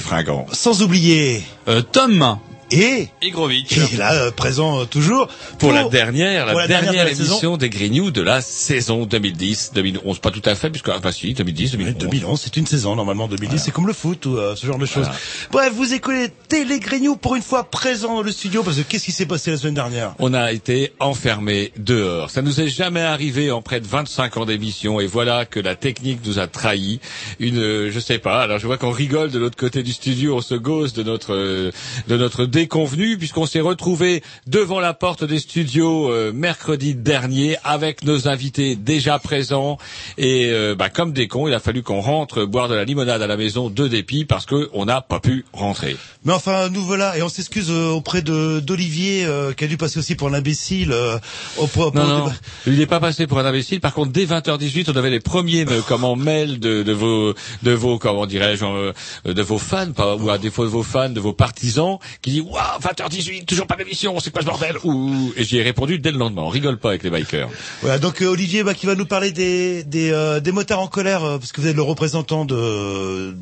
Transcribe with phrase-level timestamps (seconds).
[0.00, 2.38] Et sans oublier Euh, Tom
[2.70, 3.68] et Igrovitch.
[3.68, 5.28] qui est là euh, présent euh, toujours
[5.62, 7.56] Pour la dernière, la dernière, dernière de la émission saison.
[7.56, 10.18] des Grignoux de la saison 2010-2011.
[10.18, 11.98] Pas tout à fait, puisque, enfin si, 2010, 2011.
[11.98, 13.28] 2011, c'est une saison normalement.
[13.28, 15.08] 2010, c'est comme le foot ou euh, ce genre de choses.
[15.52, 19.04] Bref, vous écoutez les Grignoux pour une fois présent dans le studio parce que qu'est-ce
[19.04, 20.16] qui s'est passé la semaine dernière?
[20.18, 22.30] On a été enfermés dehors.
[22.30, 25.76] Ça nous est jamais arrivé en près de 25 ans d'émission et voilà que la
[25.76, 26.98] technique nous a trahis.
[27.38, 28.42] Une, euh, je sais pas.
[28.42, 31.34] Alors je vois qu'on rigole de l'autre côté du studio, on se gausse de notre
[31.34, 31.70] euh,
[32.08, 38.04] de notre déconvenu puisqu'on s'est retrouvé devant la porte des studios euh, mercredi dernier avec
[38.04, 39.78] nos invités déjà présents
[40.18, 43.20] et euh, bah, comme des cons, il a fallu qu'on rentre boire de la limonade
[43.22, 45.96] à la maison de dépit parce que on n'a pas pu rentrer.
[46.24, 49.76] Mais enfin, nous voilà et on s'excuse euh, auprès de d'Olivier euh, qui a dû
[49.76, 50.92] passer aussi pour un imbécile.
[50.92, 51.18] euh,
[51.58, 52.32] au pro- Non, non,
[52.66, 53.80] il n'est pas passé pour un imbécile.
[53.80, 57.98] Par contre, dès 20h18, on avait les premiers comment mails de, de vos de vos
[57.98, 58.92] comment dirais-je euh,
[59.24, 62.42] de vos fans, pas, ou à défaut de vos fans, de vos partisans, qui disent
[62.42, 64.76] waouh 20h18, toujours pas d'émission, c'est quoi ce bordel?
[64.84, 66.42] Ou et j'y ai répondu dès le lendemain.
[66.42, 67.48] On rigole pas avec les bikers.
[67.82, 70.86] Voilà, donc euh, Olivier bah, qui va nous parler des des, euh, des motards en
[70.86, 73.34] colère euh, parce que vous êtes le représentant de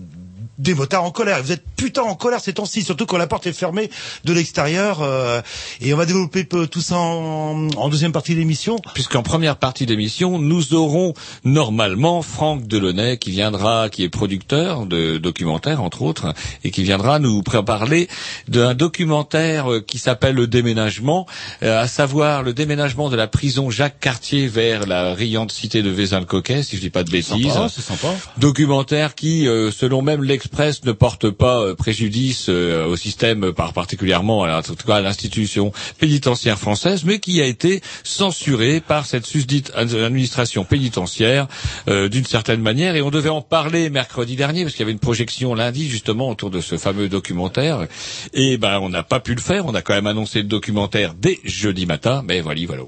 [0.60, 1.42] des motards en colère.
[1.42, 3.90] Vous êtes putain en colère ces temps-ci, surtout quand la porte est fermée
[4.24, 5.00] de l'extérieur.
[5.02, 5.40] euh,
[5.80, 8.76] et on va développer tout ça en, en deuxième partie de l'émission.
[8.94, 15.18] Puisqu'en première partie d'émission, nous aurons normalement Franck Delaunay qui viendra, qui est producteur de
[15.18, 16.34] documentaires entre autres,
[16.64, 18.08] et qui viendra nous parler
[18.48, 21.26] d'un documentaire euh, qui s'appelle Le déménagement,
[21.62, 25.90] euh, à savoir le déménagement de la prison Jacques Cartier vers la riante cité de
[25.90, 27.52] Vezin-le-Coquet, si je dis pas de bêtises.
[27.52, 28.08] Sympa, c'est sympa.
[28.38, 33.72] Documentaire qui, euh, selon même l'Express, ne porte pas euh, préjudice euh, au système, par
[33.72, 39.26] particulièrement en tout cas à l'institution pénitentiaire française, mais qui a été censuré par cette
[39.26, 41.46] susdite ad- administration pénitentiaire
[41.88, 42.96] euh, d'une certaine manière.
[42.96, 46.28] Et on devait en parler mercredi dernier parce qu'il y avait une projection lundi justement
[46.28, 47.86] autour de ce fameux documentaire.
[48.32, 49.66] Et ben on n'a pas pu le faire.
[49.66, 52.82] On a quand même annoncé le documentaire dès jeudi matin, mais voilà, voilà.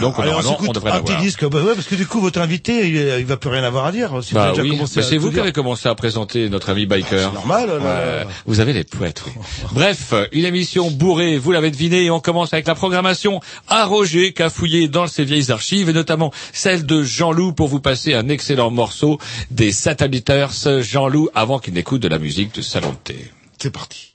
[0.00, 1.20] Donc Allez, on normalement, s'écoute on devrait un petit l'avoir.
[1.22, 3.86] disque, bah ouais, parce que du coup votre invité, il, il va plus rien avoir
[3.86, 4.22] à dire.
[4.22, 7.28] Si Bah oui, c'est vous qui avez commencé à présenter notre ami biker.
[7.28, 7.68] C'est normal.
[7.82, 8.24] là.
[8.46, 9.32] Vous avez les poètes, oui.
[9.72, 14.32] Bref, une émission bourrée, vous l'avez deviné, et on commence avec la programmation à Roger,
[14.32, 18.28] qu'a fouillé dans ses vieilles archives, et notamment celle de Jean-Loup pour vous passer un
[18.28, 19.18] excellent morceau
[19.50, 20.50] des Sateliteurs.
[20.80, 22.94] Jean-Loup, avant qu'il n'écoute de la musique de salon.
[23.58, 24.14] C'est parti.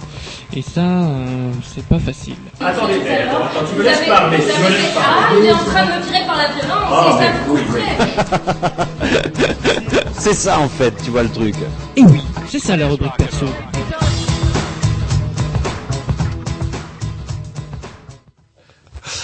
[0.53, 2.35] Et ça, euh, c'est pas facile.
[2.59, 5.91] Attendez, attends, tu me laisses parler, tu me laisses Ah, il est en train de
[5.91, 7.83] me tirer par la violence, c'est ça que vous voulez.
[10.21, 11.55] C'est ça en fait, tu vois le truc.
[11.95, 13.47] Et oui, c'est ça la rubrique perso.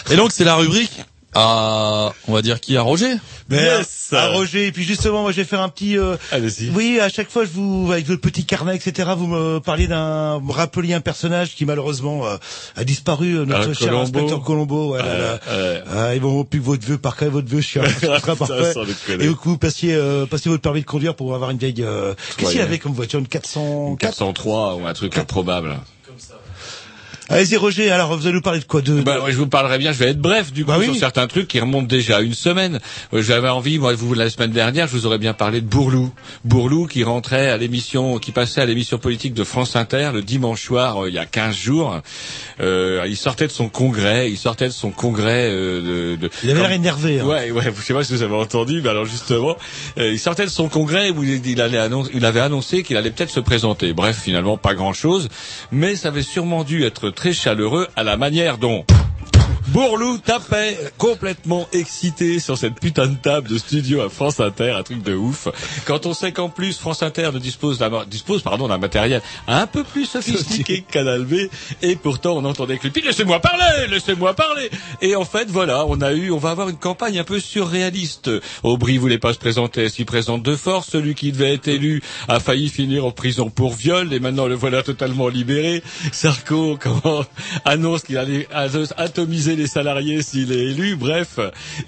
[0.10, 1.04] Et donc c'est la rubrique
[1.36, 3.14] à, on va dire qui à Roger?
[3.50, 4.10] Mais Yes.
[4.12, 5.98] à Roger, et puis justement, moi je vais faire un petit...
[5.98, 6.70] euh, Allez-y.
[6.72, 10.40] Oui, à chaque fois, je vous, avec votre petit carnet, etc., vous me parliez d'un,
[10.42, 12.38] me rappeliez un personnage qui malheureusement euh,
[12.76, 14.04] a disparu, euh, notre Ah, cher Colombo.
[14.04, 14.94] inspecteur Colombo.
[14.94, 15.40] Ouais, là, là.
[15.48, 17.84] Euh, Ah, ils vont plus que votre vœu, par cas votre vœu, chien.
[18.02, 18.74] Sera parfait.
[19.20, 21.76] Et que vous passiez, euh, passiez votre permis de conduire pour avoir une vieille.
[21.84, 22.14] Euh...
[22.38, 23.20] Qu'est-ce qu'il avait comme voiture?
[23.20, 25.78] Une 404 403 ou un truc improbable.
[27.30, 27.92] Allez-y Roger.
[27.92, 29.98] Alors vous allez nous parler de quoi de Bah, ouais, je vous parlerai bien, je
[30.00, 30.86] vais être bref du coup Bah oui.
[30.86, 32.80] sur certains trucs qui remontent déjà à une semaine.
[33.14, 36.12] Euh, J'avais envie, moi, vous la semaine dernière, je vous aurais bien parlé de Bourlou.
[36.46, 40.64] Bourlou qui rentrait à l'émission, qui passait à l'émission politique de France Inter le dimanche
[40.64, 42.00] soir, euh, il y a 15 jours.
[42.62, 46.50] Euh, il sortait de son congrès, il sortait de son congrès euh, de, de- Il
[46.52, 47.20] avait l'air énervé.
[47.20, 47.26] hein.
[47.26, 49.58] Ouais, ouais, je sais pas si vous avez entendu, mais alors justement,
[49.98, 51.78] il sortait de son congrès où il, il allait
[52.14, 53.92] il avait annoncé qu'il allait peut-être se présenter.
[53.94, 55.28] Bref, finalement, pas grand-chose,
[55.72, 58.86] mais ça avait sûrement dû être très chaleureux à la manière dont
[59.68, 64.84] Bourlou tapait complètement excité sur cette putain de table de studio à France Inter, un
[64.84, 65.48] truc de ouf.
[65.86, 70.82] Quand on sait qu'en plus France Inter ne dispose d'un matériel un peu plus sophistiqué
[70.82, 71.26] que Canal
[71.82, 74.70] et pourtant on entendait que laissez-moi parler, laissez-moi parler.
[75.02, 78.32] Et en fait voilà, on a eu, on va avoir une campagne un peu surréaliste.
[78.64, 80.90] Aubry voulait pas se présenter, s'y présente de force.
[80.90, 84.56] Celui qui devait être élu a failli finir en prison pour viol, et maintenant le
[84.56, 85.84] voilà totalement libéré.
[86.12, 87.24] Sarko comment
[87.66, 90.96] annonce qu'il allait atomiser les salariés s'il est élu.
[90.96, 91.40] Bref,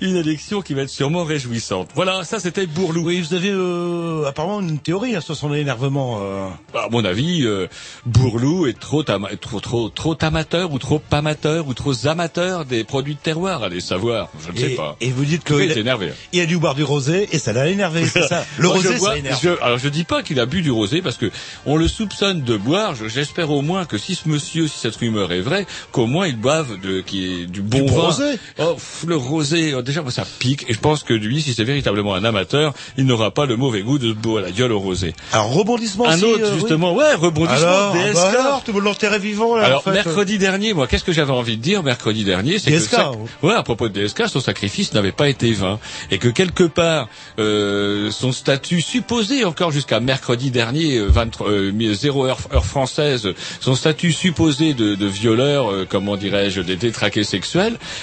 [0.01, 1.89] une élection qui va être sûrement réjouissante.
[1.95, 3.05] Voilà, ça c'était Bourlou.
[3.07, 6.19] Oui, vous avez euh, apparemment une théorie hein, sur son énervement.
[6.21, 6.47] Euh...
[6.77, 7.67] À mon avis, euh,
[8.05, 13.15] Bourlou est trop, trop, trop, trop amateur ou trop amateur ou trop amateur des produits
[13.15, 14.29] de terroir, allez savoir.
[14.45, 14.95] Je ne sais Et, pas.
[15.01, 16.11] et vous dites Il qu'il est a, énervé.
[16.33, 18.87] il a dû boire du rosé et ça l'a énervé, c'est ça Le Moi, je
[18.89, 19.39] rosé, bois- ça énerve.
[19.41, 21.31] je- alors je dis pas qu'il a bu du rosé parce que
[21.65, 22.95] on le soupçonne de boire.
[22.95, 26.27] Je- J'espère au moins que si ce monsieur, si cette rumeur est vraie, qu'au moins
[26.27, 28.01] il boive de, qui du bon vin.
[28.01, 28.39] rosé.
[28.59, 30.65] Oh, pff, le rosé, oh, déjà ça pique.
[30.69, 33.81] Et je pense que lui, si c'est véritablement un amateur, il n'aura pas le mauvais
[33.81, 35.13] goût de boire la gueule au rosé.
[35.33, 36.59] Alors rebondissement un autre euh, oui.
[36.59, 38.13] justement, ouais, rebondissement Alors, DSK.
[38.13, 39.65] bah alors, tout le monde l'enterrait vivant là.
[39.65, 39.91] Alors en fait.
[39.91, 43.63] mercredi dernier, moi, qu'est-ce que j'avais envie de dire mercredi dernier, c'est que ouais, à
[43.63, 45.79] propos de DSK, son sacrifice n'avait pas été vain
[46.11, 47.07] et que quelque part
[47.39, 52.65] euh, son statut supposé encore jusqu'à mercredi dernier, euh, 23, euh, mi- 0 heure, heure
[52.65, 53.29] française,
[53.59, 57.23] son statut supposé de, de violeur, euh, comment dirais-je, des détraqués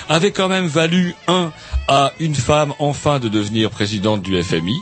[0.09, 1.53] avait quand même valu un
[1.89, 4.81] à une femme enfin de devenir présidente du FMI.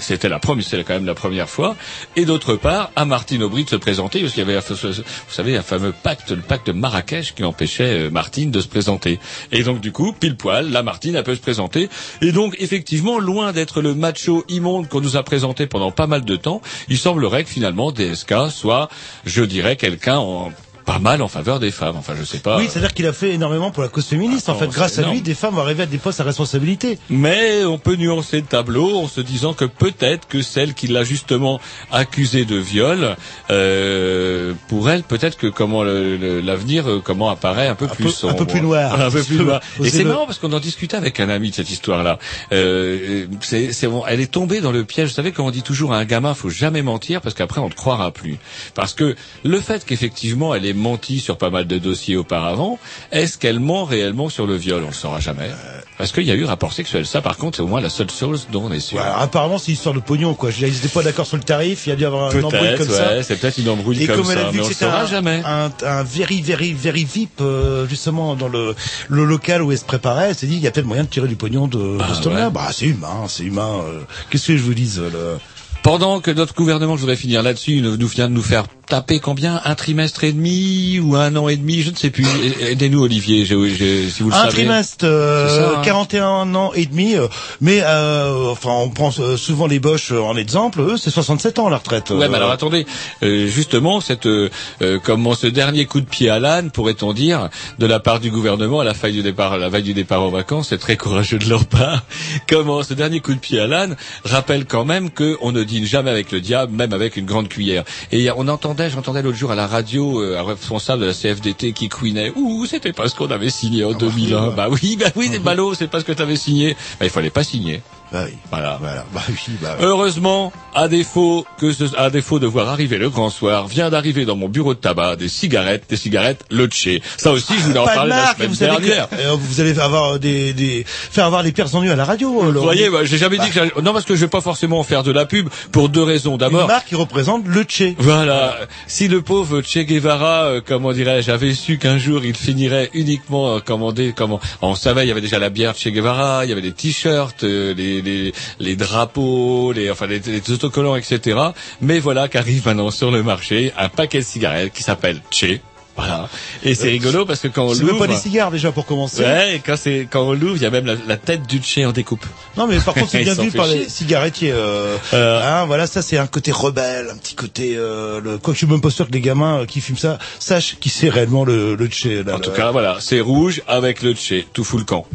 [0.00, 1.76] C'était la première, c'était quand même la première fois.
[2.16, 5.56] Et d'autre part, à Martine Aubry de se présenter, parce qu'il y avait, vous savez,
[5.56, 9.18] un fameux pacte, le pacte de Marrakech, qui empêchait euh, Martine de se présenter.
[9.52, 11.90] Et donc, du coup, pile poil, la Martine, elle peut se présenter.
[12.22, 16.24] Et donc, effectivement, loin d'être le macho immonde qu'on nous a présenté pendant pas mal
[16.24, 18.88] de temps, il semblerait que finalement, DSK soit,
[19.26, 20.52] je dirais, quelqu'un en
[20.86, 21.96] pas mal en faveur des femmes.
[21.96, 22.56] Enfin, je sais pas.
[22.58, 24.48] Oui, c'est-à-dire qu'il a fait énormément pour la cause féministe.
[24.48, 26.98] en fait, grâce à lui, des femmes vont arriver à des postes à responsabilité.
[27.10, 31.02] Mais on peut nuancer le tableau en se disant que peut-être que celle qui l'a
[31.04, 33.16] justement accusée de viol,
[33.50, 38.34] euh, pour elle, peut-être que comment l'avenir, euh, comment apparaît un peu plus peu- sombre.
[38.34, 39.00] un peu plus noir.
[39.00, 39.60] un peu plus noir.
[39.82, 42.18] Et c'est marrant parce qu'on en discutait avec un ami de cette histoire-là.
[42.52, 45.08] Euh, c'est, c'est bon, elle est tombée dans le piège.
[45.08, 47.68] Vous savez, quand on dit toujours à un gamin, faut jamais mentir parce qu'après on
[47.68, 48.36] ne croira plus.
[48.74, 52.78] Parce que le fait qu'effectivement elle ait menti sur pas mal de dossiers auparavant,
[53.12, 55.50] est-ce qu'elle ment réellement sur le viol On le saura jamais.
[55.98, 57.06] Parce qu'il y a eu rapport sexuel.
[57.06, 58.98] Ça, par contre, c'est au moins la seule chose dont on est sûr.
[58.98, 60.50] Ouais, apparemment, c'est histoire de pognon, quoi.
[60.60, 61.86] Ils n'étaient pas d'accord sur le tarif.
[61.86, 63.14] Il y a dû y avoir un embrouille comme ça.
[63.16, 64.74] ouais, c'est peut-être une embrouille Et comme, comme elle ça, a vu mais on le
[64.74, 65.42] saura un, jamais.
[65.46, 68.74] un, un very, very, very VIP, euh, justement, dans le,
[69.08, 71.08] le local où elle se préparait, elle s'est dit, il y a peut-être moyen de
[71.08, 72.50] tirer du pognon de, Bah, de.
[72.50, 73.80] Bah, c'est humain, c'est humain.
[73.88, 75.38] euh, Qu'est-ce que je vous dise, euh, le...
[75.86, 79.60] Pendant que notre gouvernement, je voudrais finir là-dessus, nous vient de nous faire taper combien?
[79.64, 81.82] Un trimestre et demi ou un an et demi?
[81.82, 82.26] Je ne sais plus.
[82.60, 84.52] Aidez-nous, Olivier, si vous le un savez.
[84.52, 85.82] trimestre, euh, C'est ça, hein.
[85.84, 87.28] 41 ans et demi, euh,
[87.60, 91.58] mais euh, enfin on prend euh, souvent les Boches euh, en exemple, eux c'est 67
[91.58, 92.10] ans la retraite.
[92.10, 92.28] Ouais, euh.
[92.28, 92.86] mais alors attendez,
[93.22, 94.50] euh, justement, cette, euh,
[94.82, 98.30] euh, comment ce dernier coup de pied à l'âne, pourrait-on dire, de la part du
[98.30, 100.96] gouvernement à la veille du départ, à la veille du départ en vacances, c'est très
[100.96, 102.02] courageux de leur part.
[102.48, 106.10] Comment ce dernier coup de pied à l'âne rappelle quand même qu'on ne dîne jamais
[106.10, 107.84] avec le diable, même avec une grande cuillère.
[108.12, 111.72] Et on entendait, j'entendais l'autre jour à la radio euh, un responsable de la CFDT
[111.72, 112.32] qui couinait.
[112.34, 114.50] Ouh, c'était pas ce qu'on avait signé en 2001.
[114.50, 116.76] Bah oui, bah oui, des ballots, c'est pas ce que t'avais signé.
[116.98, 117.82] Bah il fallait pas signer.
[118.12, 118.78] Bah oui, Voilà.
[118.80, 119.84] voilà, bah oui, bah oui.
[119.84, 124.24] Heureusement, à défaut que ce, à défaut de voir arriver le grand soir, vient d'arriver
[124.24, 127.02] dans mon bureau de tabac des cigarettes, des cigarettes Lutché.
[127.16, 129.08] Ça aussi, je voulais en parler la semaine vous que, dernière.
[129.12, 132.44] euh, vous allez avoir des, des faire avoir les pères ennuyeux à la radio.
[132.44, 134.78] euh, Vous voyez, bah, j'ai jamais dit que non parce que je vais pas forcément
[134.78, 136.32] en faire de la pub pour deux raisons.
[136.32, 137.96] une D'abord, marque qui représente le Tché.
[137.98, 138.56] Voilà.
[138.86, 143.56] Si le pauvre Che Guevara, euh, comment dirais-je, avait su qu'un jour il finirait uniquement
[143.56, 146.52] euh, commandé, comment, on savait, il y avait déjà la bière Che Guevara, il y
[146.52, 151.38] avait les t-shirts, euh, les, les, les drapeaux, les, enfin les, les autocollants, etc.
[151.80, 155.60] Mais voilà qu'arrive maintenant sur le marché un paquet de cigarettes qui s'appelle Che.
[155.98, 156.28] Voilà.
[156.62, 159.22] Et c'est rigolo parce que quand on l'ouvre, pas des cigares déjà pour commencer.
[159.22, 161.62] ouais, et quand c'est quand on l'ouvre, il y a même la, la tête du
[161.62, 162.26] Che en découpe.
[162.58, 164.52] Non mais par contre c'est bien vu par les cigarettiers.
[164.52, 165.40] Euh, Euh.
[165.42, 167.76] hein, voilà ça c'est un côté rebelle, un petit côté.
[167.78, 168.36] Euh, le...
[168.36, 170.76] Quoi que je suis même pas sûr que les gamins euh, qui fument ça sachent
[170.80, 172.22] qui c'est réellement le, le Tché.
[172.22, 175.06] là, En tout cas, voilà, c'est rouge avec le Che, tout fout le camp.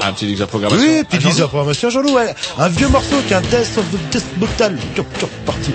[0.00, 0.86] Un petit exercice de programmation.
[0.86, 2.34] Oui, Jean-Loup disent la programmation Jean-Loup, ouais.
[2.58, 4.78] Un vieux morceau qui est un Death of the Death Metal.
[5.44, 5.72] Parti.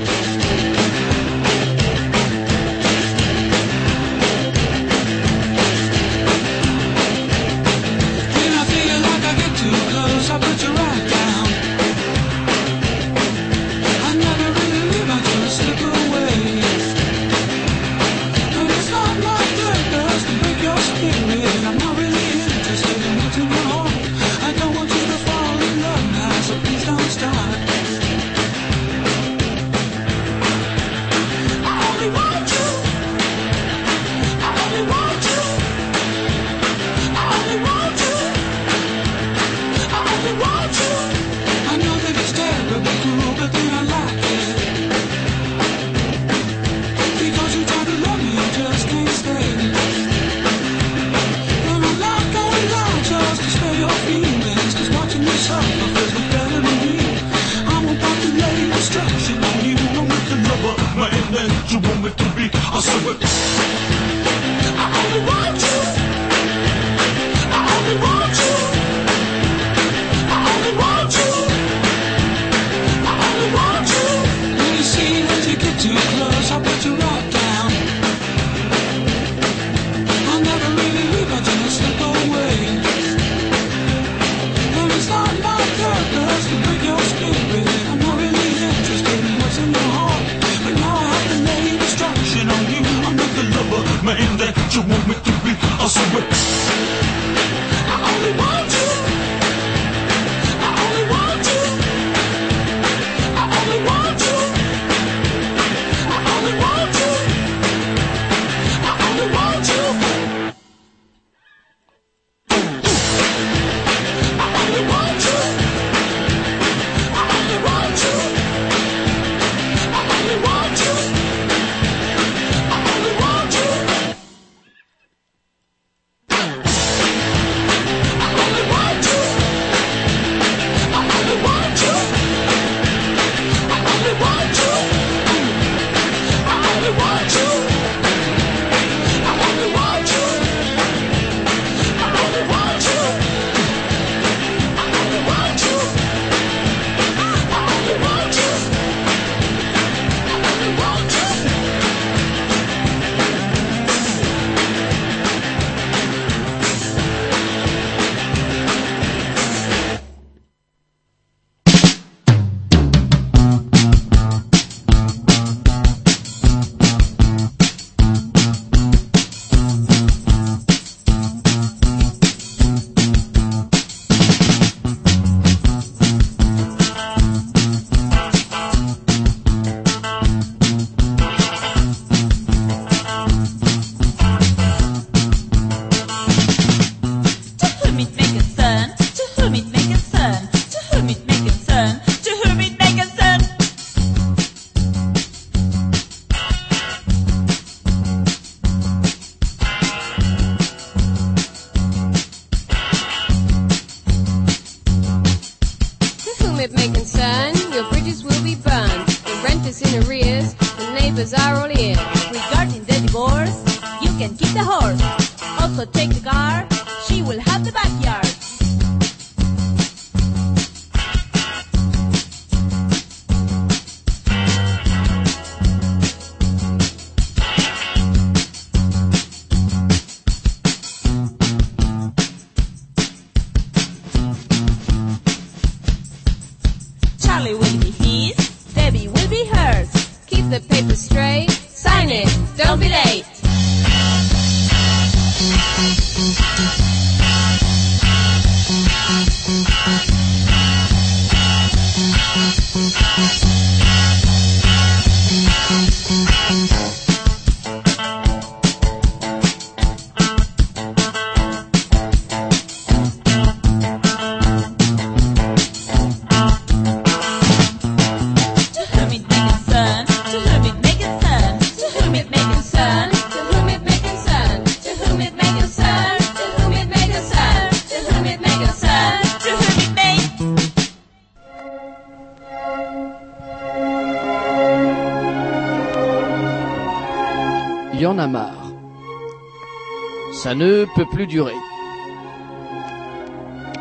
[291.13, 291.53] Plus durer.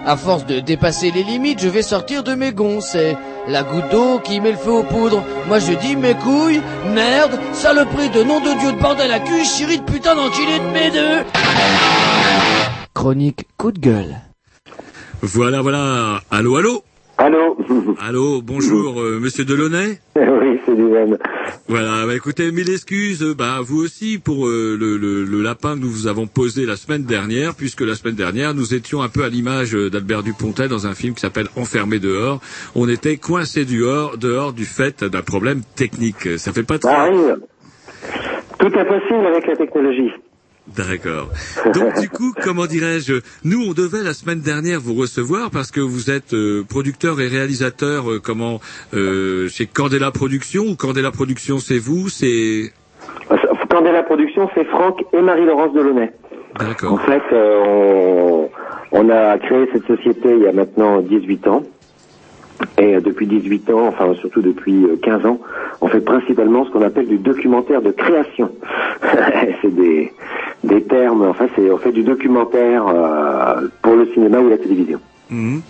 [0.05, 2.81] À force de dépasser les limites, je vais sortir de mes gonds.
[2.81, 3.17] C'est
[3.49, 5.23] la goutte d'eau qui met le feu aux poudres.
[5.47, 6.61] Moi je dis mes couilles,
[6.93, 10.73] merde, saloperie de nom de Dieu de bordel à cul, chérie de putain d'enculé de
[10.73, 11.25] mes deux.
[12.95, 14.17] Chronique coup de gueule.
[15.23, 16.21] Voilà, voilà.
[16.31, 16.83] Allô, allô
[17.19, 17.57] Allô
[18.01, 20.01] Allô, bonjour, euh, monsieur Delaunay
[21.69, 25.81] Voilà, bah écoutez, mille excuses, bah vous aussi pour euh, le, le- le lapin que
[25.81, 29.25] nous vous avons posé la semaine dernière, puisque la semaine dernière nous étions un peu
[29.25, 32.41] à l'image euh, d'Albert Dupontel dans un film qui s'appelle Enfermé dehors.
[32.75, 36.39] On était coincés dehors, dehors du fait d'un problème technique.
[36.39, 36.91] Ça fait pas très...
[36.91, 37.37] Ça arrive.
[38.59, 40.11] Tout est possible avec la technologie.
[40.69, 41.29] D'accord.
[41.75, 45.81] Donc du coup, comment dirais-je, nous on devait la semaine dernière vous recevoir parce que
[45.81, 48.61] vous êtes euh, producteur et réalisateur euh, comment
[48.95, 52.73] euh, chez Candela Productions ou Candela Productions c'est vous, c'est
[53.69, 56.13] Candela Production, c'est Franck et Marie-Laurence Delaunay.
[56.59, 56.93] D'accord.
[56.93, 58.51] En fait, euh, on,
[58.93, 61.63] on a créé cette société il y a maintenant 18 ans.
[62.79, 65.41] Et depuis 18 ans, enfin surtout depuis euh, 15 ans,
[65.81, 68.51] on fait principalement ce qu'on appelle du documentaire de création.
[69.63, 70.13] c'est des,
[70.65, 75.01] des termes, enfin c'est on fait du documentaire euh, pour le cinéma ou la télévision.
[75.31, 75.63] Mhm.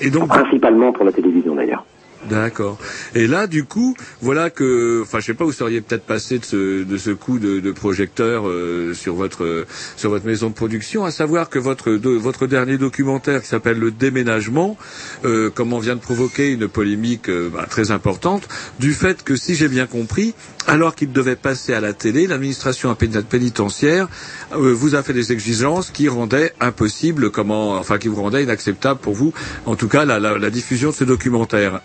[0.00, 1.84] Et donc Principalement pour la télévision d'ailleurs.
[2.28, 2.78] D'accord.
[3.14, 6.44] Et là, du coup, voilà que, enfin, je sais pas, vous seriez peut-être passé de
[6.44, 9.64] ce, de ce coup de, projecteur euh, sur votre
[9.96, 13.90] sur votre maison de production, à savoir que votre votre dernier documentaire qui s'appelle Le
[13.90, 14.76] Déménagement,
[15.24, 18.46] euh, comment vient de provoquer une polémique euh, bah, très importante
[18.78, 20.34] du fait que, si j'ai bien compris,
[20.66, 24.08] alors qu'il devait passer à la télé, l'administration pénit- pénitentiaire
[24.52, 29.00] euh, vous a fait des exigences qui rendaient impossible, comment, enfin, qui vous rendaient inacceptable
[29.00, 29.32] pour vous,
[29.64, 31.80] en tout cas, la diffusion de ce documentaire.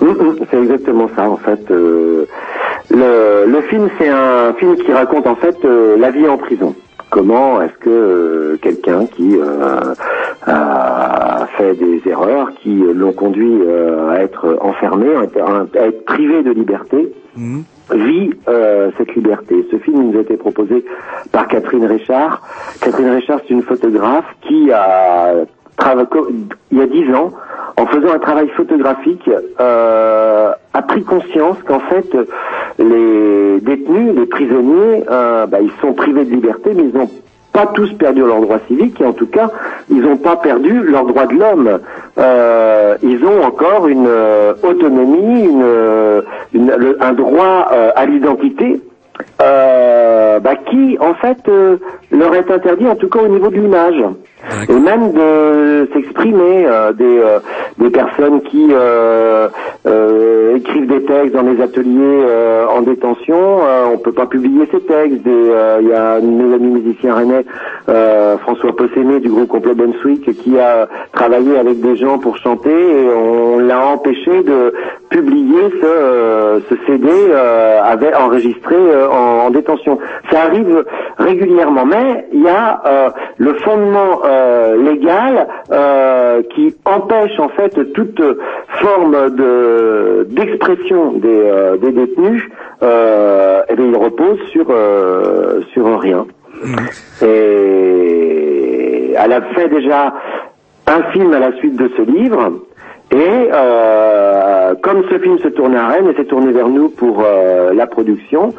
[0.00, 1.70] Hum, hum, c'est exactement ça en fait.
[1.70, 2.26] Euh,
[2.90, 6.74] le, le film c'est un film qui raconte en fait euh, la vie en prison.
[7.10, 9.94] Comment est-ce que euh, quelqu'un qui euh,
[10.46, 15.38] a fait des erreurs qui l'ont conduit euh, à être enfermé, à être,
[15.78, 17.12] à être privé de liberté,
[17.92, 19.66] vit euh, cette liberté.
[19.70, 20.84] Ce film nous a été proposé
[21.32, 22.42] par Catherine Richard.
[22.80, 25.44] Catherine Richard, c'est une photographe qui a
[26.70, 27.32] il y a dix ans,
[27.76, 32.16] en faisant un travail photographique, euh, a pris conscience qu'en fait,
[32.78, 37.10] les détenus, les prisonniers, euh, bah, ils sont privés de liberté, mais ils n'ont
[37.52, 39.50] pas tous perdu leurs droits civiques, et en tout cas,
[39.90, 41.78] ils n'ont pas perdu leurs droits de l'homme.
[42.18, 46.22] Euh, ils ont encore une euh, autonomie, une, euh,
[47.00, 48.80] un droit à l'identité,
[49.38, 51.50] bah, qui en fait
[52.10, 54.02] leur est interdit, en tout cas au niveau de l'image,
[54.68, 56.66] et même de s'exprimer.
[56.66, 57.38] euh, des, euh,
[57.78, 59.48] des personnes qui euh,
[60.56, 62.24] écrivent des textes dans les ateliers
[62.68, 63.58] en détention,
[63.92, 65.20] on peut pas publier ces textes.
[65.26, 67.44] Il y a mes amis musiciens rennais,
[68.40, 73.08] François Possémé du groupe Complet Brunswick, qui a travaillé avec des gens pour chanter et
[73.08, 74.72] on l'a empêché de
[75.10, 77.08] publier ce, ce CD
[77.84, 78.76] avait enregistré
[79.10, 79.98] en, en détention.
[80.30, 80.84] Ça arrive
[81.18, 88.20] régulièrement, mais il y a le fondement euh, légal euh, qui empêche en fait toute
[88.80, 92.42] forme de d'expression des, euh, des détenus.
[92.82, 96.26] Euh, et bien, il repose sur euh, sur rien.
[97.22, 100.14] Et elle a fait déjà
[100.86, 102.52] un film à la suite de ce livre.
[103.12, 107.22] Et euh, comme ce film se tournait à Rennes, elle s'est tournée vers nous pour
[107.24, 108.52] euh, la production.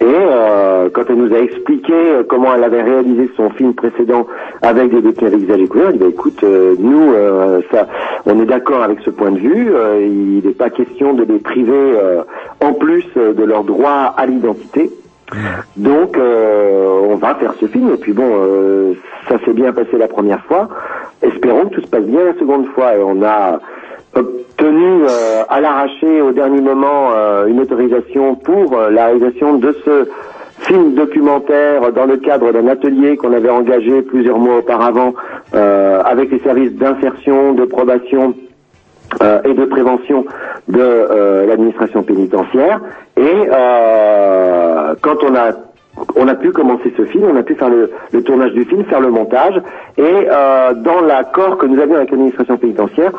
[0.00, 4.26] Et euh, quand elle nous a expliqué euh, comment elle avait réalisé son film précédent
[4.62, 7.86] avec des détenus avec visage découvert, elle dit bah, écoute, euh, nous, euh, ça,
[8.24, 9.68] on est d'accord avec ce point de vue.
[9.74, 12.22] euh, il n'est pas question de les priver euh,
[12.62, 14.90] en plus de leur droit à l'identité.
[15.76, 17.90] Donc, euh, on va faire ce film.
[17.94, 18.94] Et puis bon, euh,
[19.28, 20.68] ça s'est bien passé la première fois.
[21.22, 22.96] Espérons que tout se passe bien la seconde fois.
[22.96, 23.60] Et on a
[24.14, 29.74] obtenu euh, à l'arraché au dernier moment euh, une autorisation pour euh, la réalisation de
[29.84, 30.08] ce
[30.60, 35.14] film documentaire dans le cadre d'un atelier qu'on avait engagé plusieurs mois auparavant
[35.54, 38.34] avec les services d'insertion, de probation
[39.22, 40.26] et de prévention
[40.68, 42.78] de l'administration pénitentiaire.
[43.16, 43.48] Et
[45.00, 45.52] quand on a
[46.16, 49.00] on a pu commencer ce film, on a pu faire le, tournage du film, faire
[49.00, 49.54] le montage,
[49.96, 53.12] et euh, dans l'accord que nous avions avec l'administration pénitentiaire,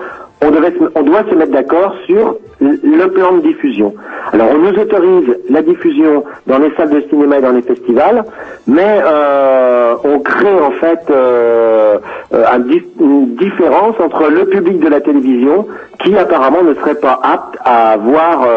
[0.43, 3.93] on, devait on doit se mettre d'accord sur le plan de diffusion.
[4.33, 8.23] Alors on nous autorise la diffusion dans les salles de cinéma et dans les festivals,
[8.67, 11.97] mais euh, on crée en fait euh,
[12.99, 15.67] une différence entre le public de la télévision
[15.99, 18.47] qui apparemment ne serait pas apte à voir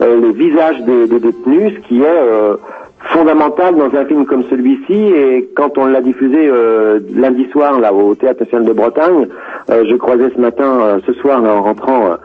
[0.00, 2.58] les visages des, des détenus, ce qui est
[3.04, 7.80] euh, fondamental dans un film comme celui-ci et quand on l'a diffusé euh, lundi soir
[7.80, 9.28] là au théâtre national de Bretagne
[9.70, 12.16] euh, je croisais ce matin euh, ce soir là, en rentrant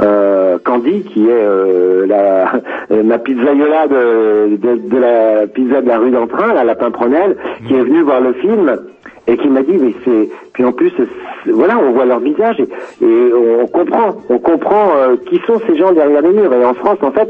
[0.00, 2.52] euh, Candy qui est euh, la
[2.90, 6.90] euh, ma pizzaiola de, de, de la pizza de la rue d'Entrain la Lapin
[7.66, 8.76] qui est venu voir le film
[9.26, 10.92] et qui m'a dit mais c'est puis en plus
[11.46, 15.76] voilà on voit leur visage et, et on comprend on comprend euh, qui sont ces
[15.76, 16.52] gens derrière les murs.
[16.52, 17.28] Et en France en fait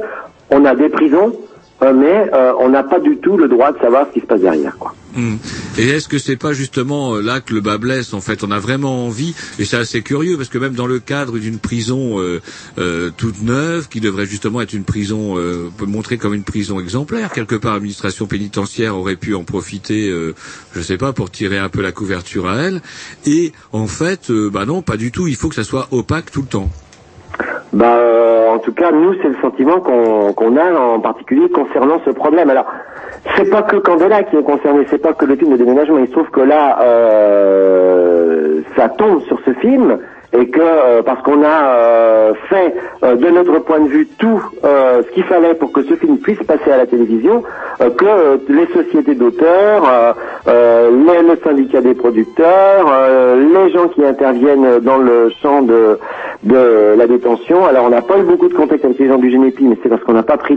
[0.51, 3.79] on a des prisons euh, mais euh, on n'a pas du tout le droit de
[3.79, 4.77] savoir ce qui se passe derrière.
[4.79, 4.95] Quoi.
[5.15, 5.37] Hmm.
[5.77, 8.45] Et est-ce que c'est pas justement euh, là que le bas blesse en fait?
[8.45, 11.59] On a vraiment envie, et c'est assez curieux parce que même dans le cadre d'une
[11.59, 12.41] prison euh,
[12.79, 17.31] euh, toute neuve, qui devrait justement être une prison, euh, montrer comme une prison exemplaire,
[17.33, 20.35] quelque part l'administration pénitentiaire aurait pu en profiter, euh,
[20.75, 22.81] je sais pas, pour tirer un peu la couverture à elle.
[23.27, 25.27] Et en fait, euh, bah non, pas du tout.
[25.27, 26.71] Il faut que ça soit opaque tout le temps.
[27.73, 32.01] Bah, euh, en tout cas, nous, c'est le sentiment qu'on qu'on a en particulier concernant
[32.05, 32.51] ce problème.
[32.51, 32.67] Alors,
[33.37, 35.99] c'est pas que Candela qui est concerné, c'est pas que le film de déménagement.
[35.99, 39.99] Il se trouve que là, euh, ça tombe sur ce film
[40.33, 44.43] et que euh, parce qu'on a euh, fait euh, de notre point de vue tout
[44.65, 47.43] euh, ce qu'il fallait pour que ce film puisse passer à la télévision,
[47.81, 50.17] euh, que euh, les sociétés d'auteurs,
[50.47, 52.87] les- le syndicat des producteurs,
[53.37, 55.99] les gens qui interviennent dans le champ de,
[56.45, 57.65] de la détention.
[57.67, 59.89] Alors on n'a pas eu beaucoup de contact avec les gens du Génépi, mais c'est
[59.89, 60.57] parce qu'on n'a pas pris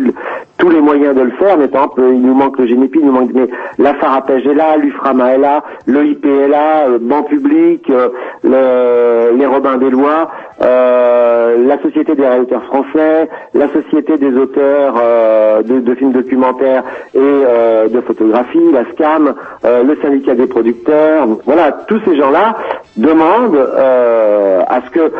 [0.57, 1.57] tous les moyens de le faire.
[1.57, 4.53] Mais par exemple, il nous manque le Génépi, il nous manque mais la Farapège est
[4.53, 6.85] là, l'UFRAMA est là, l'OIP est là,
[7.29, 8.09] Public, euh,
[8.43, 10.29] le- les Robins des Lois,
[10.61, 17.19] euh, la Société des réalisateurs français, la Société des auteurs euh, de, films documentaires et
[17.19, 21.27] euh, de photographie, la SCAM, le syndicat des producteurs.
[21.45, 22.55] Voilà, tous ces gens-là
[22.95, 25.11] demandent à ce que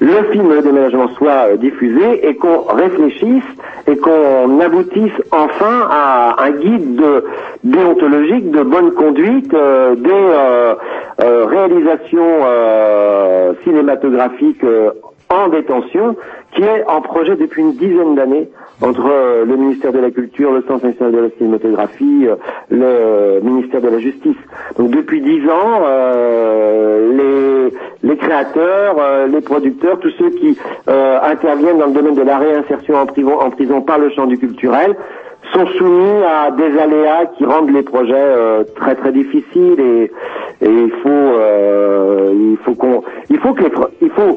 [0.00, 3.44] le film déménagement soit euh, diffusé et qu'on réfléchisse
[3.86, 7.24] et qu'on aboutisse enfin à un guide de,
[7.64, 10.74] déontologique de bonne conduite euh, des euh,
[11.20, 14.90] euh, réalisations euh, cinématographiques euh,
[15.30, 16.16] en détention
[16.52, 18.48] qui est en projet depuis une dizaine d'années
[18.80, 22.36] entre euh, le ministère de la Culture, le Centre national de la cinématographie, euh,
[22.70, 24.36] le ministère de la Justice.
[24.78, 27.70] Donc depuis dix ans, euh,
[28.02, 30.56] les, les créateurs, euh, les producteurs, tous ceux qui
[30.88, 34.26] euh, interviennent dans le domaine de la réinsertion en prison, en prison par le champ
[34.26, 34.96] du culturel,
[35.52, 40.10] sont soumis à des aléas qui rendent les projets euh, très très difficiles et,
[40.60, 43.70] et il faut euh, il faut qu'on il faut que les
[44.02, 44.36] il faut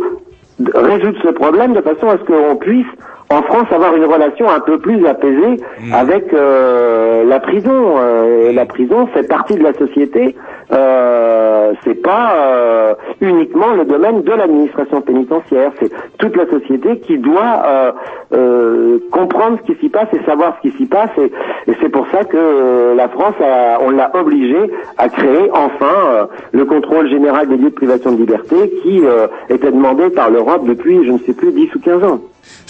[0.74, 2.88] résoudre ce problème de façon à ce qu'on puisse
[3.32, 5.58] en France avoir une relation un peu plus apaisée
[5.94, 7.96] avec euh, la prison.
[7.98, 10.36] Euh, la prison fait partie de la société.
[10.72, 15.72] Euh, c'est pas euh, uniquement le domaine de l'administration pénitentiaire.
[15.80, 17.92] C'est toute la société qui doit euh,
[18.34, 21.10] euh, comprendre ce qui s'y passe et savoir ce qui s'y passe.
[21.18, 21.32] Et,
[21.72, 26.26] et c'est pour ça que la France, a, on l'a obligé à créer enfin euh,
[26.52, 30.66] le contrôle général des lieux de privation de liberté qui euh, était demandé par l'Europe
[30.66, 32.20] depuis, je ne sais plus, 10 ou 15 ans.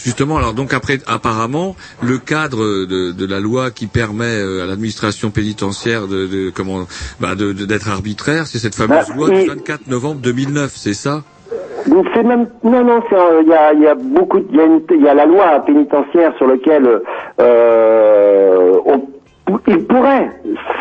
[0.03, 4.65] Justement, alors donc après, apparemment, le cadre de, de la loi qui permet euh, à
[4.65, 6.85] l'administration pénitentiaire de, de comment,
[7.19, 11.23] bah, d'être arbitraire, c'est cette fameuse Bah, loi du et- 24 novembre 2009, c'est ça?
[11.87, 14.45] Donc c'est même non non c'est un- il y a il y a beaucoup de-
[14.51, 17.01] il y a une- il y a la loi pénitentiaire sur laquelle
[17.39, 19.01] euh, on
[19.67, 20.29] il pourrait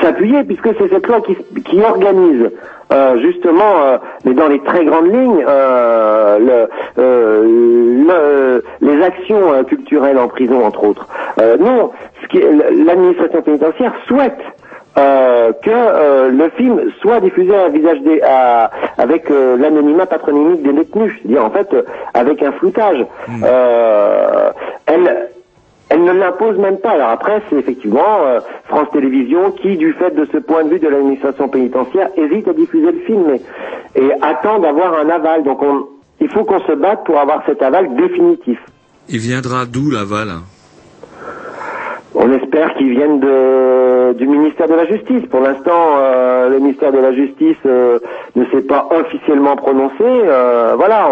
[0.03, 2.51] s'appuyer, puisque c'est cette loi qui, qui organise
[2.93, 6.69] euh, justement, euh, mais dans les très grandes lignes, euh, le,
[7.03, 7.45] euh,
[8.09, 11.07] le- les actions euh, culturelles en prison, entre autres.
[11.41, 11.91] Euh, non,
[12.23, 12.43] ce qui-
[12.85, 14.39] l'administration pénitentiaire souhaite
[14.99, 20.63] euh, que euh, le film soit diffusé à visage des, à- avec euh, l'anonymat patronymique
[20.65, 21.69] des détenus, c'est-à-dire en fait
[22.15, 23.07] avec un floutage.
[23.45, 24.51] Euh,
[24.87, 25.30] elle, elle
[26.15, 26.91] ne l'impose même pas.
[26.91, 30.79] Alors après, c'est effectivement euh, France Télévisions qui, du fait de ce point de vue
[30.79, 35.43] de l'administration pénitentiaire, hésite à diffuser le film et, et attend d'avoir un aval.
[35.45, 35.87] Donc on,
[36.21, 38.59] il faut qu'on se batte pour avoir cet aval définitif.
[39.09, 40.29] Il viendra d'où l'aval
[42.15, 45.23] On espère qu'ils viennent de, du ministère de la Justice.
[45.31, 47.99] Pour l'instant, euh, le ministère de la Justice euh,
[48.37, 50.05] ne s'est pas officiellement prononcé.
[50.05, 51.09] Euh, voilà,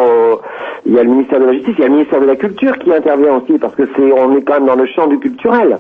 [0.88, 2.37] il y a le ministère de la Justice, il y a le ministère de la
[2.37, 5.18] Culture qui intervient aussi, parce que c'est, on est quand même dans le champ du
[5.18, 5.79] culturel.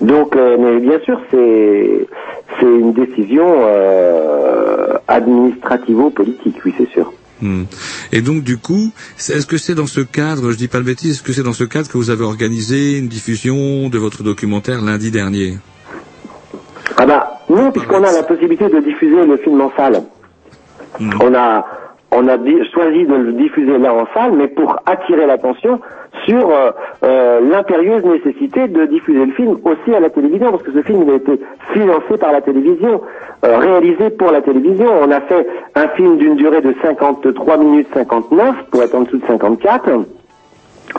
[0.00, 2.06] Donc, euh, mais bien sûr, c'est
[2.60, 7.12] c'est une décision euh, administrativo-politique, oui, c'est sûr.
[7.40, 7.64] Hmm.
[8.12, 11.14] Et donc du coup, est-ce que c'est dans ce cadre, je dis pas de bêtises,
[11.16, 14.80] est-ce que c'est dans ce cadre que vous avez organisé une diffusion de votre documentaire
[14.80, 15.54] lundi dernier?
[16.96, 20.02] Ah bah non, puisqu'on a la possibilité de diffuser le film en salle.
[21.00, 21.66] On a
[22.12, 22.36] on a
[22.72, 25.80] choisi de le diffuser là en salle, mais pour attirer l'attention
[26.26, 26.70] sur euh,
[27.04, 31.04] euh, l'impérieuse nécessité de diffuser le film aussi à la télévision, parce que ce film
[31.06, 31.40] il a été
[31.72, 33.00] financé par la télévision,
[33.44, 34.86] euh, réalisé pour la télévision.
[35.02, 39.18] On a fait un film d'une durée de 53 minutes 59 pour être en dessous
[39.18, 39.88] de 54.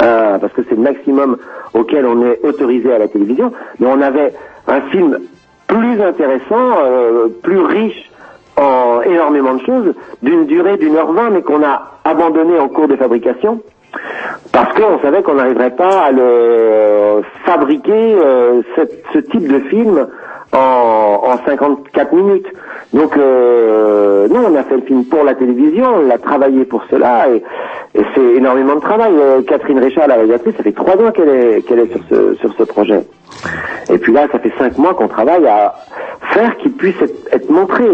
[0.02, 1.38] Euh, parce que c'est le maximum
[1.76, 4.34] auquel on est autorisé à la télévision, mais on avait
[4.67, 5.19] un film
[5.67, 6.78] plus intéressant,
[7.43, 8.12] plus riche
[8.57, 12.87] en énormément de choses, d'une durée d'une heure vingt, mais qu'on a abandonné en cours
[12.87, 13.61] de fabrication,
[14.51, 20.07] parce qu'on savait qu'on n'arriverait pas à le fabriquer euh, cette- ce type de film
[20.53, 20.57] en,
[21.23, 22.47] en 54 minutes.
[22.93, 26.83] Donc, euh, nous, on a fait le film pour la télévision, on l'a travaillé pour
[26.91, 27.43] cela, et,
[27.95, 29.13] et c'est énormément de travail.
[29.17, 32.35] Euh, Catherine Richard, la réalisatrice, ça fait trois ans qu'elle est, qu'elle est sur ce,
[32.35, 33.01] sur ce projet.
[33.89, 35.73] Et puis là, ça fait cinq mois qu'on travaille à
[36.33, 37.85] faire qu'il puisse être, être montré.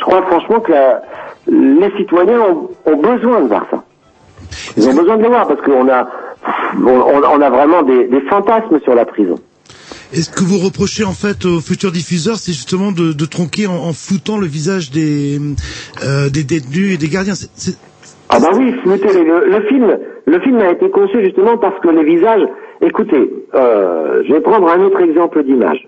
[0.00, 1.02] Je crois franchement que la-
[1.46, 3.84] les citoyens ont, ont besoin de voir ça.
[4.76, 6.08] Ils ont besoin de le voir parce qu'on a,
[6.76, 9.36] on, a vraiment des, des fantasmes sur la prison.
[10.12, 13.66] Et ce que vous reprochez en fait aux futurs diffuseurs, c'est justement de, de tronquer
[13.68, 15.38] en, en floutant le visage des,
[16.04, 17.34] euh, des détenus et des gardiens.
[18.28, 19.86] Ah bah oui, flouter le, le film,
[20.26, 22.42] le film a été conçu justement parce que les visages.
[22.82, 25.86] Écoutez, euh, je vais prendre un autre exemple d'image.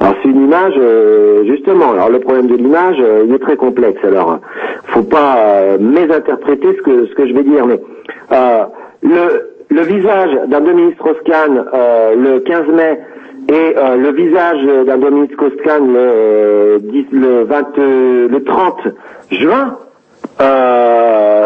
[0.00, 1.92] Alors c'est une image euh, justement.
[1.92, 4.02] Alors le problème de l'image, euh, il est très complexe.
[4.04, 4.40] Alors
[4.84, 7.80] faut pas euh, mésinterpréter ce que ce que je vais dire, mais
[9.02, 11.64] le le visage d'un Dominique Strauss-Kahn
[12.16, 13.00] le 15 mai
[13.48, 18.88] et le visage d'un Dominique Strauss-Kahn le, 10 le 20 euh, le 30
[19.30, 19.78] juin.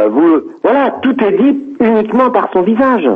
[0.08, 3.08] Vous, voilà, tout est dit uniquement par son visage.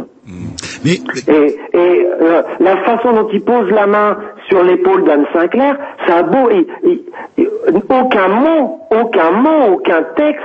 [1.28, 4.16] Et et euh, la façon dont il pose la main
[4.48, 7.02] sur l'épaule d'Anne Sinclair, ça a beau, il- il-
[7.38, 7.50] il-
[7.88, 10.44] aucun mot, aucun mot, aucun texte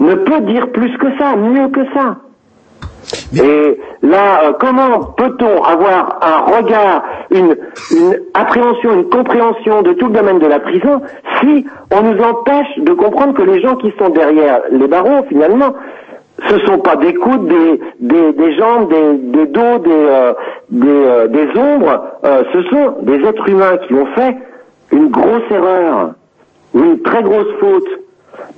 [0.00, 2.16] ne peut dire plus que ça, mieux que ça.
[3.42, 7.56] Et là, euh, comment peut-on avoir un regard, une,
[7.90, 11.00] une appréhension, une compréhension de tout le domaine de la prison
[11.40, 15.74] si on nous empêche de comprendre que les gens qui sont derrière les barreaux, finalement,
[16.48, 20.32] ce sont pas des coudes, des, des, des jambes, des, des dos, des, euh,
[20.70, 24.36] des, euh, des ombres, euh, ce sont des êtres humains qui ont fait
[24.92, 26.12] une grosse erreur,
[26.74, 27.86] une très grosse faute.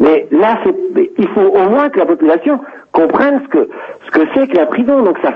[0.01, 2.61] Mais là, c'est- il faut au moins que la population
[2.93, 3.69] comprenne ce que
[4.07, 5.03] ce que c'est que la prison.
[5.03, 5.33] Donc ça,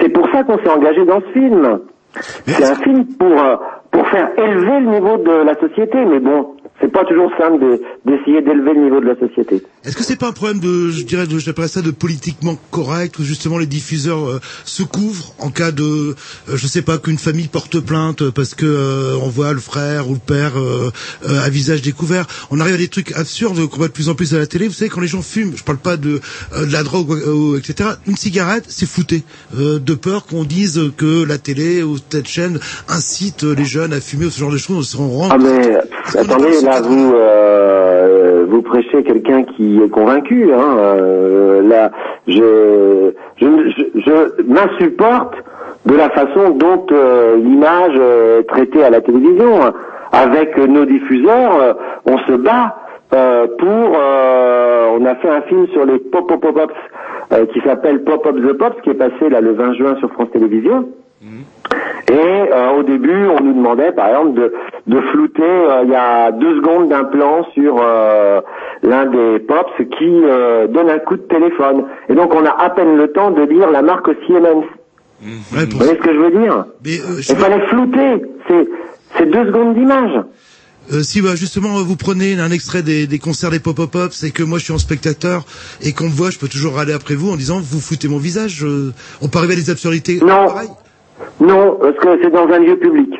[0.00, 1.80] c'est pour ça qu'on s'est engagé dans ce film.
[2.46, 3.56] C'est un film pour euh,
[3.90, 6.04] pour faire élever le niveau de la société.
[6.04, 9.62] Mais bon, c'est pas toujours simple de- d'essayer d'élever le niveau de la société.
[9.84, 13.18] Est-ce que c'est pas un problème de, je dirais, de, j'appellerais ça de politiquement correct,
[13.18, 16.14] où justement les diffuseurs euh, se couvrent en cas de, euh,
[16.54, 20.14] je sais pas, qu'une famille porte plainte parce que euh, on voit le frère ou
[20.14, 20.90] le père euh,
[21.28, 22.26] euh, à visage découvert.
[22.50, 24.66] On arrive à des trucs absurdes qu'on voit de plus en plus à la télé.
[24.68, 26.20] Vous savez, quand les gens fument, je parle pas de,
[26.56, 27.90] euh, de la drogue, euh, etc.
[28.06, 29.22] Une cigarette, c'est flouté,
[29.58, 32.58] euh, de peur qu'on dise que la télé ou telle chaîne
[32.88, 34.96] incite les jeunes à fumer ou ce genre de choses.
[34.98, 35.60] On rend Ah mais
[36.06, 40.52] pff, attendez, là vous euh, vous prêchez quelqu'un qui est convaincu.
[40.52, 41.90] Hein, euh, là,
[42.26, 45.34] je je, je, je m'insupporte
[45.86, 49.60] de la façon dont euh, l'image euh, est traitée à la télévision.
[50.12, 51.72] Avec nos diffuseurs, euh,
[52.06, 52.76] on se bat
[53.14, 53.68] euh, pour.
[54.00, 56.72] euh, on a fait un film sur les pop pop pop
[57.32, 60.10] euh, qui s'appelle Pop Up the Pops qui est passé là le 20 juin sur
[60.12, 60.88] France Télévisions.
[62.10, 62.12] Et
[62.52, 64.52] euh, au début, on nous demandait, par exemple, de,
[64.86, 68.40] de flouter euh, il y a deux secondes d'un plan sur euh,
[68.82, 71.84] l'un des pops qui euh, donne un coup de téléphone.
[72.08, 74.64] Et donc, on a à peine le temps de dire la marque Siemens.
[75.22, 78.22] Ouais, Vous voyez ce que je veux dire Mais euh, je Il fallait flouter.
[78.48, 78.68] C'est
[79.16, 80.20] c'est deux secondes d'image.
[80.92, 84.30] Euh, si bah, justement vous prenez un extrait des, des concerts des pop pop c'est
[84.32, 85.44] que moi je suis en spectateur
[85.80, 88.18] et qu'on me voit, je peux toujours râler après vous en disant vous foutez mon
[88.18, 88.64] visage.
[88.64, 90.18] euh, on peut arriver à des absurdités.
[90.20, 90.26] Non.
[90.48, 90.68] pareilles?
[91.40, 93.10] Non, parce que c'est dans un lieu public.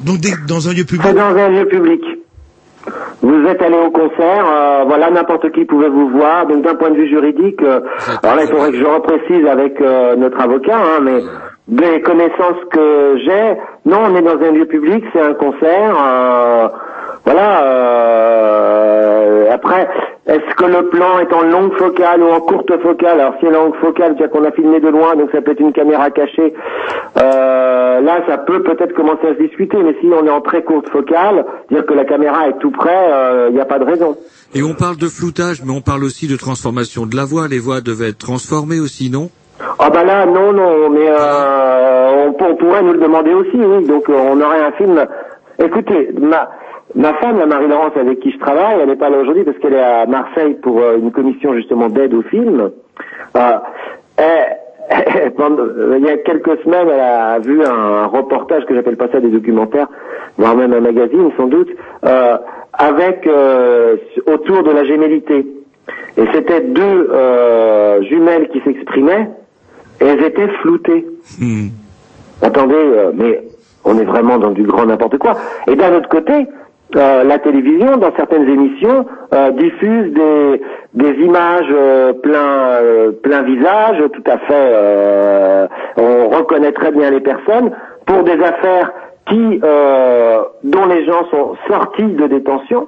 [0.00, 1.02] Donc dès- dans un lieu public.
[1.06, 2.02] C'est dans un lieu public.
[3.22, 6.46] Vous êtes allé au concert, euh, voilà, n'importe qui pouvait vous voir.
[6.46, 7.80] Donc d'un point de vue juridique, euh,
[8.22, 11.20] alors là, il faudrait que je reprécise avec euh, notre avocat, hein, mais
[11.66, 13.54] des connaissances que j'ai,
[13.86, 15.96] non, on est dans un lieu public, c'est un concert.
[16.06, 16.68] euh,
[17.24, 17.64] voilà.
[17.64, 19.88] euh, après,
[20.26, 23.54] est-ce que le plan est en longue focale ou en courte focale Alors si elle
[23.54, 25.72] est en longue focale, c'est-à-dire qu'on a filmé de loin, donc ça peut être une
[25.72, 26.54] caméra cachée.
[27.20, 30.62] Euh, là, ça peut peut-être commencer à se discuter, mais si on est en très
[30.62, 33.10] courte focale, dire que la caméra est tout près,
[33.48, 34.16] il n'y a pas de raison.
[34.54, 37.48] Et on parle de floutage, mais on parle aussi de transformation de la voix.
[37.48, 39.28] Les voix devaient être transformées aussi, non?
[39.78, 43.86] Ah bah là, non, non, mais euh, on, on pourrait nous le demander aussi, oui.
[43.86, 45.04] Donc euh, on aurait un film.
[45.58, 46.48] Écoutez, ma
[46.96, 49.74] ma femme, la Marie-Laurence avec qui je travaille, elle n'est pas là aujourd'hui parce qu'elle
[49.74, 52.70] est à Marseille pour euh, une commission justement d'aide au film.
[53.36, 53.40] Euh,
[54.16, 54.58] elle-
[55.40, 59.18] euh, il y a quelques semaines, elle a vu un reportage que j'appelle pas ça
[59.20, 59.86] des documentaires,
[60.36, 61.70] voire même un magazine sans doute,
[62.04, 62.36] euh,
[62.74, 65.46] avec euh, autour de la gémellité.
[66.18, 69.30] Et c'était deux euh, jumelles qui s'exprimaient
[70.00, 71.06] et elles étaient floutées.
[72.42, 73.42] Attendez, euh, mais
[73.84, 75.34] on est vraiment dans du grand n'importe quoi.
[75.66, 76.46] Et d'un autre côté,
[76.96, 84.02] euh, la télévision, dans certaines émissions, euh, diffuse des, images euh, plein, euh, plein visage,
[84.12, 85.68] tout à fait.
[85.96, 87.70] on reconnaît très bien les personnes
[88.06, 88.92] pour des affaires
[89.26, 89.60] qui,
[90.64, 92.86] dont les gens sont sortis de détention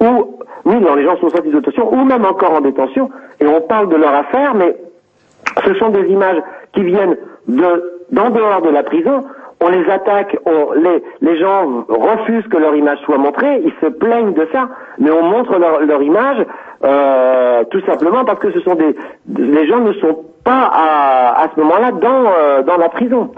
[0.00, 3.10] ou oui, dont les gens sont sortis de détention ou même encore en détention
[3.40, 4.76] et on parle de leur affaire, mais
[5.64, 6.40] ce sont des images
[6.72, 7.16] qui viennent
[7.48, 9.24] de d'en dehors de la prison.
[9.64, 13.86] On les attaque, on, les, les gens refusent que leur image soit montrée, ils se
[13.92, 16.44] plaignent de ça, mais on montre leur, leur image
[16.84, 18.94] euh, tout simplement parce que ce sont des,
[19.38, 23.30] les gens ne sont pas à, à ce moment-là dans euh, dans la prison.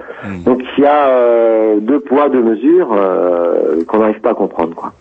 [0.46, 4.74] Donc il y a euh, deux poids deux mesures euh, qu'on n'arrive pas à comprendre
[4.74, 4.92] quoi.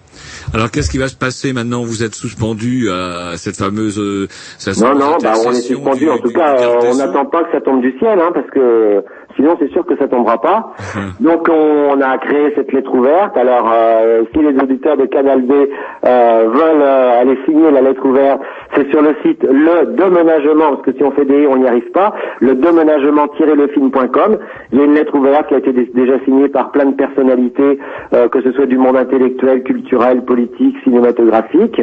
[0.53, 1.81] Alors qu'est-ce qui va se passer maintenant?
[1.83, 3.97] Vous êtes suspendu à cette fameuse...
[3.97, 4.27] euh,
[4.59, 6.01] cette Non, non, bah, on est suspendu.
[6.05, 8.45] du- En tout cas, euh, on n'attend pas que ça tombe du ciel, hein, parce
[8.51, 9.03] que
[9.36, 10.73] sinon c'est sûr que ça tombera pas.
[11.19, 13.36] Donc on a créé cette lettre ouverte.
[13.38, 18.06] Alors euh, si les auditeurs de Canal B euh, veulent euh, aller signer la lettre
[18.06, 18.42] ouverte,
[18.76, 21.67] c'est sur le site le déménagement, parce que si on fait des i, on n'y
[21.67, 24.38] arrive pas, le déménagement-lefilm.com.
[24.71, 26.96] Il y a une lettre ouverte qui a été dé- déjà signée par plein de
[26.96, 27.80] personnalités,
[28.13, 31.82] euh, que ce soit du monde intellectuel, culturel, politique, cinématographique.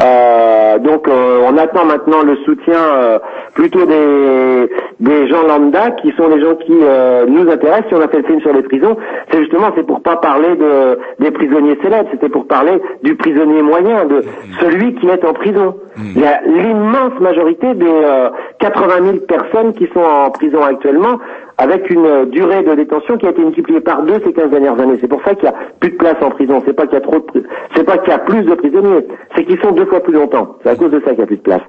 [0.00, 3.18] Euh, donc euh, on attend maintenant le soutien euh,
[3.54, 4.68] plutôt des,
[5.00, 7.88] des gens lambda qui sont les gens qui euh, nous intéressent.
[7.88, 8.96] Si on a fait le film sur les prisons,
[9.30, 13.62] c'est justement c'est pour pas parler de des prisonniers célèbres, c'était pour parler du prisonnier
[13.62, 14.22] moyen, de
[14.60, 15.74] celui qui est en prison.
[15.98, 18.30] Il y a l'immense majorité des euh,
[18.60, 21.18] 80 000 personnes qui sont en prison actuellement
[21.58, 24.80] avec une euh, durée de détention qui a été multipliée par deux ces 15 dernières
[24.80, 24.96] années.
[25.00, 26.62] C'est pour ça qu'il y a plus de place en prison.
[26.64, 27.44] C'est pas qu'il y a trop de,
[27.74, 29.06] c'est pas qu'il y a plus de prisonniers.
[29.34, 30.56] C'est qu'ils sont deux fois plus longtemps.
[30.62, 31.62] C'est à cause de ça qu'il y a plus de place.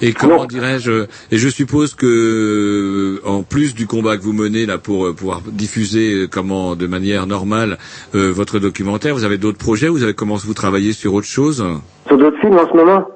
[0.00, 4.66] Et comment dirais-je Et je suppose que, euh, en plus du combat que vous menez
[4.66, 7.78] là pour euh, pouvoir diffuser comment de manière normale
[8.16, 11.64] euh, votre documentaire, vous avez d'autres projets Vous avez commencé vous travailler sur autre chose?
[12.08, 13.06] Sur d'autres films en ce moment?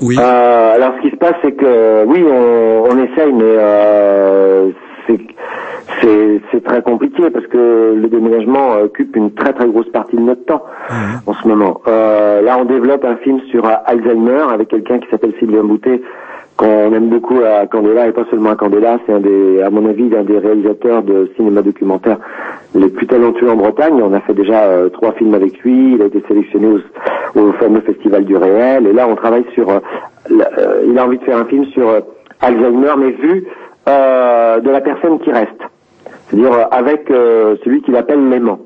[0.00, 0.16] Oui.
[0.18, 4.70] Euh, alors ce qui se passe, c'est que oui, on, on essaye, mais euh,
[5.06, 5.18] c'est
[6.00, 10.22] c'est c'est très compliqué parce que le déménagement occupe une très très grosse partie de
[10.22, 10.62] notre temps
[11.26, 11.80] en ce moment.
[11.88, 16.00] Euh, là, on développe un film sur Alzheimer avec quelqu'un qui s'appelle Sylvain Boutet
[16.58, 19.88] qu'on aime beaucoup à Candela et pas seulement à Candela, c'est un des, à mon
[19.88, 22.18] avis, un des réalisateurs de cinéma documentaire
[22.74, 24.02] les plus talentueux en Bretagne.
[24.02, 25.94] On a fait déjà euh, trois films avec lui.
[25.94, 26.80] Il a été sélectionné
[27.36, 28.88] au, fameux festival du réel.
[28.88, 29.70] Et là, on travaille sur.
[29.70, 29.78] euh,
[30.32, 31.88] euh, il a envie de faire un film sur
[32.40, 33.46] Alzheimer, mais vu
[33.86, 35.62] de la personne qui reste,
[36.28, 38.60] c'est-à-dire euh, avec euh, celui qu'il appelle l'aimant.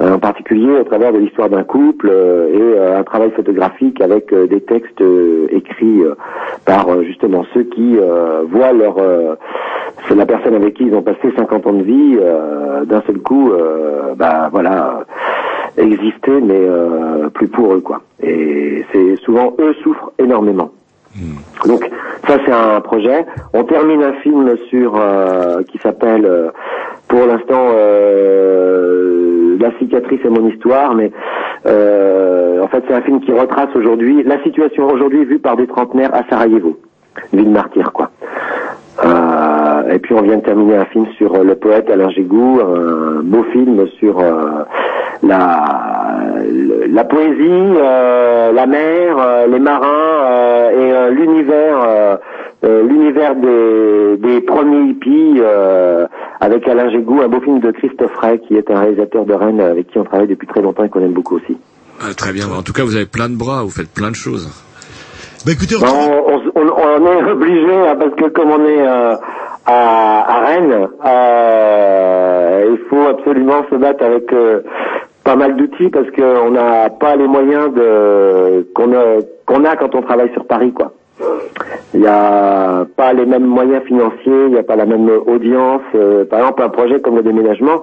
[0.00, 4.00] Euh, en particulier au travers de l'histoire d'un couple euh, et euh, un travail photographique
[4.00, 5.02] avec euh, des textes
[5.50, 6.02] écrits
[6.64, 7.98] par justement ceux qui
[8.50, 8.96] voient leur
[10.08, 12.18] c'est la personne avec qui ils ont passé 50 ans de vie
[12.86, 13.52] d'un seul coup
[14.16, 15.04] bah voilà
[15.76, 16.66] exister mais
[17.34, 20.70] plus pour eux quoi et c'est souvent eux souffrent énormément
[21.66, 21.90] Donc
[22.26, 23.26] ça c'est un projet.
[23.52, 26.50] On termine un film sur euh, qui s'appelle euh,
[27.08, 31.10] pour l'instant euh, La cicatrice est mon histoire, mais
[31.66, 36.14] en fait c'est un film qui retrace aujourd'hui la situation aujourd'hui vue par des trentenaires
[36.14, 36.78] à Sarajevo,
[37.32, 38.10] ville martyre quoi.
[39.92, 43.42] Et puis on vient de terminer un film sur le poète Alain Gégou, un beau
[43.44, 44.22] film sur
[45.22, 46.34] la,
[46.88, 49.86] la poésie, euh, la mer, euh, les marins
[50.22, 52.18] euh, et euh, l'univers,
[52.62, 56.06] l'univers des, des premiers hippies euh,
[56.40, 59.60] avec Alain Gégou, un beau film de Christophe Ray qui est un réalisateur de Rennes
[59.60, 61.56] avec qui on travaille depuis très longtemps et qu'on aime beaucoup aussi.
[62.02, 62.46] Ah, très bien.
[62.56, 64.48] En tout cas, vous avez plein de bras, vous faites plein de choses.
[65.46, 69.14] Bah écoutez, on, on- on- on est obligé hein, parce que comme on est euh,
[69.66, 74.60] à, à Rennes, euh, il faut absolument se battre avec euh,
[75.24, 79.94] pas mal d'outils parce qu'on n'a pas les moyens de qu'on a qu'on a quand
[79.94, 80.92] on travaille sur Paris quoi.
[81.94, 85.82] Il n'y a pas les mêmes moyens financiers, il n'y a pas la même audience.
[85.94, 87.82] Euh, par exemple, un projet comme le déménagement,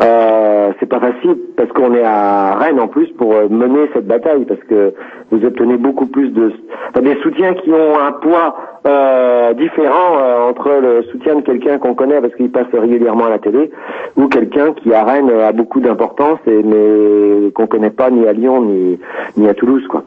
[0.00, 4.06] euh, c'est pas facile parce qu'on est à Rennes en plus pour euh, mener cette
[4.06, 4.94] bataille parce que
[5.32, 6.52] vous obtenez beaucoup plus de
[7.00, 8.56] des soutiens qui ont un poids
[8.86, 13.30] euh, différent euh, entre le soutien de quelqu'un qu'on connaît parce qu'il passe régulièrement à
[13.30, 13.70] la télé
[14.16, 18.32] ou quelqu'un qui à Rennes a beaucoup d'importance et mais qu'on connaît pas ni à
[18.32, 19.00] Lyon ni
[19.36, 20.04] ni à Toulouse quoi.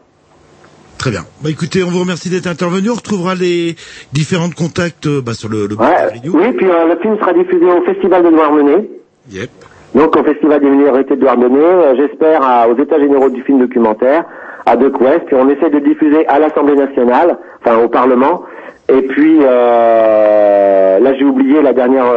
[1.01, 1.21] Très bien.
[1.43, 2.91] Bah écoutez, on vous remercie d'être intervenu.
[2.91, 3.73] On retrouvera les
[4.13, 5.87] différents contacts euh, bah, sur le, le Ouais,
[6.25, 8.87] oui, puis euh, le film sera diffusé au Festival de Douarnenez.
[9.31, 9.49] Yep.
[9.95, 14.25] Donc au Festival des minorités de Douarnenez, euh, j'espère aux États généraux du film documentaire,
[14.67, 17.35] à De Quest, puis on essaie de diffuser à l'Assemblée nationale,
[17.65, 18.43] enfin au Parlement.
[18.87, 22.13] Et puis euh, là j'ai oublié la dernière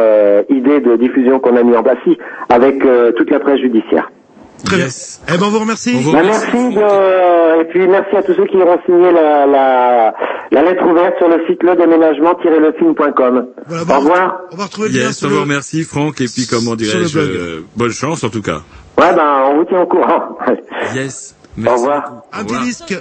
[0.49, 2.19] idée de diffusion qu'on a mis en place, si,
[2.49, 2.85] avec
[3.17, 4.11] toute la presse judiciaire.
[4.63, 4.87] Très bien.
[4.87, 5.93] Eh ben on vous remercie.
[6.11, 7.61] Bah, merci de...
[7.61, 10.13] et puis merci à tous ceux qui auront signé la, la,
[10.51, 13.47] la lettre ouverte sur le site ledéménagement-lefilm.com.
[13.69, 14.39] Au revoir.
[14.51, 18.23] On va retrouver Yes, on vous remercie, Franck, et puis comment dirais-je, euh, bonne chance
[18.23, 18.61] en tout cas.
[18.97, 20.37] Ouais, ben, on vous tient au courant.
[20.95, 21.35] Yes.
[21.65, 22.23] Au revoir.
[22.33, 22.93] Un petit disque.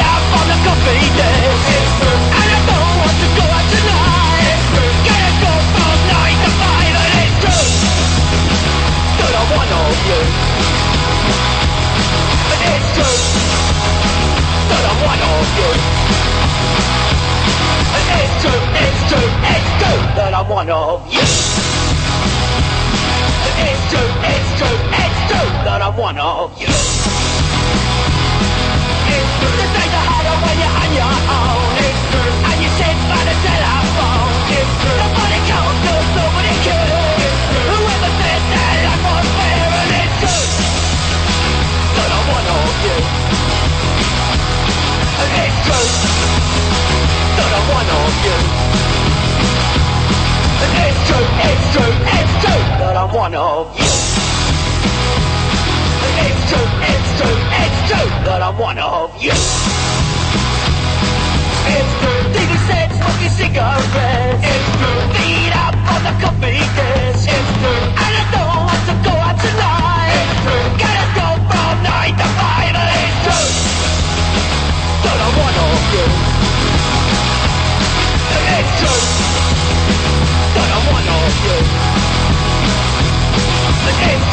[0.00, 2.27] Up on the coffee desk
[19.54, 21.22] it's true, That I'm one of you
[23.58, 27.02] it's true, it's true, it's true That I'm one of you It's
[29.40, 31.74] true The days are harder when you're on your own.
[31.82, 37.18] It's true And you sit by the telephone It's true Nobody counts cause nobody cares.
[37.18, 39.66] It's true Whoever said that life was fair
[39.98, 40.46] it's true
[41.98, 42.96] That I'm one of you
[45.18, 45.90] And it's true
[47.36, 48.38] That I'm one of you
[50.86, 53.88] it's true, it's true, it's true That I'm one of you
[56.18, 59.30] it's true, it's true, it's true That I'm one of you
[61.72, 67.50] It's true TV said smoking cigarettes It's true Feet up on the coffee desk It's
[67.62, 72.14] true And I don't want to go out tonight It's true Gotta go from nine
[72.18, 73.48] to five it's true
[75.06, 76.06] That I'm one of you?
[78.58, 79.27] It's true
[81.28, 81.40] it's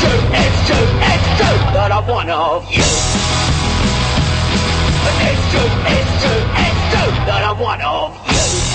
[0.01, 2.83] true, it's true, it's true That I'm one of you.
[5.27, 8.74] It's true, it's true, it's true That I'm one of You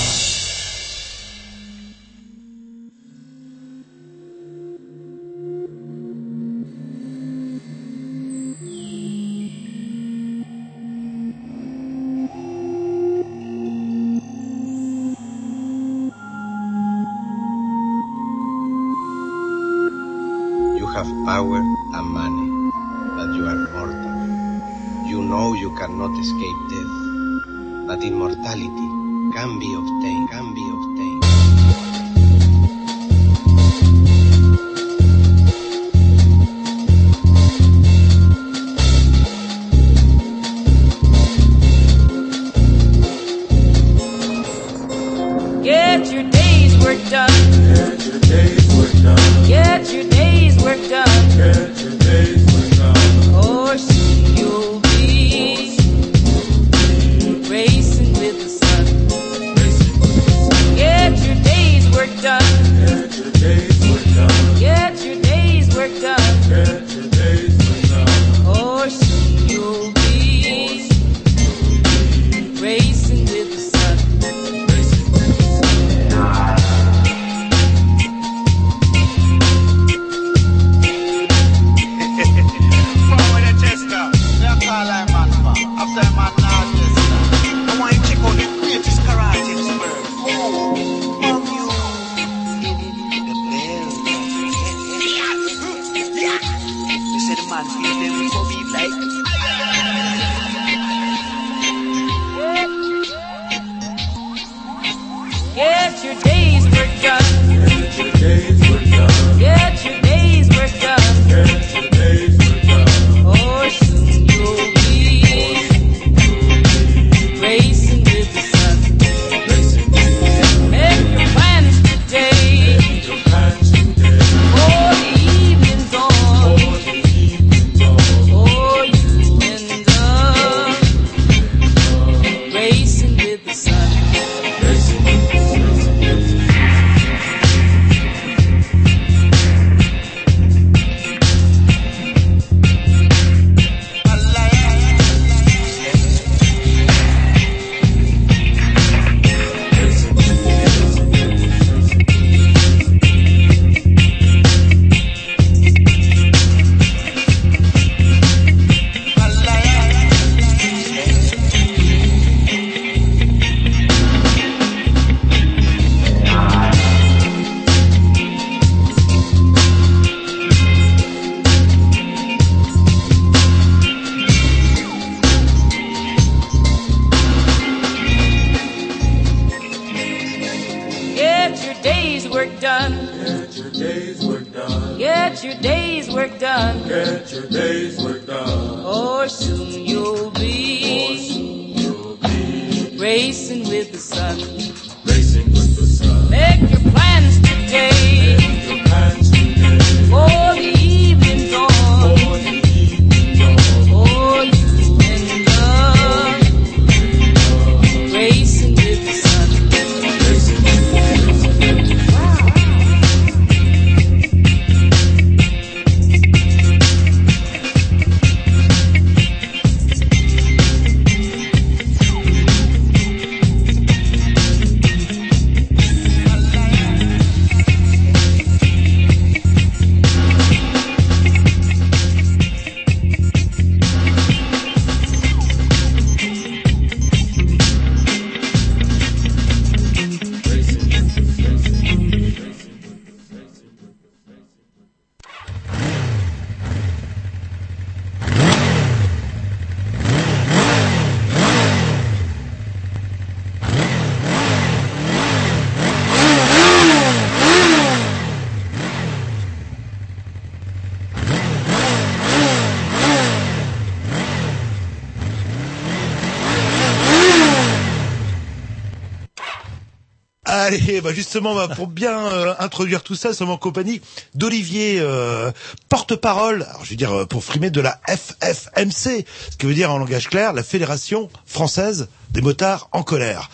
[270.71, 274.01] Allez, bah justement, bah, pour bien euh, introduire tout ça, nous sommes en compagnie
[274.37, 275.51] d'Olivier, euh,
[275.89, 280.29] porte-parole, je veux dire pour frimer de la FFMC, ce qui veut dire en langage
[280.29, 283.51] clair la Fédération française des motards en colère.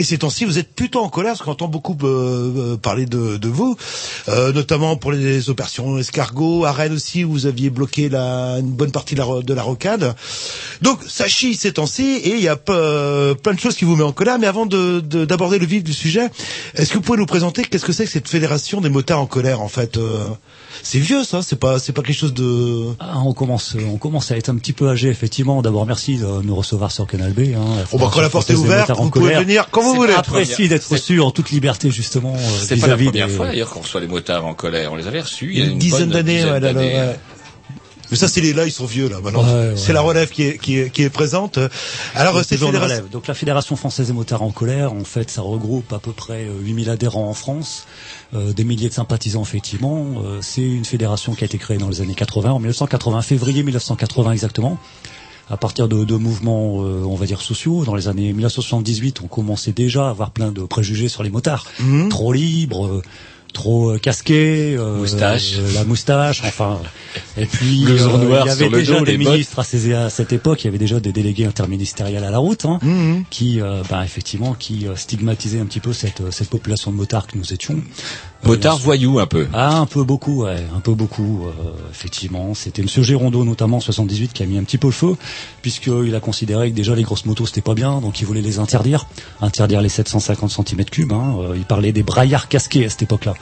[0.00, 3.04] Et ces temps-ci, vous êtes plutôt en colère, parce qu'on entend beaucoup euh, euh, parler
[3.04, 3.76] de, de vous,
[4.30, 8.70] euh, notamment pour les opérations escargot, à Rennes aussi, où vous aviez bloqué la, une
[8.70, 10.14] bonne partie de la, ro- de la rocade.
[10.80, 13.94] Donc ça chie ces temps-ci, et il y a pe- plein de choses qui vous
[13.94, 14.38] met en colère.
[14.38, 16.30] Mais avant de- de- d'aborder le vif du sujet,
[16.76, 19.26] est-ce que vous pouvez nous présenter qu'est-ce que c'est que cette fédération des motards en
[19.26, 20.24] colère en fait euh,
[20.82, 22.86] C'est vieux ça, c'est pas c'est pas quelque chose de.
[23.00, 25.62] Ah, on commence, on commence à être un petit peu âgé, effectivement.
[25.62, 27.54] D'abord, merci de nous recevoir sur Canal B.
[27.54, 27.60] Hein,
[27.92, 30.14] Oh, bah, quand la porte est ouverte, vous pouvez venir quand vous voulez.
[30.14, 33.80] Apprécie d'être reçu en toute liberté, justement, C'est pas la première des- fois d'ailleurs qu'on
[33.80, 34.92] reçoit les motards en colère.
[34.92, 36.44] On les avait reçus Il y a une dizaine d'années,
[38.10, 39.20] Mais ça, c'est les là, ils sont vieux là.
[39.22, 39.76] Maintenant, Ouais, ouais.
[39.76, 41.58] c'est la relève qui est qui est, qui est présente.
[42.14, 42.96] Alors, toujours une fédération.
[42.96, 43.10] relève.
[43.10, 46.44] Donc la Fédération française des motards en colère, en fait, ça regroupe à peu près
[46.44, 47.86] euh, 8000 adhérents en France,
[48.34, 50.06] euh, des milliers de sympathisants effectivement.
[50.24, 53.62] Euh, c'est une fédération qui a été créée dans les années 80, en 1980, février
[53.62, 54.78] 1980 exactement.
[55.52, 59.26] À partir de, de mouvements, euh, on va dire sociaux, dans les années 1978, on
[59.26, 62.08] commençait déjà à avoir plein de préjugés sur les motards, Mhm.
[62.08, 63.02] trop libres, euh,
[63.52, 65.54] trop euh, casqués, euh, Moustache.
[65.58, 66.80] euh, la moustache, enfin.
[67.36, 70.10] Et puis noir il y avait sur le déjà dos, des ministres à, ces- à
[70.10, 73.24] cette époque, il y avait déjà des délégués interministériels à la route, hein, Mhm.
[73.30, 77.52] qui, bah, effectivement, qui stigmatisaient un petit peu cette, cette population de motards que nous
[77.52, 77.76] étions.
[78.44, 79.46] Motards voyous un peu.
[79.52, 81.50] Ah, un peu beaucoup, ouais, un peu beaucoup, euh,
[81.90, 82.54] effectivement.
[82.54, 85.14] C'était Monsieur Gérondeau, notamment, en 78, qui a mis un petit peu le feu,
[85.62, 88.58] puisqu'il a considéré que déjà les grosses motos, c'était pas bien, donc il voulait les
[88.58, 89.06] interdire,
[89.42, 93.34] interdire les 750 cm3, hein, euh, il parlait des braillards casqués à cette époque-là.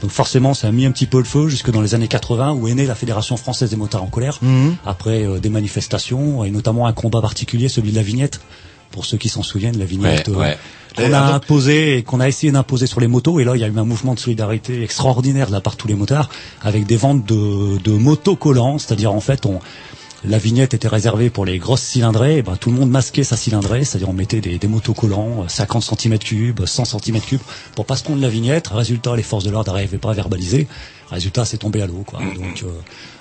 [0.00, 2.52] Donc forcément, ça a mis un petit peu le feu jusque dans les années 80,
[2.52, 4.76] où est née la Fédération Française des Motards en Colère, Mhm.
[4.86, 8.40] après euh, des manifestations, et notamment un combat particulier, celui de la vignette.
[8.90, 10.56] Pour ceux qui s'en souviennent, la vignette Ouais, euh, ouais.
[10.96, 13.40] qu'on a imposé et qu'on a essayé d'imposer sur les motos.
[13.40, 15.78] Et là, il y a eu un mouvement de solidarité extraordinaire de la part de
[15.78, 16.30] tous les motards,
[16.62, 19.60] avec des ventes de, de motos collants, c'est-à-dire en fait, on,
[20.24, 23.36] la vignette était réservée pour les grosses cylindrées, et ben, tout le monde masquait sa
[23.36, 27.38] cylindrée, c'est-à-dire on mettait des, des motos collants, euh, 50 cm3, 100 cm3,
[27.74, 28.68] pour pas se prendre la vignette.
[28.68, 30.66] Résultat, les forces de l'ordre n'arrivaient pas à verbaliser.
[31.10, 32.02] Résultat, c'est tombé à l'eau.
[32.06, 32.18] Quoi.
[32.18, 32.68] Donc, euh,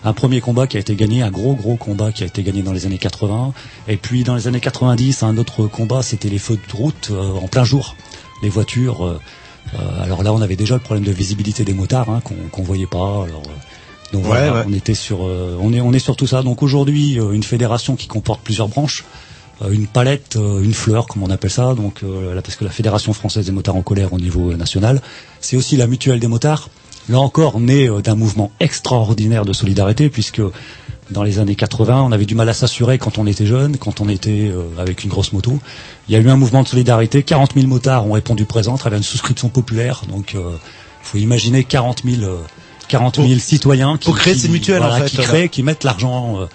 [0.03, 2.61] un premier combat qui a été gagné, un gros gros combat qui a été gagné
[2.63, 3.53] dans les années 80.
[3.87, 7.33] Et puis dans les années 90, un autre combat, c'était les feux de route euh,
[7.33, 7.95] en plein jour,
[8.41, 9.05] les voitures.
[9.05, 9.19] euh,
[9.75, 12.63] euh, alors là, on avait déjà le problème de visibilité des motards hein, qu'on qu'on
[12.63, 12.97] voyait pas.
[13.25, 14.63] Alors, euh, donc Ouais, voilà, ouais.
[14.67, 16.41] on était sur, euh, on est on est sur tout ça.
[16.43, 19.03] Donc aujourd'hui, une fédération qui comporte plusieurs branches.
[19.61, 22.65] euh, une palette, euh, une fleur, comme on appelle ça, donc euh, là, parce que
[22.65, 25.01] la Fédération française des motards en colère au niveau national,
[25.39, 26.69] c'est aussi la mutuelle des motards,
[27.09, 30.41] là encore né euh, d'un mouvement extraordinaire de solidarité, puisque
[31.11, 34.01] dans les années 80, on avait du mal à s'assurer quand on était jeune, quand
[34.01, 35.59] on était euh, avec une grosse moto.
[36.09, 38.77] Il y a eu un mouvement de solidarité, 40 000 motards ont répondu présent à
[38.79, 40.39] travers une souscription populaire, donc il
[41.03, 42.37] faut imaginer 40 000, euh,
[42.87, 45.61] 40 000 citoyens qui, pour créer qui- ces mutuelles, voilà, en fait, qui créent, qui
[45.63, 46.45] mettent l'argent, euh,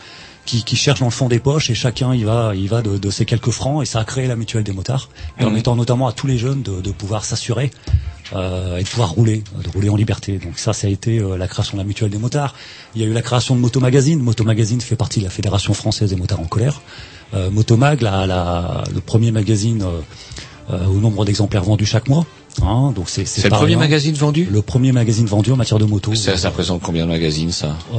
[0.44, 2.98] qui, qui cherchent dans le fond des poches et chacun il va, il va de,
[2.98, 6.12] de ses quelques francs et ça a créé la mutuelle des motards, permettant notamment à
[6.12, 7.70] tous les jeunes de, de pouvoir s'assurer
[8.34, 10.38] euh, et de pouvoir rouler, de rouler en liberté.
[10.38, 12.54] Donc ça, ça a été euh, la création de la mutuelle des motards.
[12.94, 14.20] Il y a eu la création de Moto Magazine.
[14.20, 16.80] Moto Magazine fait partie de la Fédération française des motards en colère.
[17.34, 20.00] Euh, Motomag, la, la, le premier magazine euh,
[20.72, 22.26] euh, au nombre d'exemplaires vendus chaque mois.
[22.62, 23.78] Hein, donc c'est C'est le premier rien.
[23.78, 26.14] magazine vendu Le premier magazine vendu en matière de moto.
[26.14, 27.76] Ça, ça représente combien de magazines, ça?
[27.94, 27.98] Euh,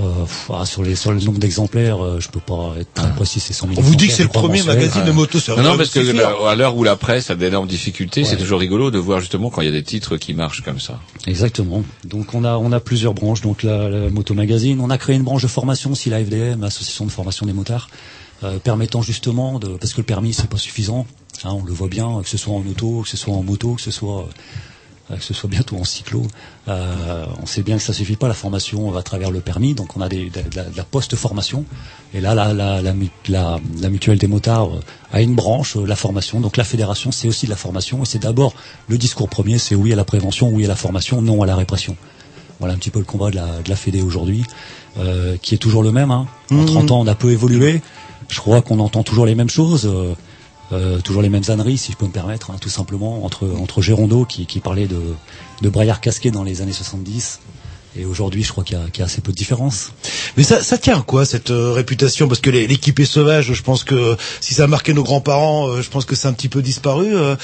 [0.53, 3.39] ah, sur les sur le nombre d'exemplaires, euh, je peux pas être très précis.
[3.39, 5.63] C'est 100 000 On vous dit que c'est le premier magazine de moto, ça Non,
[5.63, 8.99] non, parce que à l'heure où la presse a d'énormes difficultés, c'est toujours rigolo de
[8.99, 10.99] voir justement quand il y a des titres qui marchent comme ça.
[11.27, 11.83] Exactement.
[12.05, 13.41] Donc on a on a plusieurs branches.
[13.41, 16.61] Donc la, la moto magazine, on a créé une branche de formation, si la FDM,
[16.61, 17.89] l'association de formation des motards,
[18.43, 21.05] euh, permettant justement de parce que le permis c'est pas suffisant.
[21.45, 23.73] Hein, on le voit bien, que ce soit en auto, que ce soit en moto,
[23.75, 24.27] que ce soit
[25.11, 26.23] euh, que ce soit bientôt en cyclo.
[26.69, 29.97] Euh, on sait bien que ça suffit pas la formation à travers le permis, donc
[29.97, 31.65] on a des, de, la- de la post-formation.
[32.13, 32.93] Et là, la, la, la,
[33.27, 34.79] la- mutuelle des motards euh,
[35.11, 36.39] a une branche, euh, la formation.
[36.39, 38.03] Donc la fédération, c'est aussi de la formation.
[38.03, 38.53] Et c'est d'abord
[38.87, 41.55] le discours premier, c'est oui à la prévention, oui à la formation, non à la
[41.57, 41.97] répression.
[42.59, 44.43] Voilà un petit peu le combat de la, de la Fédé aujourd'hui,
[44.99, 46.11] euh, qui est toujours le même.
[46.11, 46.27] Hein.
[46.51, 46.65] En Mhm.
[46.67, 47.81] 30 ans, on a peu évolué.
[48.29, 49.85] Je crois qu'on entend toujours les mêmes choses.
[49.87, 50.13] euh,
[51.03, 54.25] toujours les mêmes âneries, si je peux me permettre, hein, tout simplement, entre, entre Gérondeau,
[54.25, 55.01] qui, qui parlait de,
[55.61, 57.39] de braillard casqué dans les années 70,
[57.97, 59.91] et aujourd'hui, je crois qu'il y, a- qu'il y a assez peu de différence.
[60.37, 63.51] Mais ça, ça tient à quoi cette euh, réputation Parce que l'équipe est sauvage.
[63.51, 66.31] Je pense que si ça a marqué nos grands-parents, euh, je pense que c'est un
[66.31, 67.13] petit peu disparu.
[67.13, 67.35] euh,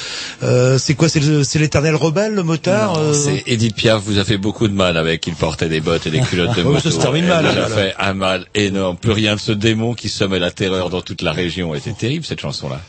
[0.43, 4.19] euh, c'est quoi C'est le- c'est l'éternel rebelle, le motard euh C'est Edith Piaf vous
[4.19, 5.27] a fait beaucoup de mal avec.
[5.27, 6.91] Il portait des bottes et des culottes de Ouais, moto.
[6.91, 8.95] ça se termine Elle mal, nous a fait un mal énorme.
[8.95, 11.73] Plus rien de ce démon qui semait la terreur dans toute la région.
[11.73, 12.79] Elle était terrible cette chanson-là.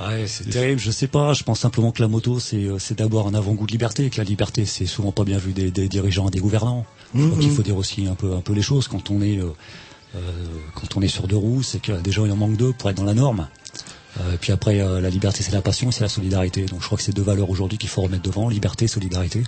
[0.00, 1.32] Ouais, c'est terrible, je sais pas.
[1.34, 4.10] Je pense simplement que la moto, c'est euh, c'est d'abord un avant-goût de liberté, et
[4.10, 6.84] que la liberté, c'est souvent pas bien vu des, des dirigeants et des gouvernants.
[7.14, 7.40] Je crois Mhm.
[7.40, 9.50] qu'il faut dire aussi un peu, un peu les choses quand on est, euh,
[10.16, 10.20] euh,
[10.74, 12.96] quand on est sur deux roues, c'est que déjà il en manque deux pour être
[12.96, 13.46] dans la norme.
[14.20, 16.66] Euh, et puis après, euh, la liberté, c'est la passion, et c'est la solidarité.
[16.66, 19.44] Donc je crois que c'est deux valeurs aujourd'hui qu'il faut remettre devant liberté, solidarité.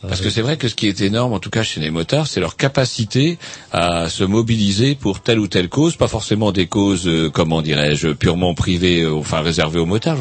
[0.00, 2.28] Parce que c'est vrai que ce qui est énorme, en tout cas chez les motards,
[2.28, 3.38] c'est leur capacité
[3.72, 8.08] à se mobiliser pour telle ou telle cause, pas forcément des causes, euh, comment dirais-je,
[8.08, 10.18] purement privées, euh, enfin réservées aux motards.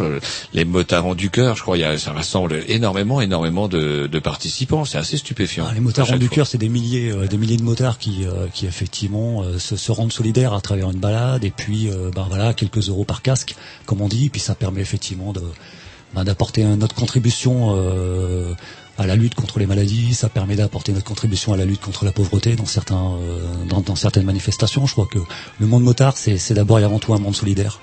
[0.54, 4.20] Les motards ont du cœur, je crois, y a, ça rassemble énormément, énormément de, de
[4.20, 4.84] participants.
[4.84, 5.68] C'est assez stupéfiant.
[5.70, 8.26] Ah, les motards ont du cœur, c'est des milliers, euh, des milliers de motards qui,
[8.26, 12.10] euh, qui effectivement euh, se, se rendent solidaires à travers une balade et puis, euh,
[12.14, 13.56] ben voilà, quelques euros par casque,
[13.86, 15.44] comme on dit, puis ça permet effectivement de
[16.14, 18.54] ben, d'apporter notre contribution euh,
[18.98, 22.04] à la lutte contre les maladies, ça permet d'apporter notre contribution à la lutte contre
[22.06, 23.40] la pauvreté dans certains, euh,
[23.70, 24.86] dans, dans certaines manifestations.
[24.88, 25.20] Je crois que
[25.60, 27.80] le monde motard, c'est c'est d'abord et avant tout un monde solidaire.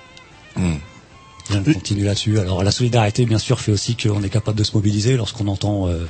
[1.50, 2.38] On continue là-dessus.
[2.38, 5.88] Alors la solidarité, bien sûr, fait aussi qu'on est capable de se mobiliser lorsqu'on entend,
[5.88, 6.06] euh,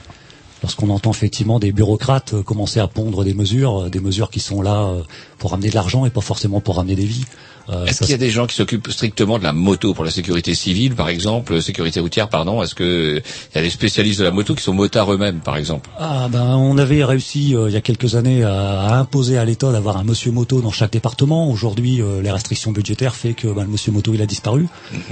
[0.63, 4.41] lorsqu'on entend effectivement des bureaucrates euh, commencer à pondre des mesures, euh, des mesures qui
[4.41, 5.03] sont là euh,
[5.39, 7.25] pour ramener de l'argent et pas forcément pour ramener des vies.
[7.71, 10.11] Euh, Est-ce qu'il y a des gens qui s'occupent strictement de la moto pour la
[10.11, 12.63] sécurité civile, par exemple, sécurité routière, pardon?
[12.63, 15.57] Est-ce que il y a des spécialistes de la moto qui sont motards eux-mêmes, par
[15.57, 15.89] exemple?
[15.99, 19.45] Ah ben on avait réussi euh, il y a quelques années à, à imposer à
[19.45, 21.49] l'État d'avoir un monsieur moto dans chaque département.
[21.51, 24.67] Aujourd'hui, euh, les restrictions budgétaires fait que ben, le monsieur moto il a disparu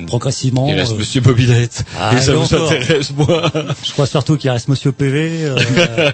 [0.06, 0.68] progressivement.
[0.68, 1.84] Il reste euh, Monsieur Mobilette.
[1.98, 2.70] Ah, et ça vous encore.
[2.72, 3.42] intéresse, moi?
[3.84, 5.56] Je crois surtout qu'il reste Monsieur PV, euh,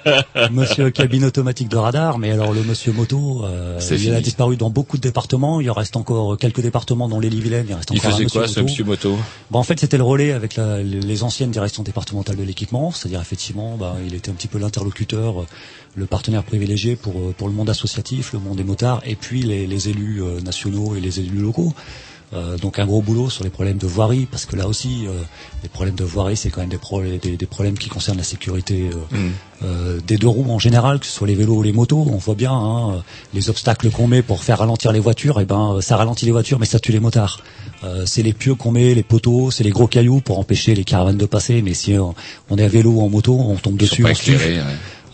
[0.51, 4.20] Monsieur cabine automatique de radar, mais alors le Monsieur moto, euh, il a fini.
[4.22, 5.61] disparu dans beaucoup de départements.
[5.61, 7.66] Il en reste encore quelques départements dans les Vilaine.
[7.68, 8.60] Il reste Il encore un faisait quoi, ce.
[8.60, 9.16] Monsieur Moto?
[9.50, 12.90] Bah, en fait, c'était le relais avec la- les les anciennes directions départementales de l'équipement,
[12.90, 15.46] c'est-à-dire effectivement, bah, il était un petit peu l'interlocuteur, euh,
[15.94, 19.42] le partenaire privilégié pour euh, pour le monde associatif, le monde des motards, et puis
[19.42, 21.72] les, les élus euh, nationaux et les élus locaux.
[22.34, 25.12] Euh, donc un gros boulot sur les problèmes de voirie, parce que là aussi, euh,
[25.62, 28.24] les problèmes de voirie, c'est quand même des, problèmes des, des problèmes qui concernent la
[28.24, 29.28] sécurité euh,
[29.60, 30.00] Mm.
[30.06, 32.06] des deux roues en général, que ce soit les vélos ou les motos.
[32.10, 33.02] On voit bien hein,
[33.34, 36.32] les obstacles qu'on met pour faire ralentir les voitures, et ben euh, ça ralentit les
[36.32, 37.40] voitures, mais ça tue les motards.
[37.84, 40.84] Euh, c'est les pieux qu'on met, les poteaux, c'est les gros cailloux pour empêcher les
[40.84, 41.62] caravanes de passer.
[41.62, 44.02] Mais si on, est à vélo ou en moto, on tombe Ils sont dessus.
[44.02, 44.58] pas éclairés.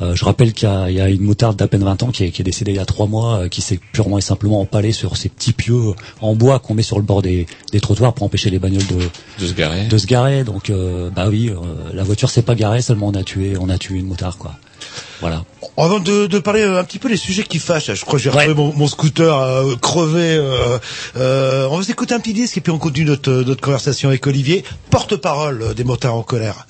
[0.04, 2.10] Euh, je rappelle qu'il y a, il y a une motarde d'à peine 20 ans
[2.10, 4.20] qui est, qui est décédée il y a trois mois, euh, qui s'est purement et
[4.20, 7.80] simplement empalée sur ces petits pieux en bois qu'on met sur le bord des, des
[7.80, 8.98] trottoirs pour empêcher les bagnoles de,
[9.40, 9.86] De se garer.
[9.86, 10.44] de se garer.
[10.44, 11.56] Donc, euh, bah oui, euh,
[11.92, 14.52] la voiture s'est pas garée, seulement on a tué, on a tué une motard, quoi.
[15.20, 15.44] Voilà.
[15.78, 18.28] Avant de, de parler un petit peu des sujets qui fâchent, je crois que j'ai
[18.30, 20.36] retrouvé mon, mon scooter euh, crevé.
[20.36, 20.78] euh,
[21.16, 24.26] euh, on va s'écouter un petit disque et puis on continue notre, notre conversation avec
[24.26, 26.66] Olivier, porte-parole des motards en colère.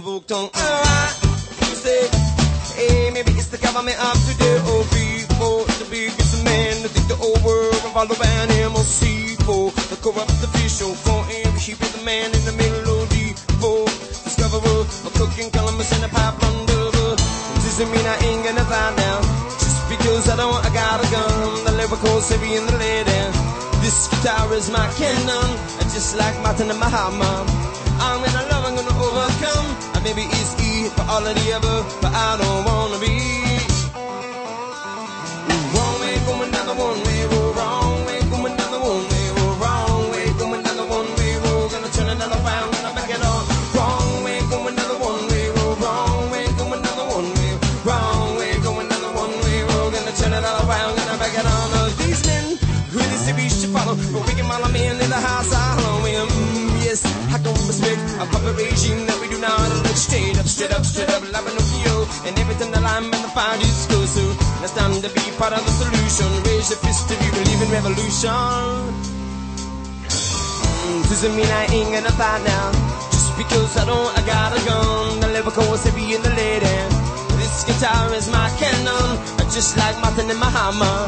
[0.00, 0.50] doesn't tongue.
[0.52, 1.14] Alright,
[1.64, 2.08] you say,
[2.76, 7.08] hey, maybe it's the government up to the old people, the biggest man to take
[7.08, 8.16] the whole world and follow
[8.50, 13.08] animal him The corrupt official, for him, he be the man in the middle of
[13.08, 13.86] the four.
[14.26, 17.16] Discoverer, a cooking columnist and a pipe undover.
[17.64, 19.18] Doesn't mean I ain't gonna die now.
[19.56, 21.64] Just because I don't, I got a gun.
[21.64, 23.22] The lyrical city in the lady.
[23.80, 25.48] This guitar is my cannon,
[25.94, 27.46] just like Martin and Mahama.
[27.98, 28.95] I'm in a love, I'm gonna
[30.16, 33.16] maybe it's E for all of the above, but I don't wanna be.
[35.76, 40.46] Wrong way, the one way, we're wrong way, the one way, we're wrong way, the
[40.96, 43.42] one way, we're gonna turn gonna back it on.
[43.76, 47.52] Wrong way, the one way, we're wrong way, the one way,
[47.84, 51.92] wrong way, the one way, we're gonna turn it all around, gonna back it on.
[52.00, 52.56] These men
[53.76, 55.76] follow, but we can follow me in the house, I
[56.28, 57.04] mm, yes,
[57.34, 59.25] I can respect a puppet regime that we
[60.56, 64.24] straight up, straight up, Pinocchio, and everything that I'm in the fire is goes to.
[64.64, 66.28] It's time to be part of the solution.
[66.48, 68.32] Raise your fist if you believe in revolution.
[70.08, 72.72] Mm, Doesn't mean I ain't gonna fight now.
[73.12, 75.20] Just because I don't, I got a gun.
[75.20, 76.76] The lyrical was heavy in the lady.
[77.36, 79.08] This guitar is my cannon.
[79.36, 80.98] I just like Martin and my hammer.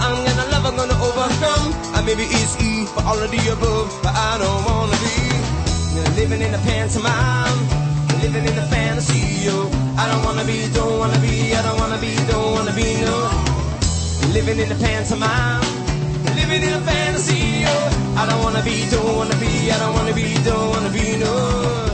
[0.00, 1.66] I'm gonna love, I'm gonna overcome.
[2.00, 5.36] And maybe it's E for all of the above, but I don't wanna be
[6.16, 7.60] living in a pantomime,
[8.26, 9.46] living in a fantasy.
[9.46, 13.00] Yo, I don't wanna be, don't wanna be, I don't wanna be, don't wanna be
[13.00, 13.16] no.
[14.32, 15.62] Living in a pantomime,
[16.34, 17.62] living in a fantasy.
[17.64, 17.74] Yo,
[18.20, 21.85] I don't wanna be, don't wanna be, I don't wanna be, don't wanna be no.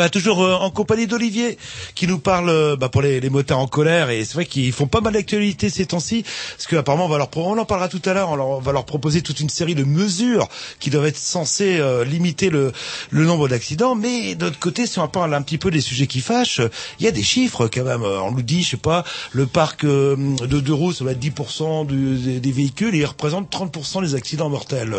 [0.00, 1.58] Voilà, toujours euh, en compagnie d'Olivier
[1.94, 4.08] qui nous parle euh, bah, pour les, les motards en colère.
[4.08, 6.24] Et c'est vrai qu'ils font pas mal d'actualité ces temps-ci
[6.56, 8.30] parce qu'apparemment on va leur on en parlera tout à l'heure.
[8.30, 10.48] On, on va leur proposer toute une série de mesures
[10.78, 12.72] qui doivent être censées euh, limiter le,
[13.10, 13.94] le nombre d'accidents.
[13.94, 16.62] Mais d'autre côté si on parle un petit peu des sujets qui fâchent
[16.98, 18.02] il y a des chiffres quand même.
[18.02, 21.12] Euh, on nous dit je sais pas le parc euh, de deux roues ça va
[21.12, 24.96] être 10% du- des, véhicules et il représente 30% des accidents mortels.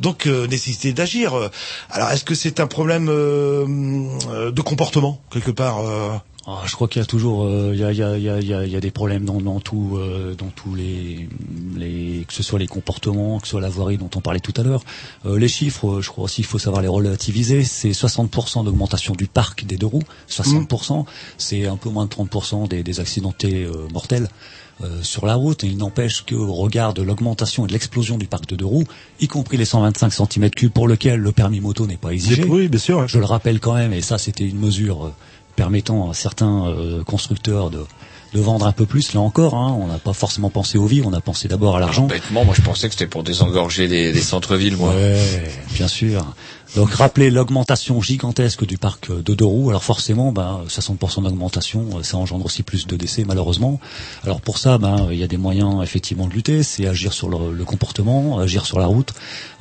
[0.00, 1.34] Donc nécessité d'agir.
[1.90, 3.10] Alors est-ce que c'est un problème
[4.52, 7.84] de comportement quelque part euh Ah, je crois qu'il y a toujours, euh, il y,
[7.84, 9.96] a, y, a, y, a, y a- il y a des problèmes dans, dans tout,
[9.96, 11.28] euh, dans tous les,
[11.76, 14.52] les, que ce soit les comportements, que ce soit la voirie dont on parlait tout
[14.56, 14.82] à l'heure.
[15.24, 17.62] Euh, les chiffres, euh, je crois aussi, il faut savoir les relativiser.
[17.62, 20.02] C'est 60% d'augmentation du parc des deux roues.
[20.28, 21.04] 60%,
[21.38, 24.28] c'est un peu moins de 30% des, des accidentés euh, mortels.
[24.82, 28.26] Euh, sur la route, et il n'empêche qu'au regard de l'augmentation et de l'explosion du
[28.26, 28.86] parc de deux roues,
[29.20, 32.44] y compris les 125 cm3 pour lequel le permis moto n'est pas exigé.
[32.44, 33.06] Oui, bien sûr.
[33.06, 35.14] Je le rappelle quand même, et ça c'était une mesure euh,
[35.56, 37.84] permettant à certains euh, constructeurs de,
[38.34, 39.14] de vendre un peu plus.
[39.14, 41.80] Là encore, hein, on n'a pas forcément pensé aux vies, on a pensé d'abord à
[41.80, 42.06] l'argent.
[42.06, 44.94] Bêtement, moi je pensais que c'était pour désengorger les, les centres-villes, moi.
[44.94, 45.18] Ouais,
[45.74, 46.24] bien sûr.
[46.74, 49.68] Donc rappelez l'augmentation gigantesque du parc de deux roues.
[49.68, 53.78] Alors forcément, ben, 60% d'augmentation, ça engendre aussi plus de décès malheureusement.
[54.24, 57.28] Alors pour ça, ben, il y a des moyens effectivement de lutter, c'est agir sur
[57.28, 59.12] le, le comportement, agir sur la route.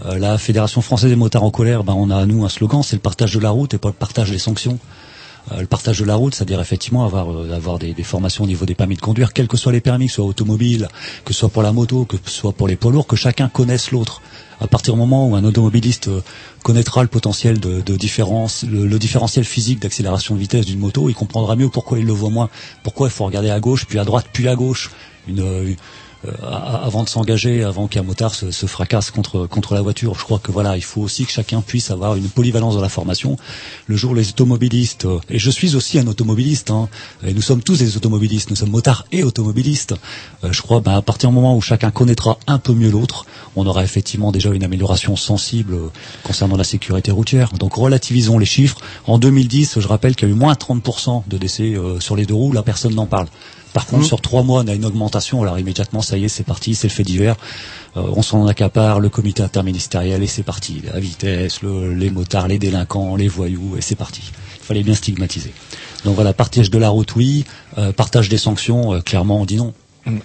[0.06, 2.82] Euh, la Fédération française des motards en colère, ben, on a à nous un slogan,
[2.82, 4.80] c'est le partage de la route et pas le partage des sanctions.
[5.52, 8.48] Euh, le partage de la route, c'est-à-dire effectivement avoir, euh, avoir des, des formations au
[8.48, 10.88] niveau des permis de conduire, quels que soient les permis, que ce soit automobile,
[11.26, 13.50] que ce soit pour la moto, que ce soit pour les poids lourds, que chacun
[13.50, 14.22] connaisse l'autre.
[14.60, 16.22] À partir du moment où un automobiliste euh,
[16.64, 21.10] connaîtra le potentiel de, de différence, le, le différentiel physique d'accélération de vitesse d'une moto,
[21.10, 22.50] il comprendra mieux pourquoi il le voit moins,
[22.84, 24.92] pourquoi il faut regarder à gauche, puis à droite, puis à gauche.
[25.28, 25.76] Une, a-
[26.44, 30.16] avant de s'engager, avant qu'un motard se, se fracasse contre contre la voiture.
[30.18, 32.90] Je crois que voilà, il faut aussi que chacun puisse avoir une polyvalence dans la
[32.90, 33.38] formation.
[33.88, 36.90] Le jour où les automobilistes, euh, et je suis aussi un automobiliste, hein,
[37.26, 39.96] et nous sommes tous des automobilistes, nous sommes motards et automobilistes.
[40.44, 43.26] euh, je crois, ben, à partir du moment où chacun connaîtra un peu mieux l'autre,
[43.56, 45.88] on aura effectivement déjà une amélioration sensible euh,
[46.24, 47.52] concernant la sécurité routière.
[47.54, 48.78] Donc relativisons les chiffres.
[49.08, 52.26] En 2010, je rappelle qu'il y a eu moins 30% de décès euh, sur les
[52.26, 52.54] deux roues.
[52.54, 53.28] Là, personne n'en parle.
[53.74, 54.08] Par contre, Mhm.
[54.08, 55.42] sur trois mois, on a une augmentation.
[55.42, 57.36] Alors immédiatement, ça y est, c'est parti, c'est le fait divers.
[57.98, 60.82] Euh, on s'en accapare, le comité interministériel, et c'est parti.
[60.94, 64.22] La vitesse, le- les motards, les délinquants, les voyous, et c'est parti.
[64.60, 65.54] Il fallait bien stigmatiser.
[66.06, 67.46] Donc voilà, partage de la route, oui.
[67.78, 69.74] Euh, partage des sanctions, euh, clairement, on dit non.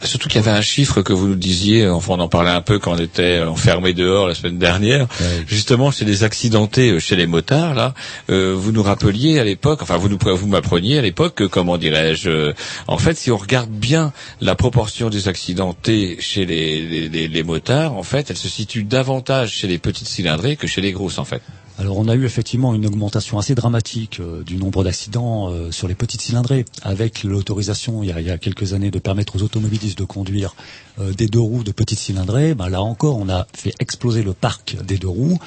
[0.03, 2.63] Surtout qu'il y avait un chiffre que vous nous disiez, enfin on en parlait un
[2.63, 5.07] peu quand on était enfermé dehors la semaine dernière,
[5.47, 7.93] justement chez les accidentés, euh, chez les motards là,
[8.31, 11.77] euh, vous nous rappeliez à l'époque, enfin vous nous vous m'appreniez à l'époque que comment
[11.77, 12.53] dirais-je, euh,
[12.89, 17.43] en fait si on regarde bien la proportion des accidentés chez les, les, les- les
[17.43, 21.19] motards, en fait elle se situe davantage chez les petites cylindrées que chez les grosses
[21.19, 21.43] en fait.
[21.79, 25.89] Alors on a eu effectivement une augmentation assez dramatique euh, du nombre d'accidents euh, sur
[25.89, 29.37] les petites cylindrées, avec l'autorisation il, y a- il y a quelques années de permettre
[29.37, 30.55] aux automobilistes de conduire
[30.99, 32.55] euh, des deux roues de petites cylindrées.
[32.55, 35.39] Ben, là encore, on a fait exploser le parc des deux roues,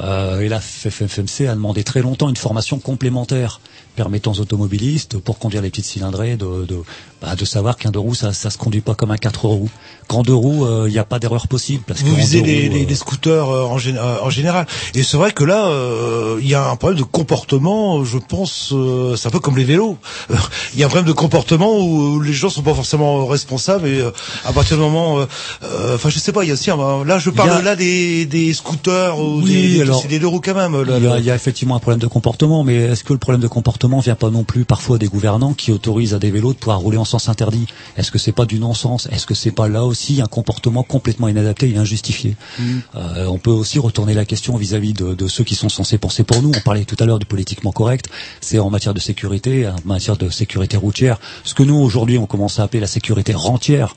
[0.00, 3.60] Euh, et la FFMC a demandé très longtemps une formation complémentaire
[3.96, 6.76] permettant aux automobilistes pour conduire les petites cylindrées de, de,
[7.22, 9.70] bah, de savoir qu'un deux roues ça, ça se conduit pas comme un quatre roues.
[10.06, 12.74] Qu'en deux roues, euh, il n'y a pas d'erreur possible parce Vous visez les, roues,
[12.74, 14.66] les- euh, les scooters euh, en, gén- euh, en général.
[14.94, 18.70] Et c'est vrai que là, euh, il y a un problème de comportement, je pense,
[18.72, 19.96] euh, c'est un peu comme les vélos.
[20.30, 20.34] Euh,
[20.74, 24.00] Il y a un problème de comportement où, les gens sont pas forcément responsables et
[24.00, 24.10] euh,
[24.44, 25.18] à partir du moment...
[25.20, 25.24] euh,
[25.64, 26.70] euh, Enfin, je sais pas, il y a aussi...
[26.70, 30.18] un- là, je parle a- là des, des scooters ou Oui, des, alors- c'est des
[30.18, 30.80] deux roues quand même.
[30.82, 33.12] là, Il y, a, il y a effectivement un problème de comportement, mais est-ce que
[33.12, 36.30] le problème de comportement vient pas non plus parfois des gouvernants qui autorisent à des
[36.30, 37.66] vélos de pouvoir rouler en sens interdit
[37.96, 39.08] Est-ce que c'est pas du non-sens?
[39.10, 42.36] Est-ce que c'est pas là aussi un comportement complètement inadapté et injustifié?
[42.94, 46.24] Euh, On peut aussi retourner la question vis-à-vis de, de ceux qui sont censés penser
[46.24, 46.52] pour nous.
[46.56, 48.08] On parlait tout à l'heure du politiquement correct.
[48.40, 51.18] C'est en matière de sécurité, en matière de sécurité routière.
[51.44, 53.94] Ce que nous aujourd'hui on commence à appeler la sécurité rentière.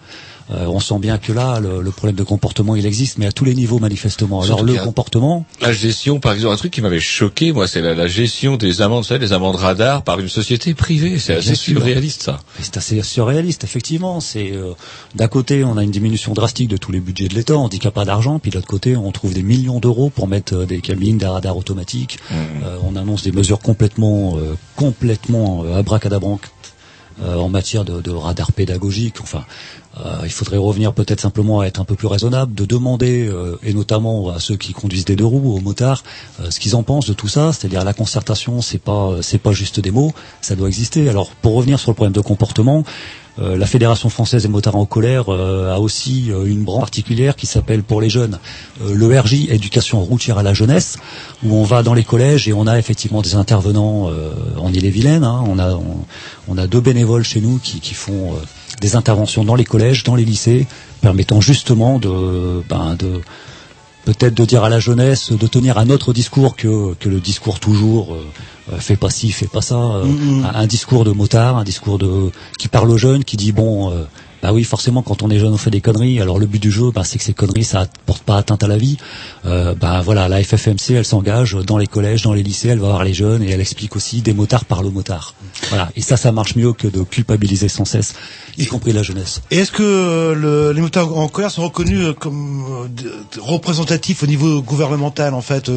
[0.52, 3.32] Euh, on sent bien que là, le, le problème de comportement, il existe, mais à
[3.32, 4.42] tous les niveaux manifestement.
[4.42, 7.94] Alors le comportement, La gestion, par exemple, un truc qui m'avait choqué, moi, c'est la,
[7.94, 11.20] la gestion des amendes, vous savez, les amendes radar par une société privée.
[11.20, 11.78] C'est assez sûr.
[11.78, 12.40] surréaliste, ça.
[12.62, 14.20] C'est assez surréaliste, effectivement.
[14.22, 14.74] C'est euh,
[15.14, 17.78] d'un côté, on a une diminution drastique de tous les budgets de l'État, on dit
[17.78, 20.28] qu'il n'y a pas d'argent, puis de l'autre côté, on trouve des millions d'euros pour
[20.28, 22.18] mettre euh, des cabines, des radars automatiques.
[22.32, 26.42] Euh, on annonce des mesures complètement, euh, complètement euh, abracadabrantes
[27.22, 29.16] euh, en matière de, de radar pédagogique.
[29.22, 29.44] Enfin,
[30.24, 33.74] il faudrait revenir peut-être simplement à être un peu plus raisonnable, de demander, euh, et
[33.74, 36.04] notamment à ceux qui conduisent des deux roues, aux motards,
[36.40, 37.52] euh, ce qu'ils en pensent de tout ça.
[37.52, 41.10] C'est-à-dire la concertation, c'est pas, c'est pas juste des mots, ça doit exister.
[41.10, 42.84] Alors, pour revenir sur le problème de comportement.
[43.40, 47.36] euh, la Fédération française des motards en colère euh, a aussi euh, une branche particulière
[47.36, 48.38] qui s'appelle pour les jeunes
[48.84, 50.98] euh, l'ERJ, éducation routière à la jeunesse,
[51.44, 55.24] où on va dans les collèges et on a effectivement des intervenants euh, en Ille-et-Vilaine.
[55.24, 55.44] hein.
[55.48, 56.06] on, a, on,
[56.48, 58.38] on a deux bénévoles chez nous qui, qui font euh,
[58.82, 60.68] des interventions dans les collèges, dans les lycées,
[61.02, 63.22] permettant justement de, ben, de
[64.06, 67.60] peut-être de dire à la jeunesse de tenir un autre discours que, que le discours
[67.60, 68.26] toujours euh,
[68.74, 70.46] euh, fais pas ci, fais pas ça, euh, Mhm.
[70.46, 73.92] un, un discours de motard, un discours de qui parle aux jeunes, qui dit bon
[73.92, 74.04] euh,
[74.42, 76.72] bah oui forcément quand on est jeune on fait des conneries, alors le but du
[76.72, 78.98] jeu bah, c'est que ces conneries ça porte pas atteinte à la vie.
[79.46, 82.88] Euh, bah voilà, la FFMC elle s'engage dans les collèges, dans les lycées, elle va
[82.88, 85.34] voir les jeunes et elle explique aussi des motards parlent aux motards.
[85.70, 88.14] Voilà, et ça ça marche mieux que de culpabiliser sans cesse,
[88.60, 89.42] y compris la jeunesse.
[89.52, 92.64] Et est-ce que euh, le- les motards en colère sont reconnus euh, comme
[93.04, 95.70] euh, représentatifs au niveau gouvernemental en fait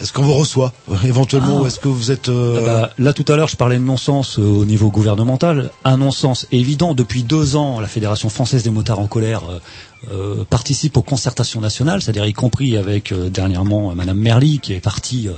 [0.00, 0.72] Est-ce qu'on vous reçoit
[1.04, 1.62] éventuellement Ah.
[1.62, 3.82] ou est-ce que vous êtes euh, Ah bah, là tout à l'heure je parlais de
[3.82, 5.70] non-sens au niveau gouvernemental.
[5.84, 6.94] Un non-sens évident.
[6.94, 9.42] Depuis deux ans, la Fédération française des motards en colère
[10.10, 14.72] euh, participe aux concertations nationales, c'est-à-dire y compris avec euh, dernièrement euh, Madame Merly qui
[14.72, 15.32] est partie, euh,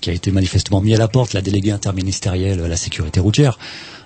[0.00, 3.58] qui a été manifestement mis à la porte, la déléguée interministérielle à la sécurité routière.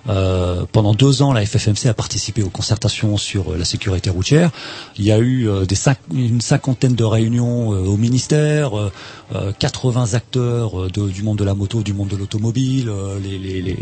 [0.09, 4.51] Euh, pendant deux ans, la FFMC a participé aux concertations sur euh, la sécurité routière.
[4.97, 8.91] Il y a eu euh, des cinq- une cinquantaine de réunions au ministère, euh,
[9.33, 12.91] euh, 80 acteurs du monde de la moto, du monde de l'automobile,
[13.23, 13.77] les, les- les,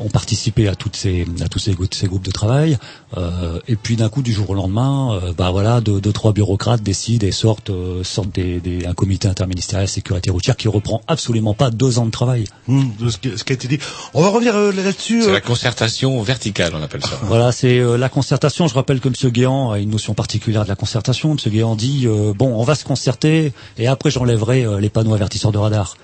[0.00, 2.78] ont participé à toutes ces à tous ces, groupes- ces groupes de travail.
[3.16, 6.32] Euh, et puis d'un coup, du jour au lendemain, euh, bah voilà, deux, deux trois
[6.32, 11.00] bureaucrates décident et sortent euh, sortent des, des- un comité interministériel sécurité routière qui reprend
[11.08, 12.44] absolument pas deux ans de travail.
[12.68, 13.78] de ce, qui, ce qui a été dit
[14.14, 15.22] On va revenir euh, là-dessus.
[15.22, 17.18] C'est euh, la concertation verticale, on appelle ça.
[17.24, 18.68] Voilà, c'est euh, la concertation.
[18.68, 19.30] Je rappelle que M.
[19.32, 21.32] Guéant a une notion particulière de la concertation.
[21.32, 21.38] M.
[21.52, 25.52] Guéant dit euh, bon, on va se concerter et après j'enlèverai euh, les panneaux avertisseurs
[25.52, 25.96] de radar.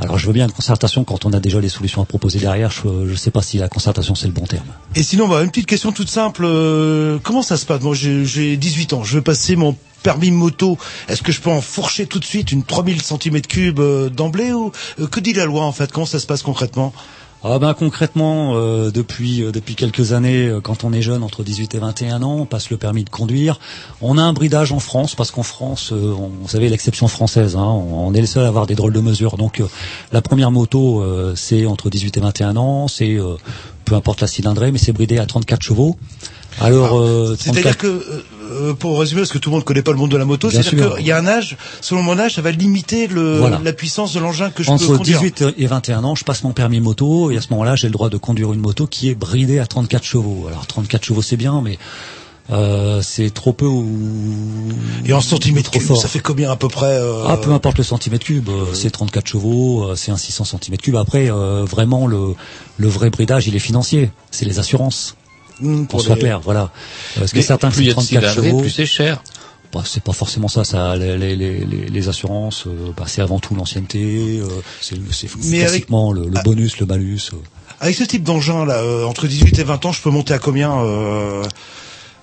[0.00, 2.70] Alors je veux bien une concertation quand on a déjà les solutions à proposer derrière.
[2.70, 4.66] Je ne sais pas si la concertation c'est le bon terme.
[4.96, 6.42] Et sinon, bah, une petite question toute simple.
[6.44, 7.80] euh, comment ça se passe?
[7.82, 9.04] Moi, j'ai j'ai 18 ans.
[9.04, 10.78] Je veux passer mon permis moto.
[11.08, 14.72] Est-ce que je peux en fourcher tout de suite une 3000 cm3 euh, d'emblée ou
[15.00, 15.90] euh, que dit la loi en fait?
[15.92, 16.92] Comment ça se passe concrètement?
[17.46, 21.44] Ah ben concrètement, euh, depuis euh, depuis quelques années, euh, quand on est jeune, entre
[21.44, 23.60] 18 et 21 ans, on passe le permis de conduire.
[24.00, 27.66] On a un bridage en France parce qu'en France, on, vous savez l'exception française, hein,
[27.66, 29.36] on, est les seuls à avoir des drôles de mesures.
[29.36, 29.62] Donc
[30.10, 31.04] la première moto,
[31.36, 33.18] c'est entre 18 et 21 ans, c'est
[33.84, 35.96] peu importe la cylindrée, mais c'est bridé à 34 chevaux.
[36.60, 39.82] Alors, euh, C'est-à-dire 34 que, euh, euh, pour résumer, parce que tout le monde connaît
[39.82, 42.34] pas le monde de la moto, c'est-à-dire qu'il y a un âge, selon mon âge,
[42.34, 43.60] ça va limiter le, Voilà.
[43.62, 45.18] la puissance de l'engin que je peux entre conduire.
[45.20, 47.92] 18 et 21 ans, je passe mon permis moto et à ce moment-là, j'ai le
[47.92, 50.46] droit de conduire une moto qui est bridée à 34 chevaux.
[50.48, 51.78] Alors 34 chevaux, c'est bien, mais
[52.52, 53.88] euh, c'est trop peu ou
[55.06, 56.00] Et en centimètres cubes, fort.
[56.00, 58.90] ça fait combien à peu près euh, Ah, peu importe le centimètre cube, euh, c'est
[58.90, 60.96] 34 chevaux, euh, c'est un 600 centimètres cubes.
[60.96, 62.34] Après, euh, vraiment, le,
[62.76, 64.10] le vrai bridage, il est financier.
[64.30, 65.16] C'est les assurances.
[65.88, 66.70] Pour soit les- clair, voilà.
[67.18, 68.60] Parce que Mais certains plus il y a font de 34 cylindrées, chevaux.
[68.60, 69.22] plus c'est cher.
[69.72, 70.62] Bah, c'est pas forcément ça.
[70.64, 74.40] Ça, les, les, les, les- assurances, euh, bah, c'est avant tout l'ancienneté.
[74.40, 74.46] euh,
[74.80, 77.30] c'est avec- classiquement le, le bonus, le malus.
[77.32, 77.36] euh.
[77.80, 80.38] Avec ce type d'engin là, euh, entre 18 et 20 ans, je peux monter à
[80.38, 81.42] combien euh,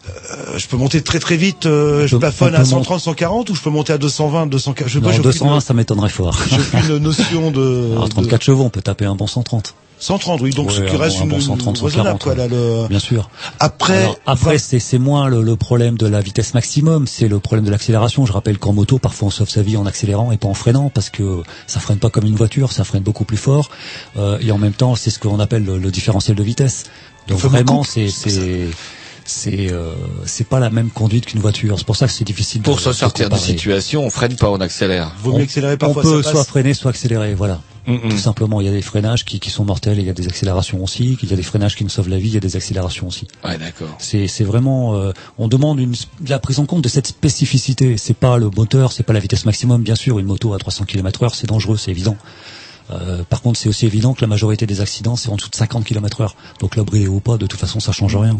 [0.09, 1.65] euh, Je peux monter très très vite.
[1.65, 4.89] euh, je plafonne on à peut 130, 140 ou je peux monter à 220, 240
[4.89, 6.37] Je Non, pas, j'ai 220, aucune, ça m'étonnerait fort.
[6.49, 7.89] j'ai aucune notion de.
[7.91, 9.75] Alors, 34 chevaux, on peut taper un bon 130.
[10.01, 12.87] 130, oui, donc ce qui reste un bon une 130, raisonnable, 140, quoi, là, le...
[12.87, 13.29] Bien sûr.
[13.59, 17.39] Après, Alors, après, c'est c'est moins le, le problème de la vitesse maximum, c'est le
[17.39, 18.25] problème de l'accélération.
[18.25, 20.89] Je rappelle qu'en moto, parfois on sauve sa vie en accélérant et pas en freinant
[20.89, 23.69] parce que ça freine pas comme une voiture, ça freine beaucoup plus fort.
[24.17, 26.85] Euh, et en même temps, c'est ce qu'on appelle le, le différentiel de vitesse.
[27.27, 28.07] Donc vraiment, c'est
[29.31, 29.93] c'est c'est euh,
[30.25, 31.77] c'est pas la même conduite qu'une voiture.
[31.77, 32.61] C'est pour ça que c'est difficile.
[32.61, 35.11] Pour de, se de sortir de situation, on freine pas, on accélère.
[35.21, 36.03] vaut mieux accélérer On parfois.
[36.03, 37.61] peut ça soit freiner, soit accélérer, voilà.
[37.87, 38.09] Mm, mm.
[38.09, 40.13] Tout simplement, il y a des freinages qui, qui sont mortels, et il y a
[40.13, 42.37] des accélérations aussi, il y a des freinages qui me sauvent la vie, il y
[42.37, 43.27] a des accélérations aussi.
[43.43, 43.95] Ouais, d'accord.
[43.97, 45.95] C'est c'est vraiment, euh, on demande une,
[46.27, 47.97] la prise en compte de cette spécificité.
[47.97, 50.19] C'est pas le moteur, c'est pas la vitesse maximum, bien sûr.
[50.19, 52.17] Une moto à 300 km/h, c'est dangereux, c'est évident.
[52.91, 55.55] Euh, par contre, c'est aussi évident que la majorité des accidents, c'est en dessous de
[55.55, 56.29] 50 km/h.
[56.59, 58.35] Donc là, bridé ou pas, de toute façon, ça change rien.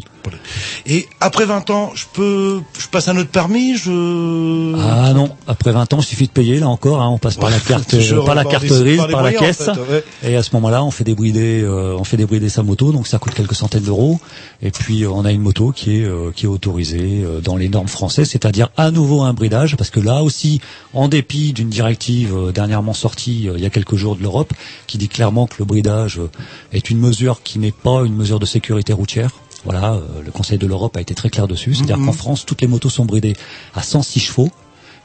[0.85, 4.75] Et après 20 ans, je peux, je passe un autre permis, je.
[4.79, 7.49] Ah non, après 20 ans, il suffit de payer, là encore, hein, on passe par
[7.49, 7.95] la carte,
[8.25, 10.03] par la carte grise, par la caisse, en fait, ouais.
[10.23, 13.19] et à ce moment-là, on fait débrider, euh, on fait débrider sa moto, donc ça
[13.19, 14.19] coûte quelques centaines d'euros,
[14.61, 17.55] et puis euh, on a une moto qui est euh, qui est autorisée euh, dans
[17.55, 20.61] les normes françaises, c'est-à-dire à nouveau un bridage, parce que là aussi,
[20.93, 24.40] en dépit d'une directive dernièrement sortie il y a quelques jours de l'Europe,
[24.87, 26.29] qui dit clairement que le bridage euh,
[26.71, 29.31] est une mesure qui n'est pas une mesure de sécurité routière.
[29.63, 32.61] Voilà, euh, le Conseil de l'Europe a été très clair dessus, c'est-à-dire qu'en France, toutes
[32.61, 33.35] les motos sont bridées
[33.75, 34.49] à 106 chevaux.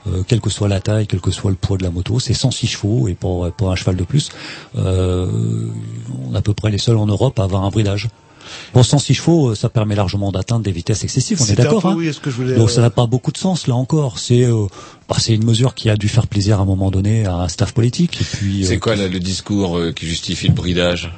[0.07, 2.33] Euh, quelle que soit la taille, quel que soit le poids de la moto, c'est
[2.33, 4.31] 106 chevaux et pour, pour un cheval de plus,
[4.77, 5.69] euh,
[6.25, 8.09] on est à peu près les seuls en Europe à avoir un bridage.
[8.75, 11.87] Bon, 106 chevaux, euh, ça permet largement d'atteindre des vitesses excessives, on est d'accord.
[11.87, 13.75] hein oui, est-ce que je voulais, Donc euh, ça n'a pas beaucoup de sens là
[13.75, 14.19] encore.
[14.19, 14.67] C'est euh,
[15.09, 17.49] bah, c'est une mesure qui a dû faire plaisir à un moment donné à un
[17.49, 18.21] staff politique.
[18.21, 21.13] Et puis C'est euh, quoi là, le discours euh, qui justifie le bridage?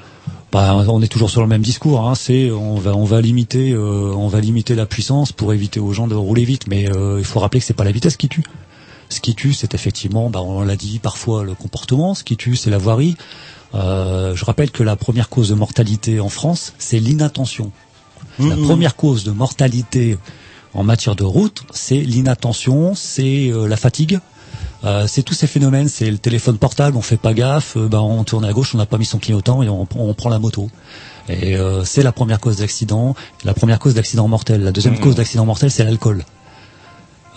[0.51, 2.09] Bah, on est toujours sur le même discours.
[2.09, 5.79] Hein, c'est on va on va limiter euh, on va limiter la puissance pour éviter
[5.79, 6.67] aux gens de rouler vite.
[6.69, 8.45] Mais euh, il faut rappeler que c'est pas la vitesse qui tue.
[9.11, 12.15] Ce qui tue, c'est effectivement, bah, on l'a dit parfois, le comportement.
[12.15, 13.17] Ce qui tue, c'est la voirie.
[13.75, 17.71] Euh, je rappelle que la première cause de mortalité en France, c'est l'inattention.
[18.39, 18.65] La Mhm.
[18.65, 20.17] première cause de mortalité
[20.75, 24.21] en matière de route, c'est l'inattention, c'est euh, la fatigue.
[24.85, 28.23] Euh, c'est tous ces phénomènes, c'est le téléphone portable, on fait pas gaffe, ben, on
[28.25, 30.71] tourne à gauche, on n'a pas mis son clignotant et on, on prend la moto.
[31.29, 33.15] Et c'est la première cause d'accident,
[33.45, 34.63] la première cause d'accident mortel.
[34.63, 35.01] La deuxième Mhm.
[35.01, 36.25] cause d'accident mortel, c'est l'alcool.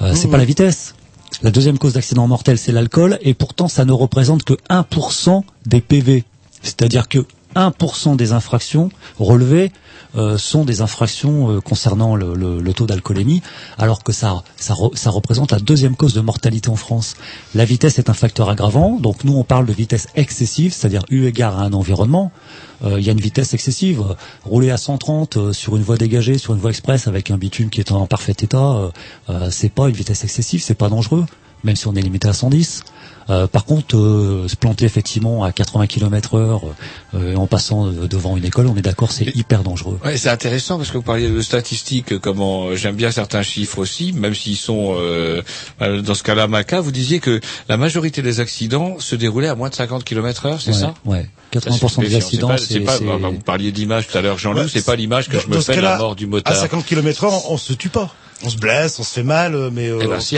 [0.01, 0.95] Euh, C'est pas la vitesse.
[1.41, 5.81] La deuxième cause d'accident mortel, c'est l'alcool, et pourtant ça ne représente que 1% des
[5.81, 6.23] PV.
[6.61, 7.25] C'est-à-dire que
[7.55, 8.89] 1% des infractions
[9.19, 9.71] relevées
[10.15, 13.41] euh, sont des infractions euh, concernant le, taux d'alcoolémie,
[13.77, 17.15] alors que ça, ça, re- ça représente la deuxième cause de mortalité en France.
[17.55, 21.25] La vitesse est un facteur aggravant, donc nous on parle de vitesse excessive, c'est-à-dire eu
[21.27, 22.31] égard à un environnement.
[22.83, 24.03] Euh, Il y a une vitesse excessive.
[24.43, 27.69] Rouler à 130 euh, sur une voie dégagée, sur une voie express avec un bitume
[27.69, 28.91] qui est en parfait état,
[29.49, 31.25] c'est pas une vitesse excessive, c'est pas dangereux,
[31.63, 32.83] même si on est limité à 110.
[33.29, 36.61] Euh, par contre, euh, se planter effectivement à 80 km heure
[37.13, 39.99] euh, en passant devant une école, on est d'accord, c'est hyper dangereux.
[40.03, 44.11] Ouais, c'est intéressant parce que vous parliez de statistiques, comment j'aime bien certains chiffres aussi,
[44.13, 44.95] même s'ils sont
[45.79, 46.81] dans ce cas-là maca.
[46.81, 50.61] Vous disiez que la majorité des accidents se déroulaient à moins de 50 km heure,
[50.61, 50.93] c'est Ouais, ça?
[51.05, 51.29] Ouais.
[51.53, 54.21] Ça, 80% c'est des accidents, C'est pas, pas- c'est- bah, vous parliez d'image tout à
[54.21, 54.61] l'heure, Jean-Loup.
[54.61, 56.55] Ouais, c'est pas l'image que je me fais de la mort du À motard.
[56.55, 58.09] 50 km heure, on, on se tue pas.
[58.43, 60.35] On se blesse, on se fait mal, mais euh, Eh ben, si.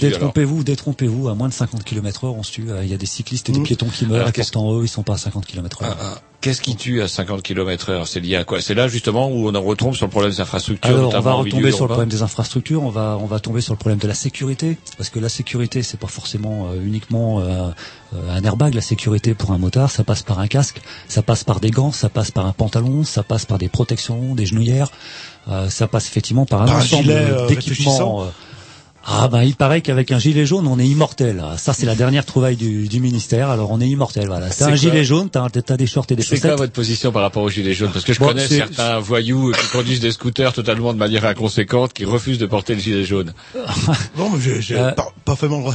[0.00, 2.70] Détrompez-vous, détrompez-vous, à moins de 50 km heure, on se tue.
[2.70, 3.64] Euh, Il y a des cyclistes et des Mhm.
[3.66, 5.96] piétons qui meurent, Alors, pourtant eux, ils sont pas à 50 km heure.
[6.00, 6.20] Ah, ah.
[6.40, 8.06] Qu'est-ce qui tue à 50 km heure?
[8.06, 8.60] C'est lié à quoi?
[8.60, 10.88] C'est là justement où on en retombe sur le problème des infrastructures.
[10.88, 13.60] Alors, on va en retomber sur le problème des infrastructures, on va on va tomber
[13.60, 17.40] sur le problème de la sécurité, parce que la sécurité, c'est pas forcément euh, uniquement
[17.40, 17.70] euh,
[18.14, 18.74] euh, un airbag.
[18.74, 21.90] La sécurité pour un motard, ça passe par un casque, ça passe par des gants,
[21.90, 25.37] ça passe par un pantalon, ça passe par des protections, des genouillères, euh,
[25.70, 28.26] ça passe effectivement par un Par ensemble euh, d'équipements.
[29.10, 31.42] Ah bah il paraît qu'avec un gilet jaune on est immortel.
[31.56, 33.48] Ça c'est la dernière trouvaille du, du ministère.
[33.48, 34.26] Alors on est immortel.
[34.26, 34.50] Voilà.
[34.50, 36.58] C'est T'as un gilet jaune, t'as t'as des shorts et des C'est quoi chaussettes.
[36.58, 39.66] votre position par rapport aux gilets jaunes Parce que je Bon, connais certains voyous qui
[39.68, 43.32] conduisent des scooters totalement de manière inconséquente qui refusent de porter le gilet jaune.
[44.18, 45.74] Non, mais j'ai j'ai Euh, pas, parfaitement le droit.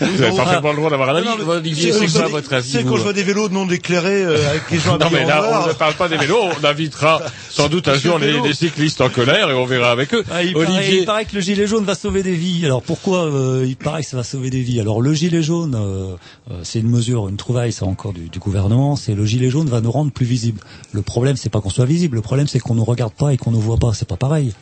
[0.00, 1.26] Vous avez parfaitement le droit d'avoir un avis.
[1.26, 4.22] Non, mais Olivier, c'est quoi votre avis C'est quand je vois des vélos non déclarés
[4.22, 7.22] euh, avec les gens Non mais là, on ne parle pas des vélos, on invitera
[7.50, 10.24] sans doute un jour le les, cyclistes en colère et on verra avec eux.
[10.30, 12.64] Ah, il, paraît, Olivier, il paraît que le gilet jaune va sauver des vies.
[12.64, 15.74] Alors pourquoi euh, il paraît que ça va sauver des vies Alors le gilet jaune,
[15.74, 16.16] euh,
[16.50, 18.96] euh, c'est une mesure, une trouvaille, ça encore du, du gouvernement.
[18.96, 20.60] C'est le gilet jaune va nous rendre plus visibles.
[20.92, 22.16] Le problème, c'est pas qu'on soit visible.
[22.16, 23.92] Le problème, c'est qu'on nous regarde pas et qu'on nous voit pas.
[23.94, 24.52] C'est pas pareil.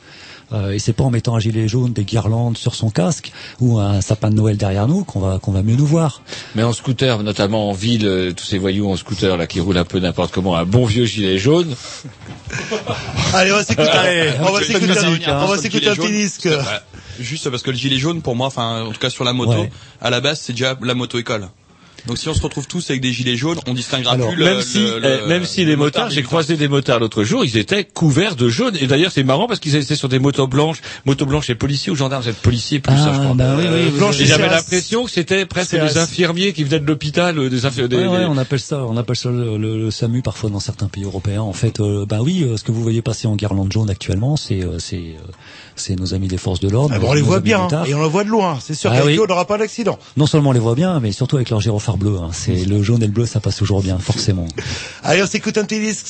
[0.53, 3.79] Euh, et c'est pas en mettant un gilet jaune, des guirlandes sur son casque ou
[3.79, 6.23] un sapin de Noël derrière nous qu'on va qu'on va mieux nous voir.
[6.55, 9.79] mais en scooter, notamment en ville, euh, tous ces voyous en scooter là qui roulent
[9.79, 11.75] un peu n'importe comment, un bon vieux gilet jaune.
[13.33, 13.89] Allez, on va s'écouter.
[14.43, 14.87] On va s'écouter
[15.29, 16.49] on va s'écouter un petit disque.
[17.21, 19.53] Juste parce que le gilet jaune, pour moi, enfin, en tout cas sur la moto,
[19.53, 19.71] Ouais.
[20.01, 21.49] à la base, c'est déjà la moto-école.
[22.07, 24.45] Donc si on se retrouve tous avec des gilets jaunes, on distinguera Alors, plus le,
[24.45, 26.99] même si, le- le- eh, même si les le motards, motard j'ai croisé des motards
[26.99, 28.77] l'autre jour, ils étaient couverts de jaune.
[28.81, 30.79] Et d'ailleurs, c'est marrant parce qu'ils étaient sur des motos blanches.
[31.05, 33.35] Motos blanches, c'est policiers ou gendarmes, c'est policiers plus ça, je crois.
[33.35, 34.51] bah oui, oui, blanche, Et j'avais CRS.
[34.53, 37.95] l'impression que c'était presque des infirmiers qui venaient de l'hôpital, euh, des infirmiers.
[37.97, 40.89] Ouais, ouais, on appelle ça, on appelle ça le, le- le SAMU parfois dans certains
[40.89, 41.43] pays européens.
[41.43, 44.37] En fait, euh, bah oui, euh, ce que vous voyez passer en guirlande jaune actuellement,
[44.37, 45.31] c'est euh, c'est euh,
[45.77, 46.95] c'est nos amis des forces de l'ordre.
[46.95, 48.59] Ah bon, nos- on les voit bien, hein, et on les voit de loin.
[48.61, 49.17] C'est sûr Ah qu'avec oui.
[49.19, 49.99] eux, on n'aura pas d'accident.
[50.17, 52.19] Non seulement on les voit bien, mais surtout avec leur gyrophare bleu.
[52.23, 52.31] hein.
[52.33, 54.47] C'est le jaune et le bleu, ça passe toujours bien, forcément.
[55.03, 56.07] Allez, on s'écoute un petit disque.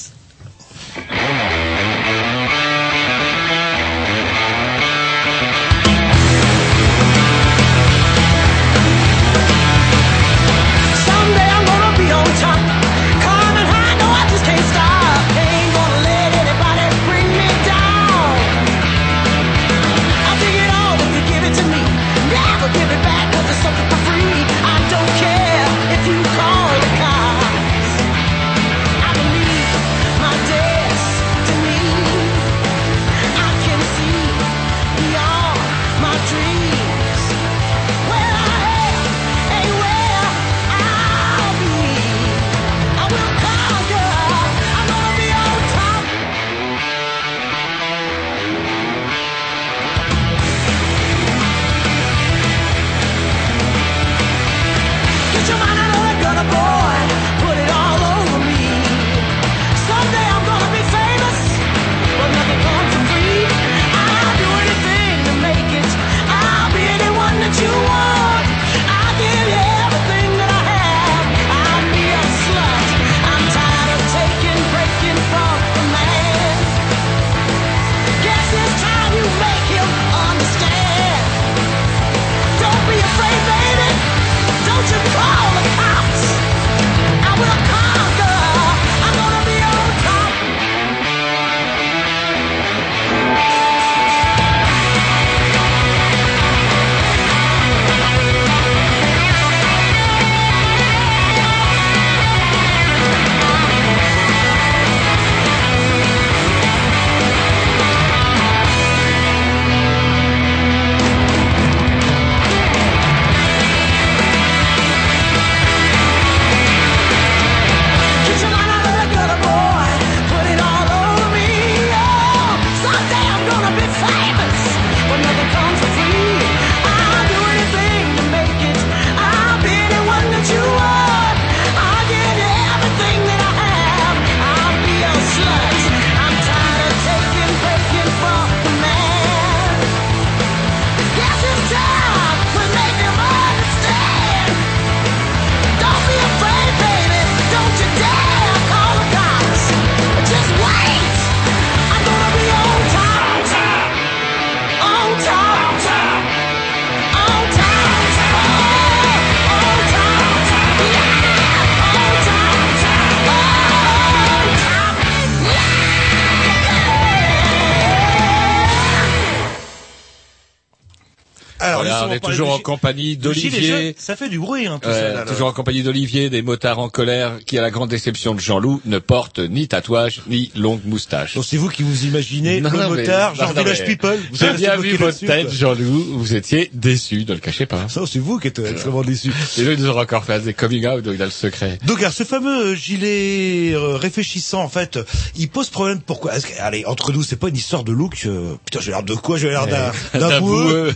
[172.33, 173.95] Toujours en compagnie d'Olivier.
[173.99, 175.03] Ça fait du bruit, hein, tout Ouais, ça.
[175.09, 175.25] Là, là.
[175.25, 178.81] toujours en compagnie d'Olivier, des motards en colère, qui, à la grande déception de Jean-Loup,
[178.85, 181.35] ne porte ni tatouage, ni longue moustache.
[181.35, 184.19] Donc c'est vous qui vous imaginez Non, le non, motard, genre non, Village mais People.
[184.31, 185.51] Vous J'ai bien vu votre tête.
[185.53, 186.19] Jean-Loup.
[186.19, 187.89] Vous étiez déçu, ne le cachez pas.
[187.89, 189.33] Ça, c'est vous qui êtes extrêmement déçu.
[189.59, 191.79] Et lui, il nous aura encore fait des coming out, donc il a le secret.
[191.87, 195.05] Donc, alors, ce fameux gilet euh, réfléchissant, en fait, euh,
[195.37, 196.01] il pose problème.
[196.05, 196.35] Pourquoi?
[196.37, 198.23] Est-ce que- Allez, entre nous, c'est pas une histoire de look.
[198.27, 199.37] euh, Putain, j'ai l'air de quoi?
[199.39, 200.93] J'ai l'air d'un D'un d'un boueux.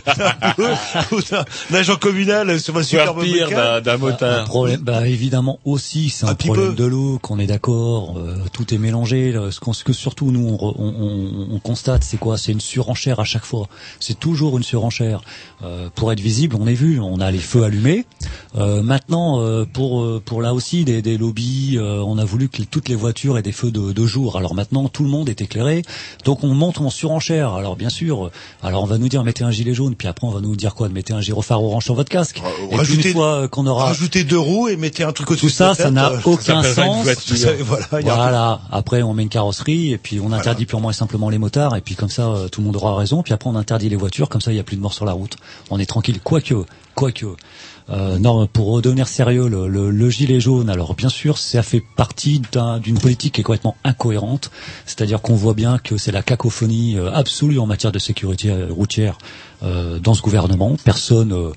[0.57, 0.67] boueux,
[1.31, 4.45] d'un boueux ou d'un d'un agent communal sur un superbe pire d'un d'un Un motard.
[4.45, 6.73] problème, bah évidemment aussi, c'est un, problème peu.
[6.75, 9.31] de look, on est d'accord, euh, tout est mélangé.
[9.31, 9.51] là.
[9.51, 12.37] Ce, qu'on- ce que surtout nous on, on- on- on constate, c'est quoi?
[12.37, 13.67] C'est une surenchère à chaque fois.
[13.99, 15.21] C'est toujours une surenchère.
[15.63, 18.05] Euh, pour être visible, on est vu, on a les feux allumés.
[18.55, 22.49] Euh, maintenant, euh, pour euh, pour là aussi des, des lobbies, euh, on a voulu
[22.49, 24.37] que toutes les voitures aient des feux de, de jour.
[24.37, 25.81] Alors maintenant, tout le monde est éclairé,
[26.25, 27.53] donc on monte en surenchère.
[27.53, 28.31] Alors bien sûr, euh,
[28.63, 30.75] alors on va nous dire mettez un gilet jaune, puis après on va nous dire
[30.75, 30.87] quoi?
[30.89, 32.41] De mettez un gyrophare orange sur votre casque.
[32.71, 35.47] Et rajoutez- une fois euh, qu'on aura Rajoutez deux roues et mettez un truc au-dessus
[35.47, 37.05] tout ça, de ça n'a euh, aucun sens.
[37.05, 37.49] ça,
[38.01, 38.59] voilà, un.
[38.71, 41.81] Après, on met une carrosserie et puis on interdit purement et simplement les motards et
[41.81, 43.23] puis comme ça, euh, tout le monde aura raison.
[43.23, 44.29] Puis après, on interdit les voitures.
[44.29, 45.35] Comme ça, il n'y a plus de morts sur la route.
[45.69, 46.19] On est tranquille.
[46.23, 46.55] Quoique,
[46.95, 47.25] quoique.
[47.89, 50.69] Euh, non, pour redevenir sérieux, le, le, le gilet jaune.
[50.69, 54.51] Alors, bien sûr, ça fait partie d'un- d'une politique qui est complètement incohérente.
[54.85, 59.17] C'est-à-dire qu'on voit bien que c'est la cacophonie absolue en matière de sécurité routière
[59.63, 60.75] euh, dans ce gouvernement.
[60.83, 61.31] Personne.
[61.33, 61.51] euh,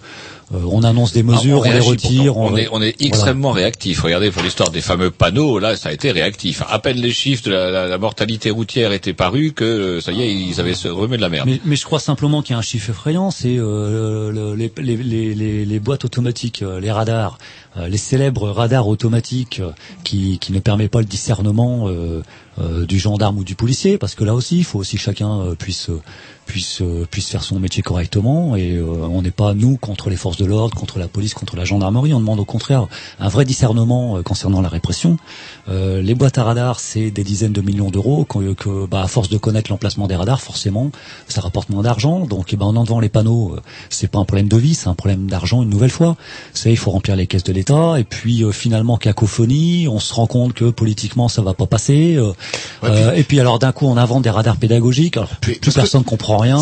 [0.52, 2.32] euh, on annonce des mesures, on, les retire.
[2.34, 2.52] pourtant.
[2.52, 3.06] On, est, on est Voilà.
[3.06, 4.00] extrêmement réactif.
[4.00, 6.60] Regardez pour l'histoire des fameux panneaux, là, ça a été réactif.
[6.68, 10.10] À peine les chiffres de la, la- la mortalité routière étaient parus que euh, ça
[10.10, 11.46] y est, ils avaient se remis de la merde.
[11.48, 14.72] Mais, mais je crois simplement qu'il y a un chiffre effrayant, c'est euh, le- les,
[14.82, 17.38] les, les, les, les boîtes automatiques, euh, les radars,
[17.76, 19.70] euh, les célèbres radars automatiques euh,
[20.02, 22.22] qui, qui ne permettent pas le discernement euh,
[22.60, 25.30] euh, du gendarme ou du policier, parce que là aussi, il faut aussi que chacun
[25.42, 26.00] euh, puisse euh,
[26.50, 30.16] puisse euh, puisse faire son métier correctement, et euh, on n'est pas nous contre les
[30.16, 32.86] forces de l'ordre, contre la police, contre la gendarmerie, on demande au contraire
[33.18, 35.16] un vrai discernement euh, concernant la répression.
[35.68, 39.08] Euh, les boîtes à radars, c'est des dizaines de millions d'euros, que, que, bah, à
[39.08, 40.90] force de connaître l'emplacement des radars, forcément,
[41.28, 42.26] ça rapporte moins d'argent.
[42.26, 43.56] Donc, eh ben, en enlevant les panneaux,
[43.88, 46.16] c'est pas un problème de vie, c'est un problème d'argent une nouvelle fois.
[46.52, 47.98] C'est il faut remplir les caisses de l'État.
[47.98, 52.16] Et puis, euh, finalement, cacophonie, on se rend compte que politiquement, ça va pas passer.
[52.16, 52.32] euh,
[52.84, 55.16] euh, et puis, alors, d'un coup, on invente des radars pédagogiques.
[55.16, 56.58] Alors, plus, plus personne comprend rien.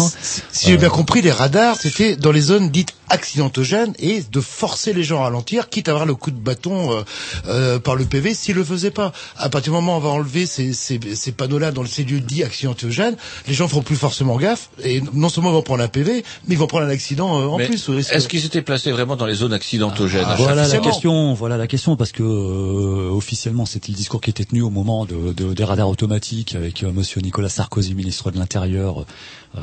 [0.52, 4.92] Si j'ai bien compris, les radars, c'était dans les zones dites accidentogènes et de forcer
[4.92, 7.02] les gens à ralentir, quitte à avoir le coup de bâton euh,
[7.46, 9.12] euh, par le PV s'ils le faisaient pas.
[9.38, 12.20] À partir du moment où on va enlever ces, ces, ces panneaux-là dans ces lieux
[12.20, 15.88] dits accidentogènes, les gens feront plus forcément gaffe et non seulement ils vont prendre un
[15.88, 17.88] PV, mais ils vont prendre un accident euh, en Mais plus.
[17.88, 21.66] Est-ce qu'ils étaient placés vraiment dans les zones accidentogènes chaque Voilà la question, voilà la
[21.66, 25.54] question parce que euh, officiellement c'était le discours qui était tenu au moment de, de-
[25.54, 29.04] des radars automatiques avec euh, Monsieur Nicolas Sarkozy, ministre de l'Intérieur, euh,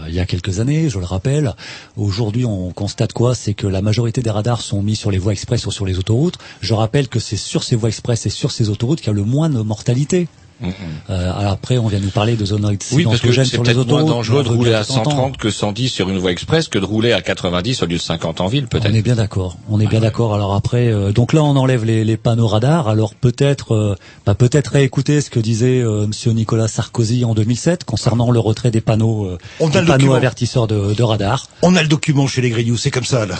[0.07, 1.53] il y a quelques années, je le rappelle.
[1.95, 3.35] Aujourd'hui, on constate quoi?
[3.35, 5.97] C'est que la majorité des radars sont mis sur les voies express ou sur les
[5.97, 6.37] autoroutes.
[6.61, 9.13] Je rappelle que c'est sur ces voies express et sur ces autoroutes qu'il y a
[9.13, 10.27] le moins de mortalité.
[10.63, 13.63] Euh, alors après, on vient nous parler de zones Oui, parce que accidentogènes c'est sur
[13.63, 14.15] les peut-être moins autoroutes.
[14.15, 15.09] dangereux de rouler à s'entendre.
[15.11, 18.01] 130 que 110 sur une voie express que de rouler à 90 au lieu de
[18.01, 18.89] 50 en ville, peut-être.
[18.89, 19.57] On est bien d'accord.
[19.69, 20.33] On est bien d'accord.
[20.33, 22.87] Alors après, euh, donc là, on enlève les, les panneaux radars.
[22.87, 23.95] Alors peut-être, euh,
[24.25, 28.71] bah, peut-être réécouter ce que disait euh, Monsieur Nicolas Sarkozy en 2007 concernant le retrait
[28.71, 30.13] des panneaux, euh, On a des le panneaux document.
[30.15, 31.47] avertisseurs de, de radar.
[31.61, 33.35] On a le document chez les Grignoux, c'est comme ça là.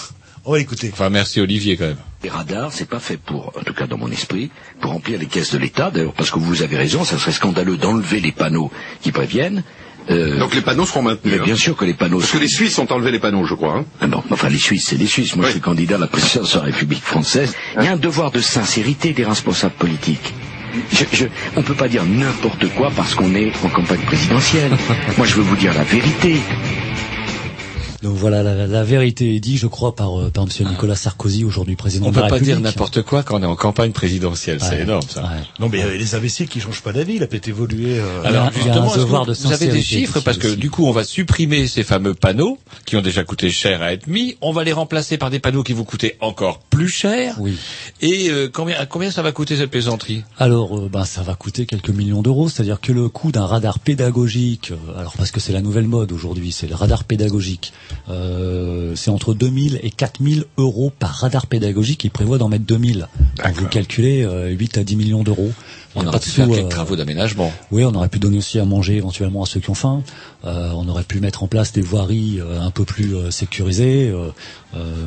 [0.45, 0.89] On va l'écouter.
[0.93, 1.97] Enfin, merci Olivier quand même.
[2.23, 5.25] Les radars, c'est pas fait pour, en tout cas dans mon esprit, pour remplir les
[5.25, 5.91] caisses de l'État.
[5.91, 9.63] D'ailleurs, parce que vous avez raison, ça serait scandaleux d'enlever les panneaux qui préviennent.
[10.11, 11.33] Euh, Donc les panneaux seront maintenus.
[11.35, 12.37] mais bien sûr que les panneaux Parce sont...
[12.37, 13.77] que les Suisses ont enlevé les panneaux, je crois.
[13.77, 13.85] Hein.
[14.01, 15.35] Ah non, enfin les Suisses, c'est les Suisses.
[15.35, 17.55] Moi, je suis candidat à la présidence de la République française.
[17.79, 20.31] Il y a un devoir de sincérité des responsables politiques.
[20.91, 24.71] Je, je, on peut pas dire n'importe quoi parce qu'on est en campagne présidentielle.
[25.17, 26.35] Moi, je veux vous dire la vérité.
[28.05, 31.43] Donc voilà, la, la vérité est dit, je crois, par, euh, par Monsieur Nicolas Sarkozy,
[31.43, 32.55] aujourd'hui président On de peut la pas République.
[32.57, 35.23] dire n'importe quoi quand on est en campagne présidentielle, c'est énorme ça.
[35.23, 35.29] ouais.
[35.59, 37.97] Non mais euh, les imbéciles qui changent pas d'avis, il a peut-être évolué.
[37.97, 39.67] euh, Alors Il y a- il y a un justement, devoir vous, de vous avez
[39.67, 40.57] des chiffres parce que aussi.
[40.57, 44.05] du coup on va supprimer ces fameux panneaux qui ont déjà coûté cher à être
[44.05, 47.35] mis, on va les remplacer par des panneaux qui vont coûter encore plus cher.
[47.39, 47.57] Oui.
[48.01, 50.23] Et euh, combien à combien ça va coûter cette plaisanterie?
[50.37, 53.79] Alors, euh, ben, ça va coûter quelques millions d'euros, c'est-à-dire que le coût d'un radar
[53.79, 57.73] pédagogique, euh, alors parce que c'est la nouvelle mode aujourd'hui, c'est le radar pédagogique,
[58.95, 63.07] c'est entre 2000 et 4000 euros par radar pédagogique, il prévoit d'en mettre 2000.
[63.43, 65.51] Donc vous calculez euh, 8 à 10 millions d'euros.
[65.95, 67.51] On aurait pu faire quelques euh, travaux d'aménagement.
[67.71, 70.03] oui, on aurait pu donner aussi à manger éventuellement à ceux qui ont faim.
[70.45, 74.13] Euh, on aurait pu mettre en place des voiries euh, un peu plus euh, sécurisées.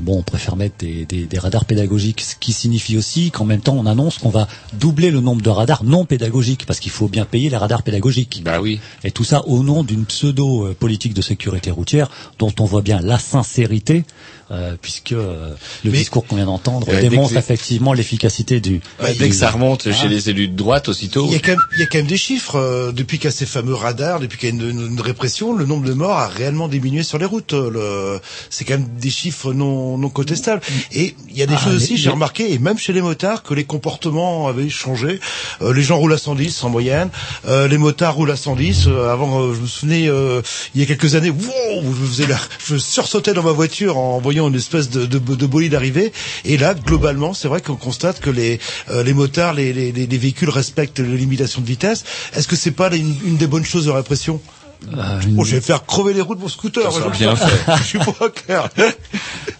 [0.01, 3.60] Bon, on préfère mettre des, des- des radars pédagogiques, ce qui signifie aussi qu'en même
[3.60, 7.06] temps, on annonce qu'on va doubler le nombre de radars non pédagogiques, parce qu'il faut
[7.09, 8.40] bien payer les radars pédagogiques.
[8.43, 8.81] Bah oui.
[9.05, 12.09] Et tout ça au nom d'une pseudo euh, politique de sécurité routière
[12.39, 14.05] dont on voit bien la sincérité,
[14.50, 15.52] euh, puisque euh,
[15.84, 18.80] le Mais- discours qu'on vient d'entendre Ouais, dès démontre que- effectivement l'efficacité du.
[19.18, 19.92] Dès que ça remonte Ah.
[19.92, 21.26] chez les élus de droite, aussitôt.
[21.26, 22.56] Il y, a quand même, il y a quand même des chiffres.
[22.56, 25.00] euh, depuis qu'il y a ces fameux radars, depuis qu'il y a une, une- une
[25.00, 27.52] répression, le nombre de morts a réellement diminué sur les routes.
[27.52, 28.20] euh, le-
[28.50, 30.62] C'est quand même des chiffres non, non contestables.
[30.92, 33.42] Et il y a des Ah, choses aussi, j'ai remarqué, et même chez les motards,
[33.42, 35.20] que les comportements avaient changé.
[35.62, 37.10] Euh, les gens roulent à 110 en moyenne.
[37.46, 38.86] Euh, les motards roulent à 110.
[38.86, 40.40] Euh, avant, euh, je me souvenais, euh,
[40.74, 44.18] il y a quelques années, wow, je, faisais la, je sursautais dans ma voiture en
[44.20, 46.12] voyant une espèce de, de, de bolide arriver.
[46.44, 48.60] Et là, globalement, c'est vrai qu'on constate que les,
[48.90, 52.05] euh, les motards, les véhicules respectent les limitations de vitesse.
[52.35, 54.40] Est-ce que c'est pas une, une des bonnes choses de répression?
[54.86, 56.92] Bon, je vais faire crever les roues de mon scooter.
[56.92, 57.76] Ça bien fait.
[57.78, 58.68] je suis pas clair.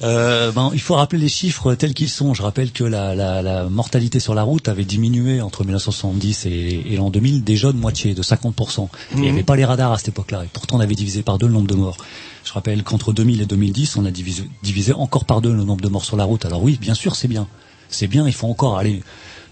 [0.01, 2.32] Euh, ben, il faut rappeler les chiffres tels qu'ils sont.
[2.32, 6.85] Je rappelle que la, la, la mortalité sur la route avait diminué entre 1970 et,
[6.90, 8.89] et l'an 2000 déjà de moitié, de 50%.
[9.15, 9.35] Il n'y Mhm.
[9.35, 10.45] avait pas les radars à cette époque-là.
[10.45, 11.97] Et pourtant, on avait divisé par deux le nombre de morts.
[12.45, 15.81] Je rappelle qu'entre 2000 et 2010, on a divisé, divisé encore par deux le nombre
[15.82, 16.45] de morts sur la route.
[16.45, 17.49] Alors oui, bien sûr, c'est bien.
[17.90, 19.03] C'est bien, il faut encore aller...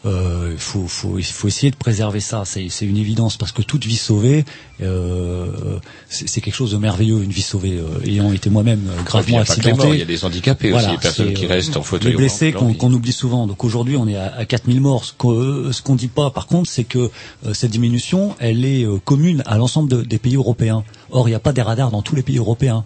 [0.07, 2.45] Euh, il faut, faut, il faut essayer de préserver ça.
[2.45, 4.45] C'est c'est une évidence parce que toute vie sauvée,
[4.81, 5.79] euh,
[6.09, 7.23] c'est c'est quelque chose de merveilleux.
[7.23, 7.77] Une vie sauvée.
[7.79, 9.83] euh, ayant été moi-même euh, gravement accidenté.
[9.95, 12.53] il y a des handicapés aussi, les personnes qui euh, restent en fauteuil Les blessés
[12.75, 13.47] qu'on oublie souvent.
[13.47, 15.05] Donc aujourd'hui, on est à, à 4000 morts.
[15.05, 16.99] Ce qu'on ce qu'on dit pas, par contre, c'est que
[17.45, 20.85] euh, cette diminution, elle est euh, commune à l'ensemble de- des pays européens.
[21.11, 22.85] Or, il n'y a pas des radars dans tous les pays européens.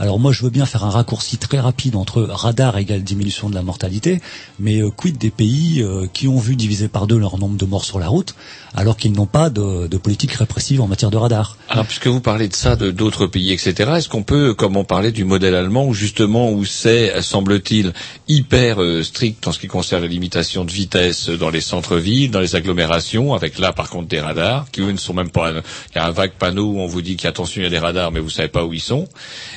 [0.00, 3.54] Alors moi, je veux bien faire un raccourci très rapide entre radar égale diminution de
[3.54, 4.22] la mortalité,
[4.58, 7.66] mais euh, quid des pays euh, qui ont vu diviser par deux leur nombre de
[7.66, 8.34] morts sur la route,
[8.74, 11.58] alors qu'ils n'ont pas de, politique répressive en matière de radar?
[11.68, 14.84] Alors, puisque vous parlez de ça, de d'autres pays, etc., est-ce qu'on peut, comme on
[14.84, 17.92] parlait du modèle allemand, où justement, où c'est, semble-t-il,
[18.26, 22.40] hyper euh, strict en ce qui concerne la limitation de vitesse dans les centres-villes, dans
[22.40, 25.50] les agglomérations, avec là, par contre, des radars, qui eux ne sont même pas...
[25.50, 27.78] Il y a un vague panneau où on vous dit qu'attention, il y a des
[27.78, 29.06] radars, mais vous savez pas où ils sont.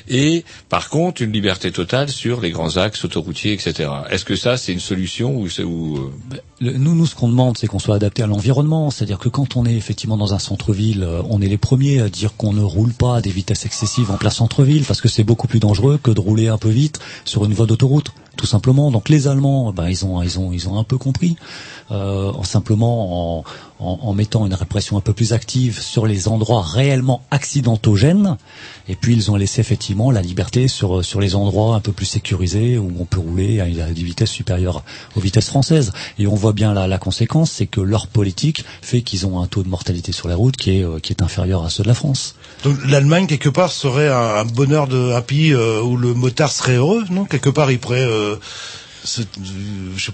[0.09, 0.32] Et,
[0.69, 3.89] par contre, une liberté totale sur les grands axes autoroutiers, etc.
[4.09, 6.11] Est-ce que ça, c'est une solution ou euh,
[6.61, 8.89] nous, nous, ce qu'on demande, c'est qu'on soit adapté à l'environnement.
[8.89, 12.09] C'est-à-dire que quand on est effectivement dans un centre-ville, euh, on est les premiers à
[12.09, 15.23] dire qu'on ne roule pas à des vitesses excessives en plein centre-ville, parce que c'est
[15.23, 18.91] beaucoup plus dangereux que de rouler un peu vite sur une voie d'autoroute, tout simplement.
[18.91, 21.35] Donc les Allemands, ben, ils ont, ils ont, ils ont un peu compris,
[21.89, 23.43] en simplement en,
[23.79, 28.37] en, en mettant une répression un peu plus active sur les endroits réellement accidentogènes.
[28.87, 32.05] Et puis ils ont laissé effectivement la liberté sur sur les endroits un peu plus
[32.05, 34.83] sécurisés où on peut rouler à, des vitesses supérieures
[35.15, 35.91] aux vitesses françaises.
[36.19, 39.47] Et on voit bien la, la conséquence, c'est que leur politique fait qu'ils ont un
[39.47, 41.87] taux de mortalité sur la route qui est euh, qui est inférieur à ceux de
[41.87, 42.35] la France.
[42.63, 46.75] Donc l'Allemagne quelque part serait un, bonheur de un pays euh, où le motard serait
[46.75, 47.25] heureux, non?
[47.25, 48.01] Quelque part il pourrait.
[48.03, 48.35] Euh,
[49.03, 49.25] se- euh,
[49.97, 50.11] je.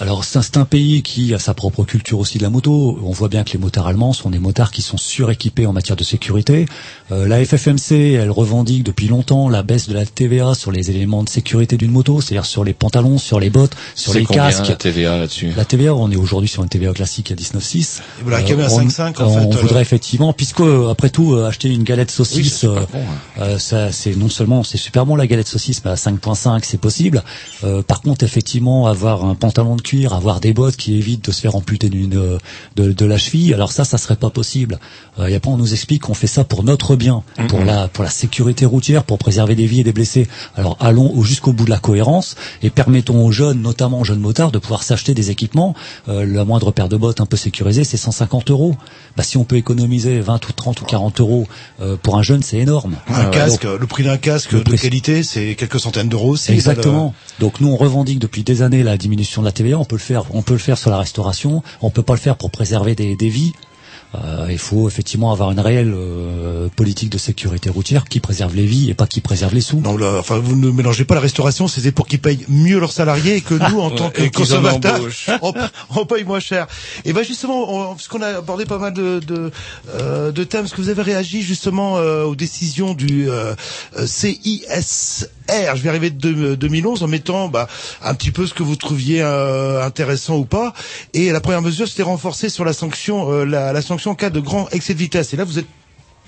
[0.00, 2.98] Alors c'est un- c'est un pays qui a sa propre culture aussi de la moto.
[3.02, 5.96] On voit bien que les motards allemands sont des motards qui sont suréquipés en matière
[5.96, 6.66] de sécurité.
[7.10, 11.24] Euh, la FFMC, elle revendique depuis longtemps la baisse de la TVA sur les éléments
[11.24, 14.44] de sécurité d'une moto, c'est-à-dire sur les pantalons, sur les bottes, sur c'est les combien
[14.50, 14.68] casques.
[14.68, 15.52] la TVA là-dessus?
[15.56, 17.98] La TVA, on est aujourd'hui sur une TVA classique à 19,6.
[18.20, 19.78] Et vous la réclamez à on, 5,5, en on fait, voudrait alors.
[19.80, 23.40] effectivement, puisque euh, après tout, euh, acheter une galette saucisse, c'est super euh, bon, hein.
[23.42, 26.80] euh, ça, c'est non seulement c'est super bon la galette saucisse, mais à 5,5 c'est
[26.80, 27.24] possible.
[27.64, 31.32] Euh, par contre, effectivement, avoir un pantalon de cuir, avoir des bottes qui évitent de
[31.32, 32.38] se faire amputer d'une euh,
[32.76, 34.78] de, de la cheville, alors ça, ça serait pas possible.
[35.18, 38.04] Euh, et après, on nous explique qu'on fait ça pour notre bien, pour la pour
[38.04, 40.26] la sécurité routière, pour préserver des vies et des blessés.
[40.56, 44.20] Alors allons au- jusqu'au bout de la cohérence et permettons aux jeunes, notamment aux jeunes
[44.20, 45.74] motards, de pouvoir s'acheter des équipements.
[46.08, 48.74] Euh, la moindre paire de bottes un peu sécurisée, c'est 150 euros.
[49.16, 51.46] Bah, si on peut économiser 20 ou 30 ou 40 euros
[51.80, 52.96] euh, pour un jeune, c'est énorme.
[53.08, 56.36] Un Euh, casque, donc, le prix d'un casque Le de qualité, c'est quelques centaines d'euros.
[56.48, 57.14] Exactement.
[57.40, 59.77] Donc nous on revendique depuis des années la diminution de la TVA.
[59.78, 61.62] On peut le faire, on peut le faire sur la restauration.
[61.82, 63.52] On peut pas le faire pour préserver des, des vies.
[64.14, 68.64] Euh, il faut effectivement avoir une réelle euh, politique de sécurité routière qui préserve les
[68.64, 69.80] vies et pas qui préserve les sous.
[69.80, 72.92] Donc, là, enfin, vous ne mélangez pas la restauration, c'est pour qu'ils payent mieux leurs
[72.92, 74.98] salariés et que nous, en tant que consommateurs,
[75.42, 75.52] on,
[75.94, 76.66] on paye moins cher.
[77.04, 79.50] Et ben justement, on, parce qu'on a abordé pas mal de, de,
[79.94, 83.54] euh, de thèmes, est-ce que vous avez réagi justement euh, aux décisions du euh,
[83.98, 87.68] euh, CISR, je vais arriver de deux- 2011, en mettant bah,
[88.02, 90.72] un petit peu ce que vous trouviez euh, intéressant ou pas.
[91.12, 94.30] Et la première mesure, c'était renforcer sur la sanction, euh, la, la sanction en cas
[94.30, 95.34] de grand excès de vitesse.
[95.34, 95.66] Et là, vous êtes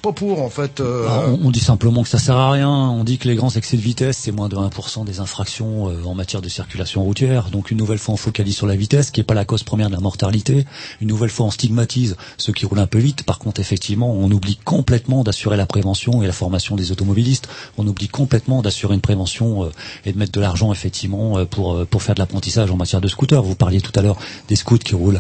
[0.01, 0.81] pas pour en fait.
[0.81, 2.69] euh, Ah, on, on dit simplement que ça sert à rien.
[2.71, 6.05] On dit que les grands excès de vitesse, c'est moins de 1% des infractions euh,
[6.05, 7.51] en matière de circulation routière.
[7.51, 9.89] Donc une nouvelle fois, on focalise sur la vitesse, qui n'est pas la cause première
[9.89, 10.65] de la mortalité.
[11.01, 13.23] Une nouvelle fois, on stigmatise ceux qui roulent un peu vite.
[13.25, 17.49] Par contre, effectivement, on oublie complètement d'assurer la prévention et la formation des automobilistes.
[17.79, 19.69] On oublie complètement d'assurer une prévention euh,
[20.05, 23.01] et de mettre de l'argent, effectivement, euh, pour euh, pour faire de l'apprentissage en matière
[23.01, 23.43] de scooter.
[23.43, 24.17] Vous parliez tout à l'heure
[24.49, 25.19] des scouts qui roulent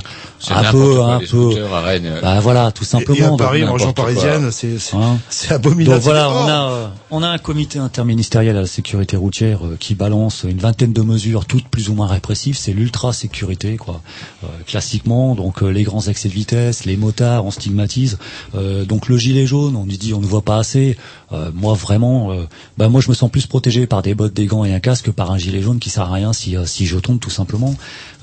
[0.49, 1.27] un peu, quoi, un peu.
[1.27, 2.13] scooters à Rennes.
[2.23, 3.19] Bah voilà, tout simplement.
[3.19, 4.05] et à Donc, Paris, en n'importe région quoi.
[4.05, 5.97] parisienne, c'est c'est Hein c'est abominable.
[5.97, 9.67] Donc voilà, on oh a euh, on a un comité interministériel à la sécurité routière
[9.67, 12.57] euh, qui balance une vingtaine de mesures, toutes plus ou moins répressives.
[12.57, 14.01] C'est l'ultra sécurité, quoi.
[14.45, 18.19] Euh, classiquement, donc euh, les grands excès de vitesse, les motards, on stigmatise.
[18.55, 20.97] Euh, donc le gilet jaune, on nous dit on ne voit pas assez.
[21.33, 22.45] Euh, moi vraiment, euh,
[22.79, 25.07] bah moi je me sens plus protégé par des bottes, des gants et un casque
[25.07, 27.75] que par un gilet jaune qui sert à rien si si je tombe tout simplement.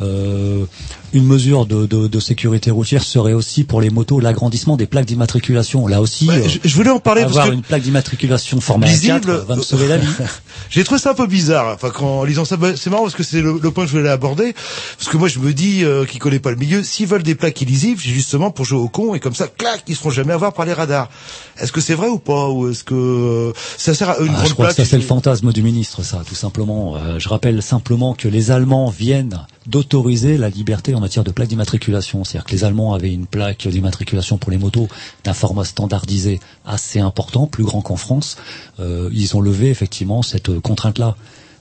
[0.01, 0.65] Euh,
[1.13, 5.05] une mesure de, de, de sécurité routière serait aussi pour les motos l'agrandissement des plaques
[5.05, 5.87] d'immatriculation.
[5.87, 8.59] Là aussi, Ouais, euh, je, je voulais en parler avoir parce que une plaque d'immatriculation
[8.61, 10.07] format Lisible, A4 va me sauver la vie.
[10.69, 11.73] J'ai trouvé ça un peu bizarre.
[11.73, 13.91] Enfin, quand en lisant ça, bah, c'est marrant parce que c'est le, le point que
[13.91, 14.53] je voulais aborder.
[14.97, 17.35] Parce que moi, je me dis, euh, qui connaît pas le milieu, s'ils veulent des
[17.35, 20.33] plaques illisibles, c'est justement pour jouer au con et comme ça, clac, ils seront jamais
[20.33, 21.09] à voir par les radars.
[21.59, 24.33] Est-ce que c'est vrai ou pas Ou est-ce que euh, ça sert à une Ah,
[24.33, 26.95] grande je crois plaque que ça c'est le fantasme du ministre, ça, tout simplement.
[26.97, 31.49] Euh, je rappelle simplement que les Allemands viennent d'autoriser la liberté en matière de plaque
[31.49, 32.23] d'immatriculation.
[32.23, 34.87] C'est-à-dire que les Allemands avaient une plaque d'immatriculation pour les motos
[35.23, 38.37] d'un format standardisé assez important, plus grand qu'en France.
[38.79, 41.15] Euh, ils ont levé effectivement cette euh, contrainte-là.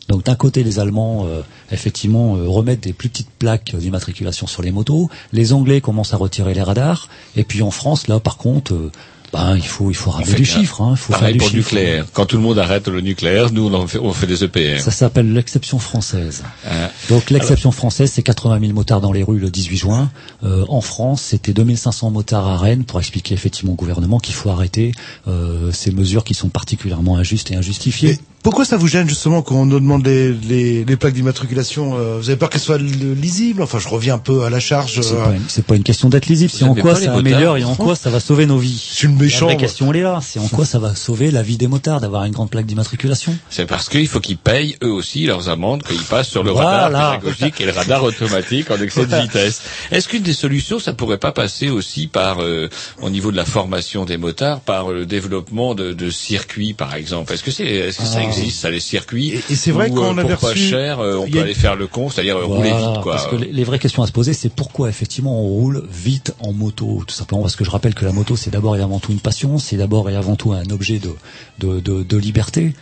[0.08, 1.42] Donc d'un côté, les Allemands, euh,
[1.72, 5.10] effectivement, remettent des plus petites plaques d'immatriculation sur les motos.
[5.32, 7.08] Les Anglais commencent à retirer les radars.
[7.34, 8.92] Et puis en France, là, par contre,
[9.34, 10.80] euh, ben, il faut, il faut ramener fait du chiffre.
[10.80, 12.06] Hein, il faut Pareil faire du pour le nucléaire.
[12.12, 14.80] Quand tout le monde arrête le nucléaire, nous on, en fait, on fait des EPR.
[14.80, 16.44] Ça s'appelle l'exception française.
[16.66, 16.88] Hein.
[17.08, 20.10] Donc l'exception française, c'est 80 000 motards dans les rues le 18 juin.
[20.44, 24.50] Euh, en France, c'était 2500 motards à Rennes pour expliquer effectivement au gouvernement qu'il faut
[24.50, 24.92] arrêter
[25.28, 28.10] euh, ces mesures qui sont particulièrement injustes et injustifiées.
[28.10, 31.96] Et pourquoi ça vous gêne justement quand on nous demande les, les, les plaques d'immatriculation
[31.98, 33.60] euh, Vous avez peur qu'elles soient lisibles?
[33.60, 35.00] Enfin, je reviens un peu à la charge.
[35.00, 37.56] C'est euh, pas, une- c'est pas une question d'être lisible, c'est en quoi ça améliore
[37.56, 38.88] et en quoi ça va sauver nos vies?
[38.92, 39.48] Je suis une méchante.
[39.48, 41.66] La vraie question elle est là, c'est en quoi ça va sauver la vie des
[41.66, 43.36] motards d'avoir une grande plaque d'immatriculation?
[43.50, 46.82] C'est parce qu'il faut qu'ils payent eux aussi leurs amendes qu'ils passent sur le Voilà.
[46.84, 49.60] radar pédagogique et le radar automatique en excès de vitesse.
[49.90, 52.68] Est-ce qu'une des solutions, ça pourrait pas passer aussi par, euh,
[53.02, 57.32] au niveau de la formation des motards, par le développement de, de circuits, par exemple?
[57.32, 58.20] Est-ce que c'est, est-ce que ça.
[58.26, 61.00] Existe, ça, les circuits Et- et c'est vrai qu'on euh, avait pour pas reçu- cher,
[61.00, 63.12] euh, on peut a- aller faire le con, c'est-à-dire euh, rouler vite, quoi.
[63.16, 66.34] Parce que les, les vraies questions à se poser, c'est pourquoi effectivement on roule vite
[66.40, 67.42] en moto, tout simplement?
[67.42, 69.76] Parce que je rappelle que la moto c'est d'abord et avant tout une passion, c'est
[69.76, 71.10] d'abord et avant tout un objet de
[71.58, 72.74] de, de, de liberté.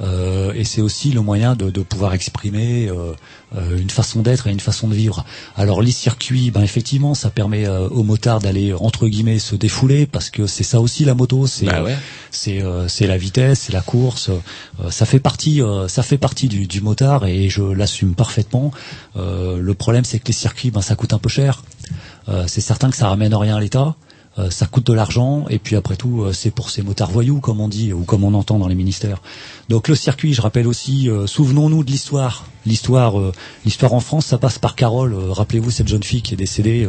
[0.00, 3.12] Euh, et c'est aussi le moyen de, de pouvoir exprimer euh,
[3.56, 5.24] euh, une façon d'être et une façon de vivre.
[5.56, 10.06] Alors les circuits, ben effectivement, ça permet euh, aux motards d'aller entre guillemets se défouler
[10.06, 11.96] parce que c'est ça aussi la moto, c'est Bah ouais.
[12.30, 14.30] c'est euh, c'est la vitesse, c'est la course.
[14.30, 18.70] euh, ça fait partie euh, ça fait partie du, du motard et je l'assume parfaitement.
[19.16, 21.62] Euh, le problème c'est que les circuits, ben ça coûte un peu cher.
[22.28, 23.96] Euh, c'est certain que ça ramène rien à l'État.
[24.40, 27.40] Euh, ça coûte de l'argent et puis après tout euh, c'est pour ces motards voyous
[27.40, 29.20] comme on dit ou comme on entend dans les ministères.
[29.70, 32.44] Donc le circuit, je rappelle aussi, euh, souvenons-nous de l'histoire.
[32.66, 33.32] L'histoire, euh,
[33.64, 35.14] l'histoire en France, ça passe par Carole.
[35.14, 36.88] Euh, Rappelez-vous cette jeune fille qui est décédée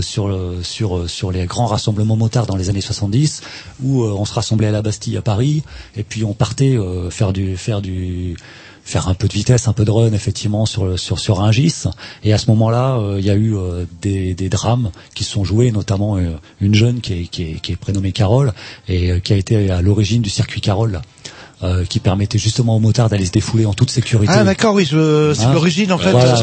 [0.00, 3.42] sur sur sur les grands rassemblements motards dans les années 70,
[3.82, 5.62] où on se rassemblait à la Bastille à Paris
[5.96, 6.76] et puis on partait
[7.10, 8.36] faire du faire du
[8.86, 11.84] faire un peu de vitesse, un peu de run effectivement sur sur sur un gis.
[12.24, 15.32] Et à ce moment-là, euh, il y a eu euh, des, des drames qui se
[15.32, 16.30] sont joués, notamment euh,
[16.60, 18.52] une jeune qui est, qui est, qui est prénommée Carole
[18.88, 21.02] et euh, qui a été à l'origine du circuit Carole.
[21.62, 24.30] euh, qui permettait justement aux motards d'aller se défouler en toute sécurité.
[24.36, 26.10] Ah d'accord, oui, je- c'est Hein l'origine en fait.
[26.10, 26.34] Voilà,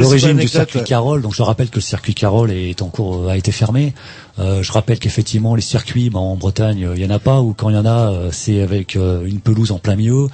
[0.00, 0.78] l'origine du circuit.
[0.88, 1.20] Carole.
[1.20, 3.92] Donc je rappelle que le circuit Carole est en cours, a été fermé.
[4.38, 7.52] Euh, je rappelle qu'effectivement les circuits, ben, en Bretagne, il y en a pas, ou
[7.52, 10.28] quand il y en a, c'est avec euh, une pelouse en plein milieu.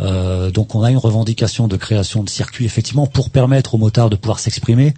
[0.00, 4.10] Euh, donc on a une revendication de création de circuits effectivement pour permettre aux motards
[4.10, 4.94] de pouvoir s'exprimer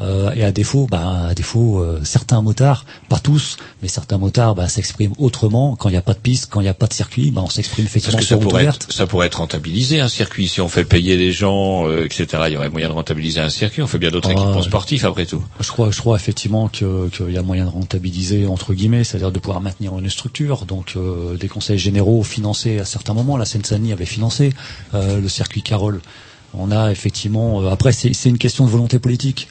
[0.00, 4.54] Euh, et à défaut, ben, à défaut euh, certains motards, pas tous, mais certains motards
[4.54, 6.86] ben, s'expriment autrement quand il n'y a pas de piste, quand il n'y a pas
[6.86, 8.84] de circuit, ben, on s'exprime Parce effectivement ça sur route pourrait, ouverte.
[8.84, 12.26] être, ça pourrait être rentabilisé un circuit si on fait payer les gens, euh, etc.
[12.46, 13.82] Il y aurait moyen de rentabiliser un circuit.
[13.82, 15.42] On fait bien d'autres Ah, équipements sportifs après tout.
[15.60, 19.32] Je crois, je crois effectivement que- qu'il y a moyen de rentabiliser entre guillemets, c'est-à-dire
[19.32, 20.64] de pouvoir maintenir une structure.
[20.64, 23.36] Donc euh, des conseils généraux financés à certains moments.
[23.36, 24.39] La Seine-Saint-Denis avait financé
[24.94, 26.00] euh, le circuit Carole.
[26.54, 27.62] On a effectivement.
[27.62, 29.48] euh, après, c'est une question de volonté politique.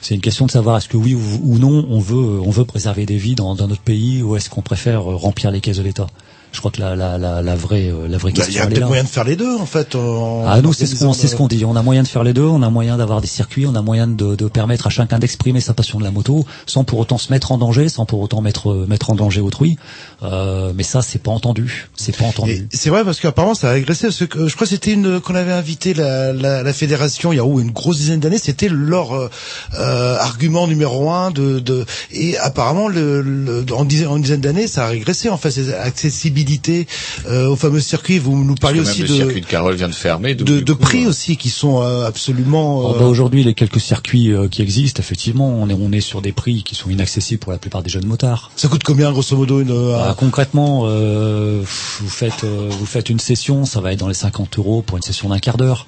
[0.00, 3.04] C'est une question de savoir est-ce que oui ou, non on veut on veut préserver
[3.04, 6.06] des vies dans, notre pays ou est-ce qu'on préfère euh, remplir les caisses de l'État.
[6.52, 8.62] Je crois que la, la, la, la vraie euh, la vraie Bah, Il y question
[8.62, 9.94] a peut-être moyen de faire les deux en fait.
[9.94, 11.64] en- Ah nous c'est ce qu'on c'est ce qu'on dit.
[11.64, 12.42] On a moyen de faire les deux.
[12.46, 13.66] On a moyen d'avoir des circuits.
[13.66, 16.84] On a moyen de, de permettre à chacun d'exprimer sa passion de la moto, sans
[16.84, 19.76] pour autant se mettre en danger, sans pour autant mettre euh, mettre en danger autrui.
[20.22, 21.88] Euh, mais ça c'est pas entendu.
[21.96, 22.66] C'est pas entendu.
[22.72, 24.06] C'est vrai parce qu'apparemment ça a régressé.
[24.08, 27.32] Parce que, euh, je crois que c'était une qu'on avait invité la, la, la fédération
[27.32, 28.38] il y a oh, une grosse dizaine d'années.
[28.38, 34.18] C'était leur euh, argument numéro un de, de et apparemment le, le- en, dizaine, en
[34.18, 35.50] dizaine d'années ça a régressé en fait.
[35.50, 36.86] C'est accessibilité
[37.26, 38.18] euh, au fameux circuit.
[38.18, 40.34] Vous nous que aussi même le de circuit de Carole vient de fermer.
[40.34, 42.94] donc, de, de coup, prix euh, aussi qui sont euh, absolument.
[42.94, 46.22] Euh, bah, Aujourd'hui, les quelques circuits euh, qui existent, effectivement, on est, on est sur
[46.22, 48.50] des prix qui sont inaccessibles pour la plupart des jeunes motards.
[48.56, 51.62] ça coûte combien grosso modo une euh, Bah, concrètement, euh,
[52.00, 54.96] vous faites euh, vous faites une session, ça va être dans les 50 euros pour
[54.96, 55.86] une session d'un quart d'heure.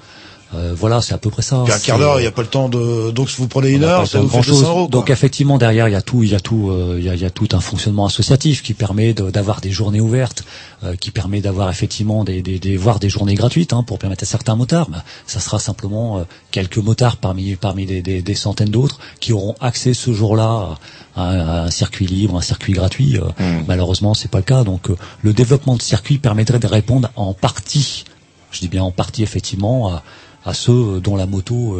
[0.53, 1.63] Euh, voilà, c'est à peu près ça.
[1.65, 3.13] Puis un quart d'heure, il n'y a pas le temps de.
[3.13, 4.59] Donc si vous prenez une heure, ça vous fait grand-chose.
[4.61, 4.79] 200 euros.
[4.81, 4.89] quoi.
[4.89, 7.15] Donc effectivement derrière il y a tout, il y a tout, euh, il y, a,
[7.15, 10.43] il y a tout un fonctionnement associatif qui permet de- d'avoir des journées ouvertes,
[10.83, 14.25] euh, qui permet d'avoir effectivement des, des, des voire des journées gratuites hein, pour permettre
[14.25, 14.91] à certains motards.
[14.91, 19.33] Bah, ça sera simplement euh, quelques motards parmi parmi des, des, des centaines d'autres qui
[19.33, 20.77] auront accès ce jour-là
[21.15, 23.17] à, à un circuit libre, un circuit gratuit.
[23.19, 23.63] Euh, Hmm.
[23.69, 24.65] Malheureusement c'est pas le cas.
[24.65, 28.05] Donc euh, le développement de circuits permettrait de répondre en partie,
[28.51, 30.03] je dis bien en partie effectivement à,
[30.45, 31.79] à ceux dont la moto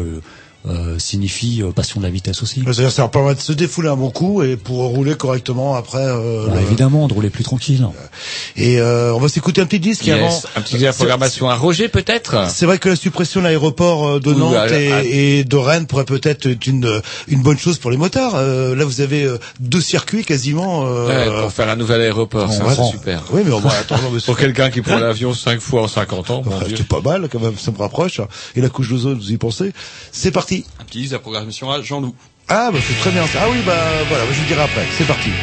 [0.67, 2.61] euh, euh, signifie euh, passion de la vitesse aussi.
[2.63, 5.99] C'est-à-dire ça leur permet de se défouler un bon coup et pour rouler correctement après.
[6.03, 7.85] euh, Bah, le- Évidemment, de rouler plus tranquille.
[8.55, 10.41] Et euh, on va s'écouter un petit disque yes, avant.
[10.55, 12.49] Un petit la programmation à Roger peut-être?
[12.49, 15.43] C'est vrai que la suppression de l'aéroport euh, de Oui, Nantes à- et, à- et
[15.43, 18.33] de Rennes pourrait peut-être être une une bonne chose pour les motards.
[18.35, 20.85] Euh, là, vous avez euh, deux circuits quasiment.
[20.85, 23.23] euh, Ouais, pour faire un nouvel aéroport, ça c'est super.
[23.31, 24.09] Oui, mais on va attendre.
[24.25, 26.43] Pour quelqu'un qui prend l'avion cinq fois en 50 ans.
[26.75, 28.21] C'est pas mal quand même, ça me rapproche.
[28.55, 29.71] Et la couche d'ozone, vous y pensez?
[30.11, 30.50] C'est parti.
[30.79, 32.15] Un petit disque, la programmation à Jean-Loup.
[32.49, 33.43] Ah, bah c'est très bien ça.
[33.43, 34.85] Ah oui, bah voilà, je vous dirai après.
[34.89, 35.33] C'est parti.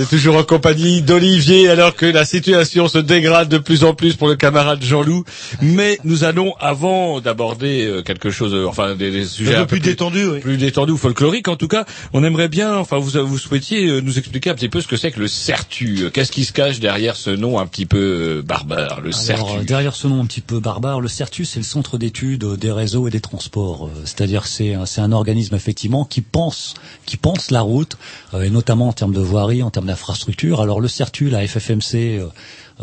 [0.00, 4.16] Est toujours en compagnie d'Olivier alors que la situation se dégrade de plus en plus
[4.16, 5.24] pour le camarade Jean-Loup.
[5.62, 9.66] Mais nous allons, avant d'aborder euh, quelque chose, euh, enfin des, des sujets un peu
[9.66, 10.40] plus détendus, oui.
[10.40, 14.00] plus détendus ou folkloriques en tout cas, on aimerait bien, enfin vous vous souhaitiez euh,
[14.00, 16.10] nous expliquer un petit peu ce que c'est que le Certu.
[16.12, 19.94] Qu'est-ce qui se cache derrière ce nom un petit peu barbare, le Certu Alors, derrière
[19.94, 23.10] ce nom un petit peu barbare, le CERTU, c'est le Centre d'études des réseaux et
[23.10, 23.90] des transports.
[24.04, 26.74] C'est-à-dire, c'est un, c'est un organisme effectivement qui pense,
[27.06, 27.96] qui pense la route,
[28.34, 30.60] euh, et notamment en termes de voirie, en termes d'infrastructure.
[30.60, 32.20] Alors, le CERTU, la FFMC.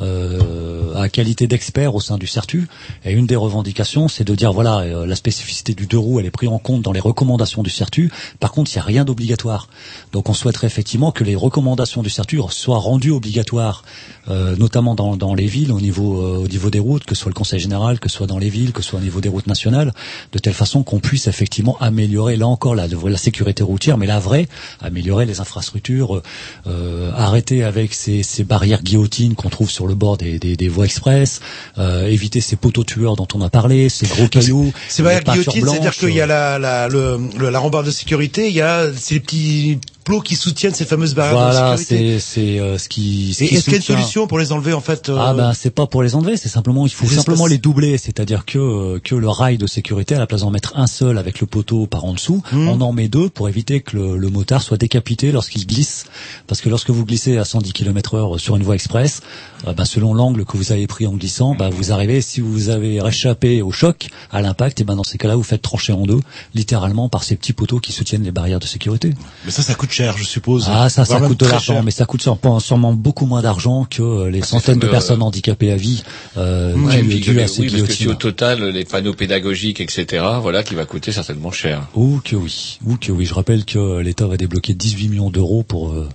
[0.02, 2.68] Euh, à qualité d'expert au sein du CERTU.
[3.06, 6.26] Et une des revendications, c'est de dire voilà, euh, la spécificité du deux roues, elle
[6.26, 8.12] est prise en compte dans les recommandations du CERTU.
[8.40, 9.70] Par contre, il n'y a rien d'obligatoire.
[10.12, 13.84] Donc, on souhaiterait effectivement que les recommandations du CERTU soient rendues obligatoires,
[14.30, 17.22] euh, notamment dans, dans les villes, au niveau, euh, au niveau des routes, que ce
[17.22, 19.22] soit le Conseil général, que ce soit dans les villes, que ce soit au niveau
[19.22, 19.94] des routes nationales,
[20.32, 24.20] de telle façon qu'on puisse effectivement améliorer, là encore, la, la sécurité routière, mais la
[24.20, 24.48] vraie,
[24.82, 26.24] améliorer les infrastructures, euh,
[26.68, 30.68] euh, arrêter avec ces, ces barrières guillotines qu'on trouve sur le bord des, des, des
[30.70, 31.40] voies express,
[31.78, 35.22] euh, éviter ces poteaux tueurs dont on a parlé, ces gros cailloux, C'est pas la
[35.34, 38.62] guillotine, c'est-à-dire qu'il y a la, la, le, le- la rambarde de sécurité, il y
[38.62, 42.20] a ces petits plots qui soutiennent ces fameuses barrières Voilà, de sécurité.
[42.20, 43.34] c'est c'est euh, ce qui.
[43.34, 45.34] ce Et est-ce qu'il y a une solution pour les enlever en fait euh, Ah
[45.34, 47.98] ben c'est pas pour les enlever, c'est simplement il faut Les simplement espaces- les doubler,
[47.98, 51.18] c'est-à-dire que euh, que le rail de sécurité à la place d'en mettre un seul
[51.18, 52.68] avec le poteau par en dessous, Mhm.
[52.70, 56.06] on en met deux pour éviter que le, le motard soit décapité lorsqu'il glisse,
[56.48, 59.22] parce que lorsque vous glissez à 110 km/h sur une voie express,
[59.68, 62.70] euh, ben, selon l'angle que vous avez pris en glissant, ben, vous arrivez si vous
[62.70, 66.06] avez réchappé au choc, à l'impact, et ben dans ces cas-là vous faites trancher en
[66.06, 66.20] deux,
[66.54, 69.14] littéralement par ces petits poteaux qui soutiennent les barrières de sécurité.
[69.46, 70.68] Mais ça, ça coûte cher, je suppose.
[70.70, 74.02] Ah, ça, ça coûte de l'argent, mais ça coûte sûrement, sûrement beaucoup moins d'argent que
[74.02, 76.04] euh, les centaines de fameux, personnes handicapées à vie
[76.38, 79.82] euh, Ouais, et dues- à ces oui, parce que si au total les panneaux pédagogiques,
[79.82, 81.88] etc., voilà, qui va coûter certainement cher.
[81.96, 83.26] Ou que oui, ou que oui.
[83.26, 86.08] Je rappelle que euh, l'État va débloquer 18 millions d'euros pour euh,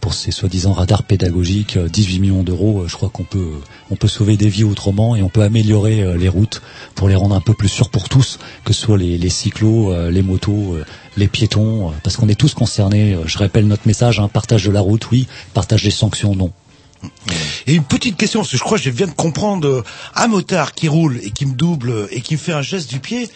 [0.00, 1.76] pour ces soi-disant radars pédagogiques.
[1.76, 3.60] Euh, 18 millions d'euros, euh, je crois qu'on peut euh,
[3.90, 6.62] on peut sauver des vies autrement et on peut améliorer euh, les routes
[6.94, 10.10] pour les rendre un peu plus sûres pour tous, que ce soit les, cyclos, euh,
[10.10, 10.84] les motos, euh,
[11.16, 13.14] les piétons, euh, parce qu'on est tous concernés.
[13.14, 16.52] Euh, Je rappelle notre message hein, partage de la route, oui, partage des sanctions, non.
[17.66, 20.26] Et une petite question, parce que je crois que je viens de comprendre, euh, un
[20.26, 23.00] motard qui roule et qui me double euh, et qui me fait un geste du
[23.00, 23.28] pied,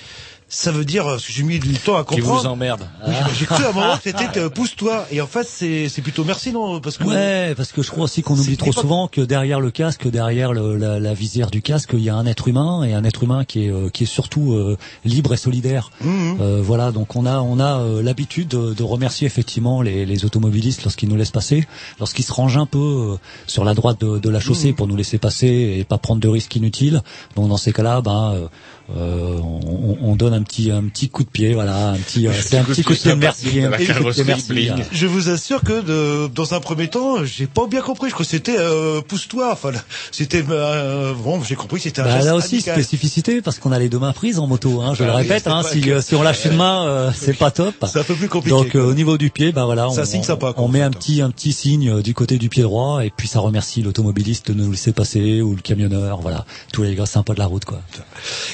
[0.54, 2.40] ça veut dire, euh, parce que j'ai mis du temps à Qui comprendre.
[2.42, 2.88] vous emmerde.
[3.06, 5.06] Oui, J'ai cru à un moment que c'était euh, pousse-toi.
[5.10, 8.04] Et en fait, c'est c'est plutôt merci, non Parce que Ouais, parce que je crois
[8.04, 11.60] aussi qu'on oublie trop souvent que derrière le casque, derrière le- la, la visière du
[11.62, 14.04] casque, il y a un être humain et un être humain qui est euh, qui
[14.04, 15.90] est surtout euh, libre et solidaire.
[16.00, 16.38] Mhm.
[16.40, 20.24] Euh, voilà, donc on a on a euh, l'habitude de, de remercier effectivement les, les
[20.24, 21.66] automobilistes lorsqu'ils nous laissent passer,
[21.98, 23.16] lorsqu'ils se rangent un peu euh,
[23.46, 24.74] sur la droite de, de la chaussée Mhm.
[24.76, 27.02] pour nous laisser passer et pas prendre de risques inutiles.
[27.36, 28.48] Donc dans ces cas-là, ben
[28.96, 32.32] euh, on, on donne un petit un petit coup de pied, voilà, un petit euh,
[32.40, 34.68] c'est un petit coup de pied de merci, un petit coup de pied de merci.
[34.70, 34.76] hein.
[34.92, 38.08] Je vous assure que de, dans un premier temps, j'ai pas bien compris.
[38.10, 39.50] Je crois que c'était euh, pousse-toi.
[39.52, 39.80] Enfin, là,
[40.12, 41.42] c'était euh, bon.
[41.42, 42.74] J'ai compris c'était un Bah, geste là aussi amical.
[42.74, 44.82] spécificité parce qu'on a les deux mains prises en moto.
[44.82, 46.86] Hein, je Ah le oui, répète, hein, si, que- euh, si on lâche une main,
[46.86, 47.74] euh, c'est pas top.
[47.90, 48.54] C'est un peu plus compliqué.
[48.56, 50.90] Donc euh, au niveau du pied, bah voilà, on, signe sympa, quoi, on met un
[50.90, 54.54] petit un petit signe du côté du pied droit et puis ça remercie l'automobiliste de
[54.62, 57.80] nous laisser passer ou le camionneur, voilà, tous les gars sympas de la route quoi.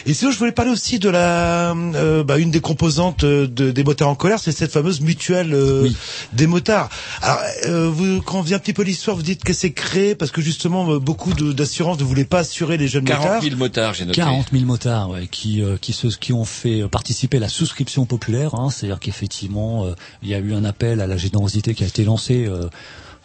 [0.07, 3.71] Et sinon, je voulais parler aussi de la, euh, bah, une des composantes euh, de,
[3.71, 5.89] des motards en colère, c'est cette fameuse mutuelle euh,
[6.35, 6.91] des motards.
[7.23, 10.15] Alors, euh, vous, quand on vient un petit peu l'histoire, vous dites que c'est créé
[10.15, 13.43] parce que justement, euh, beaucoup d'assurances ne voulaient pas assurer les jeunes 40 motards.
[13.43, 14.17] 000 motards, j'ai noté.
[14.17, 18.05] 40 000 motards ouais, qui euh, qui se qui ont fait participer à la souscription
[18.05, 21.83] populaire, hein, c'est-à-dire qu'effectivement euh, il y a eu un appel à la générosité qui
[21.83, 22.47] a été lancé.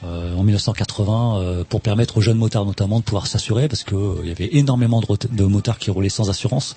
[0.04, 3.96] Euh, en 1980 euh, pour permettre aux jeunes motards notamment de pouvoir s'assurer parce que
[3.96, 6.76] euh, y avait énormément de motards qui roulaient sans assurance.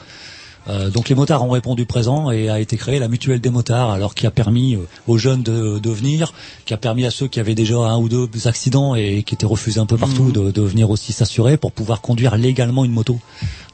[0.69, 3.91] Euh, donc les motards ont répondu présent et a été créée la mutuelle des motards,
[3.91, 6.33] alors qui a permis euh, aux jeunes de, de venir,
[6.67, 9.47] qui a permis à ceux qui avaient déjà un ou deux accidents et qui étaient
[9.47, 10.33] refusés un peu partout Mhm.
[10.33, 13.19] de, de venir aussi s'assurer pour pouvoir conduire légalement une moto.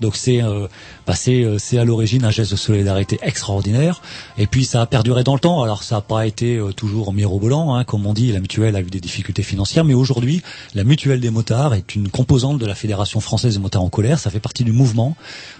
[0.01, 0.67] Donc c'est euh,
[1.07, 4.03] bah, c'est euh, c'est à l'origine un geste de solidarité extraordinaire.
[4.39, 5.63] Et puis ça a perduré dans le temps.
[5.63, 8.31] Alors ça n'a pas été toujours mirobolant, hein, comme on dit.
[8.33, 10.43] La mutuelle a eu des difficultés financières, mais aujourd'hui
[10.75, 14.19] la mutuelle des motards est une composante de la fédération française des motards en colère.
[14.19, 15.17] Ça fait partie du mouvement.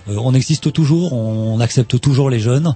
[0.09, 1.24] Euh, on existe toujours, on
[1.61, 2.75] accepte toujours les jeunes,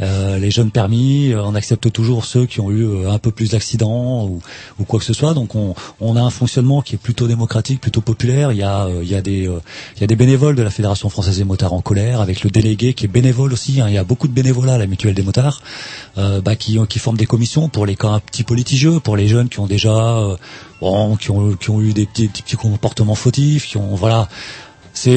[0.00, 3.30] euh, les jeunes permis, euh, on accepte toujours ceux qui ont eu euh, un peu
[3.30, 5.34] plus d'accidents ou, quoi que ce soit.
[5.34, 8.52] Donc on, on a un fonctionnement qui est plutôt démocratique, plutôt populaire.
[8.52, 12.50] Il y a, des, bénévoles de la Fédération française des motards en colère, avec le
[12.50, 13.80] délégué qui est bénévole aussi.
[13.80, 13.86] hein.
[13.88, 15.60] Il y a beaucoup de bénévolat à la mutuelle des motards,
[16.18, 18.56] euh, bah, qui, qui forment des commissions pour les cas un petit peu
[19.02, 20.36] pour les jeunes qui ont déjà,
[20.80, 24.28] bon, qui ont, qui ont eu des petits, des petits comportements fautifs, qui ont, voilà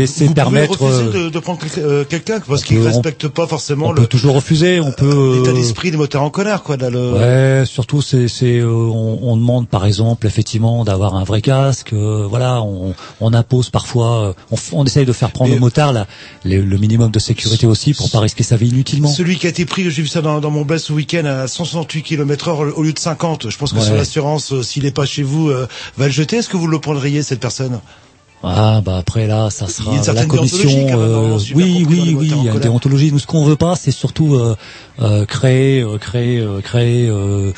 [0.08, 0.78] c'est permettre.
[0.78, 3.92] pouvez refuser euh, de, de prendre quel- euh, quelqu'un parce qu'il respecte pas forcément on
[3.92, 5.38] le- peut toujours refuser, on peut.
[5.38, 6.78] l'état euh, d'esprit des moteurs en colère, quoi.
[6.78, 7.14] Là, le...
[7.14, 11.94] Ouais, surtout c'est c'est on, on demande par exemple effectivement d'avoir un vrai casque.
[11.94, 15.94] euh, voilà, on, on impose parfois, on, on essaye de faire prendre Mais- au motard
[15.94, 16.08] la-
[16.46, 19.10] les- le minimum de sécurité aussi pour pas risquer sa vie inutilement.
[19.10, 21.48] Celui qui a été pris, j'ai vu ça dans, dans mon best ce week-end à
[21.48, 23.50] 168 km heure au lieu de 50.
[23.50, 23.84] Je pense que Ouais.
[23.86, 26.38] sur l'assurance, s'il n'est pas chez vous, euh, va le jeter.
[26.38, 27.80] Est-ce que vous le prendriez cette personne?
[28.46, 30.70] Ah bah après là, ça sera la commission.
[31.00, 33.12] euh, oui, oui, oui, il y a une déontologie.
[33.12, 34.56] Nous, ce qu'on veut pas, c'est surtout euh,
[35.02, 37.54] euh, créer, euh, créer, euh, créer euh,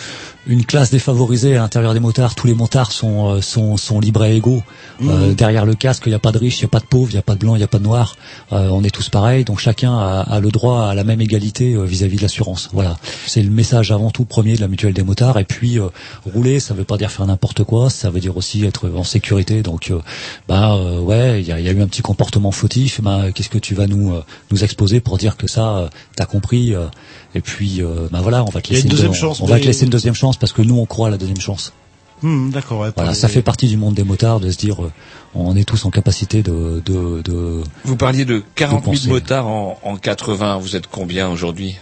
[0.47, 2.35] une classe défavorisée à l'intérieur des motards.
[2.35, 4.61] Tous les motards sont euh, sont sont libres et égaux.
[5.01, 5.33] Euh, Mhm.
[5.35, 7.09] derrière le casque, il n'y a pas de riche, il n'y a pas de pauvre,
[7.09, 8.15] il n'y a pas de blanc, il n'y a pas de noir.
[8.53, 11.73] Euh, on est tous pareils, donc chacun a, a le droit à la même égalité
[11.73, 12.69] euh, vis-à-vis de l'assurance.
[12.73, 12.97] Voilà,
[13.27, 15.37] c'est le message avant tout premier de la mutuelle des motards.
[15.39, 15.87] Et puis euh,
[16.25, 19.61] rouler, ça veut pas dire faire n'importe quoi, ça veut dire aussi être en sécurité.
[19.63, 19.99] Donc, euh,
[20.47, 23.01] bah euh, ouais, il y a, y a eu un petit comportement fautif.
[23.01, 26.25] Bah, qu'est-ce que tu vas nous euh, nous exposer pour dire que ça, euh, t'as
[26.25, 26.85] compris euh,
[27.35, 29.59] Et puis, euh, bah voilà, on va te laisser une deuxième deux- chance, On va
[29.59, 31.73] te laisser une deuxième chance parce que nous, on croit à la deuxième chance.
[32.23, 32.79] Hmm, D'accord.
[32.79, 34.91] ouais, Voilà, ça fait partie du monde des motards de se dire, euh,
[35.35, 39.01] on est tous en capacité de de, de Vous parliez de 40 penser.
[39.03, 40.57] 000 motards en, en 80.
[40.59, 41.75] Vous êtes combien aujourd'hui?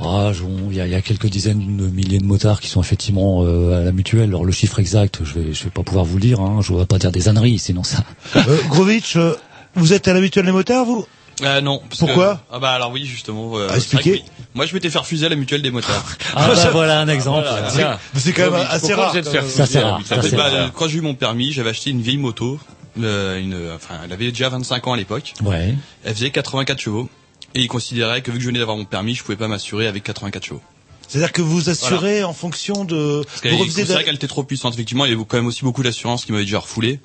[0.00, 0.30] Ah,
[0.70, 3.42] il y a, il y a quelques dizaines de milliers de motards qui sont effectivement
[3.44, 4.28] euh, à la mutuelle.
[4.30, 6.40] Alors le chiffre exact, je vais, je vais pas pouvoir vous le dire.
[6.40, 6.60] Hein.
[6.62, 8.04] Je ne vais pas dire des âneries, sinon ça.
[8.36, 9.34] Euh, Grovitch, euh,
[9.74, 11.06] vous êtes à la mutuelle des motards, vous?
[11.42, 11.80] Euh, non.
[11.88, 13.52] parce Pourquoi que- Ah bah alors oui justement.
[13.58, 14.22] euh, Ah, que oui.
[14.54, 16.04] Moi je m'étais fait refuser à la mutuelle des motards.
[16.34, 17.46] Ah bah voilà un exemple.
[17.48, 17.70] Voilà,
[18.14, 19.12] C'est- quand même assez rare.
[19.48, 22.02] Ça, c'est rare, ça, c'est Bah, euh, quand j'ai eu mon permis, j'avais acheté une
[22.02, 22.58] vieille moto.
[23.02, 25.34] euh, une, enfin, elle avait déjà 25 ans à l'époque.
[25.42, 25.74] Ouais.
[26.04, 27.08] Elle faisait 84 chevaux.
[27.56, 29.86] Et ils considéraient que vu que je venais d'avoir mon permis, je pouvais pas m'assurer
[29.88, 30.62] avec 84 chevaux.
[31.08, 33.22] C'est-à-dire que vous assurez en fonction de.
[33.24, 33.64] Parce Vous
[34.04, 34.74] qu'elle était trop puissante.
[34.74, 37.00] Effectivement, il y avait quand même aussi beaucoup d'assurances qui m'avaient déjà refoulé.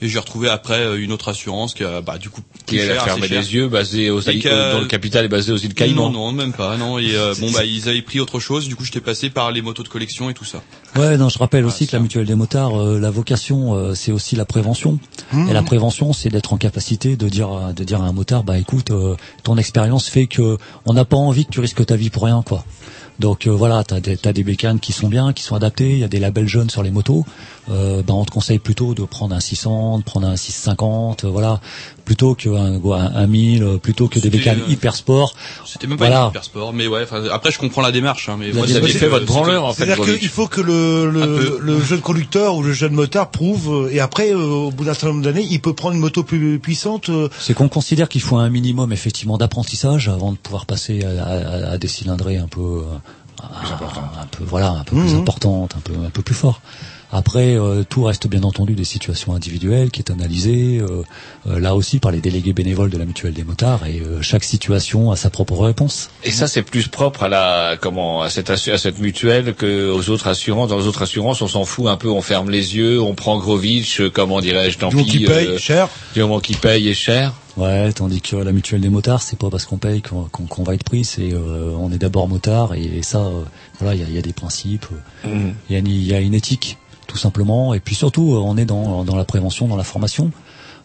[0.00, 2.78] Et j'ai retrouvé après euh, une autre assurance qui a, bah, du coup, Qui plus
[2.84, 5.28] est la cher, ferme des yeux, basée aux Et îles, que- dont le capital est
[5.28, 6.10] basé aux îles Non, Caïmans.
[6.10, 6.98] non, même pas, non.
[6.98, 8.66] Et euh, bon, bah, ils avaient pris autre chose.
[8.68, 10.62] Du coup, j'étais passé par les motos de collection et tout ça.
[10.96, 14.12] Ouais, non, je rappelle aussi que la mutuelle des motards, euh, la vocation, euh, c'est
[14.12, 14.98] aussi la prévention.
[15.32, 15.48] Mmh.
[15.48, 18.44] Et la prévention, c'est d'être en capacité de dire, à- de dire à un motard,
[18.44, 20.56] bah écoute, euh, ton expérience fait que
[20.86, 22.64] on n'a pas envie que tu risques ta vie pour rien, quoi.
[23.18, 25.92] Donc euh, voilà, t'as des, t'as des bécanes qui sont bien, qui sont adaptées.
[25.92, 27.24] Il y a des labels jeunes sur les motos.
[27.70, 31.28] Euh, bah, on te conseille plutôt de prendre un 600, de prendre un 650, euh,
[31.28, 31.60] voilà,
[32.08, 35.34] plutôt qu'un un, un 1000, euh, plutôt que des bécanes euh, hyper sport.
[35.66, 36.22] C'était même pas Voilà.
[36.22, 37.02] une hyper sport, mais ouais.
[37.02, 38.30] enfin, Après, je comprends la démarche.
[38.30, 40.46] Hein, mais moi, ça Vous avez avait fait votre branleur, en fait, C'est-à-dire qu'il faut
[40.46, 44.38] que le, le, le jeune conducteur ou le jeune motard prouve, euh, et après, euh,
[44.38, 47.10] au bout d'un certain nombre d'années, il peut prendre une moto plus puissante.
[47.10, 51.24] euh, C'est qu'on considère qu'il faut un minimum effectivement d'apprentissage avant de pouvoir passer à,
[51.26, 55.20] à- à des cylindrées un peu, euh, un, un peu voilà, un peu plus Mhm.
[55.20, 56.62] importantes, un peu un peu plus fort.
[57.10, 61.02] Après, euh, tout reste bien entendu des situations individuelles qui est analysée euh,
[61.48, 64.44] euh, là aussi par les délégués bénévoles de la mutuelle des motards et euh, chaque
[64.44, 66.10] situation a sa propre réponse.
[66.24, 70.10] Et ça, c'est plus propre à la comment à cette à cette mutuelle que aux
[70.10, 70.68] autres assurances.
[70.68, 73.38] Dans les autres assurances, on s'en fout un peu, on ferme les yeux, on prend
[73.38, 75.04] Grovitch, euh, comment dirais-je, tant Du pis.
[75.04, 75.88] qu'il paye euh, cher.
[76.14, 77.32] Du moment qu'il paye est cher.
[77.56, 80.62] Ouais, tandis que la mutuelle des motards, c'est pas parce qu'on paye qu'on qu'on- qu'on
[80.62, 83.42] va être pris, c'est euh, on est d'abord motard et, ça, euh,
[83.80, 84.86] voilà, il y a, il y a des principes,
[85.24, 86.76] y, une- il y a une éthique
[87.08, 90.30] tout simplement, et puis surtout, euh, on est dans, dans la prévention, dans la formation.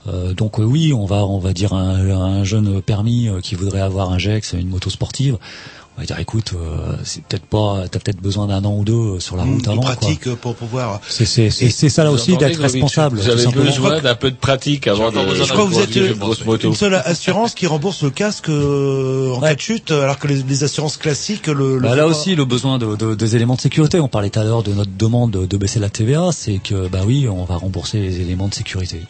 [0.07, 3.81] Euh, donc euh, oui, on va on va dire un, un jeune permis qui voudrait
[3.81, 5.37] avoir un GEX, une moto sportive,
[5.95, 8.93] on va dire écoute, euh, c'est peut-être pas, t'as peut-être besoin d'un an ou deux
[8.93, 9.81] euh, sur la route de avant.
[9.81, 10.99] pratique euh, pour pouvoir.
[11.07, 13.17] C'est c'est c'est c'est ça là Vous aussi d'être responsable.
[13.19, 15.17] Vous avez besoin d'un peu de pratique avant de.
[15.35, 16.67] Je crois que vous êtes euh, une grosse moto.
[16.69, 19.49] une seule assurance qui rembourse le casque euh, en Ouais.
[19.49, 21.75] cas de chute, alors que les, les assurances classiques le.
[21.77, 22.09] le Bah, là pas.
[22.09, 23.99] aussi, le besoin de, de- des éléments de sécurité.
[23.99, 26.87] On parlait tout à l'heure de notre demande de, de baisser la TVA, c'est que
[26.87, 29.01] bah oui, on va rembourser les éléments de sécurité.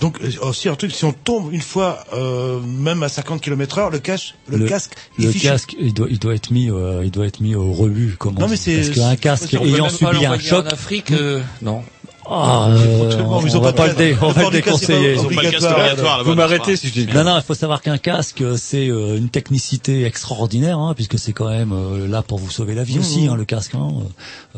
[0.00, 3.78] Donc euh, aussi un truc, si on tombe une fois, euh, même à 50 km
[3.78, 7.02] heure, le, cache, le, casque, il le casque, il doit, il doit être mis, euh,
[7.04, 9.64] il doit être mis au rebut, comme on Non, mais c'est- parce qu'un casque peut
[9.66, 11.82] ayant subi un choc, En Afrique, euh, non.
[12.28, 13.98] ah, euh, Absolument, on, on pas va pas le, casque.
[13.98, 15.14] dé- on Le va le casque, déconseiller.
[15.14, 16.24] Pas le casque Obligatoire.
[16.24, 17.06] Vous m'arrêtez si je dis.
[17.14, 21.18] Non, non, il faut savoir qu'un casque, euh, c'est euh, une technicité extraordinaire, hein, puisque
[21.18, 23.30] c'est quand même euh, là pour vous sauver la vie Mmh, aussi, mmh.
[23.30, 23.74] hein, le casque.
[23.76, 23.88] Hein.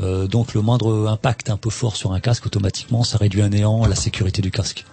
[0.03, 3.49] Euh, donc le moindre impact un peu fort sur un casque, automatiquement, ça réduit à
[3.51, 4.85] néant la sécurité du casque.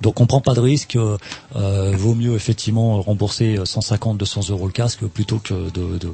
[0.00, 0.96] Donc on prend pas de risque.
[0.96, 1.16] euh,
[1.56, 6.12] euh, vaut mieux effectivement rembourser 150, 200 euros le casque plutôt que de, de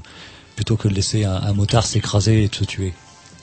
[0.57, 2.95] plutôt que de laisser un, un motard s'écraser et de se tuer.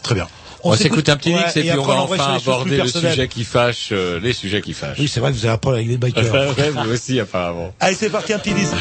[0.02, 0.28] Très bien.
[0.64, 3.44] On, s'écoute un petit ouais, mix et, puis on va enfin aborder le sujet qui
[3.44, 5.00] fâche, euh, les sujets qui fâchent.
[5.00, 6.54] Oui, c'est vrai que vous avez un problème avec les bikers.
[6.84, 7.74] Vous aussi apparemment.
[7.80, 8.76] Allez, c'est parti, un petit disque.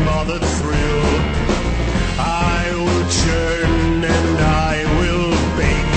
[0.04, 1.06] bothered thrill.
[2.18, 4.38] I will churn and
[4.70, 5.96] I will bake,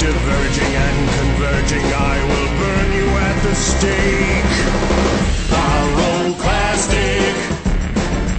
[0.00, 1.86] diverging and converging.
[1.92, 4.52] I will burn you at the stake.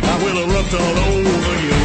[0.10, 1.78] I will erupt all over you.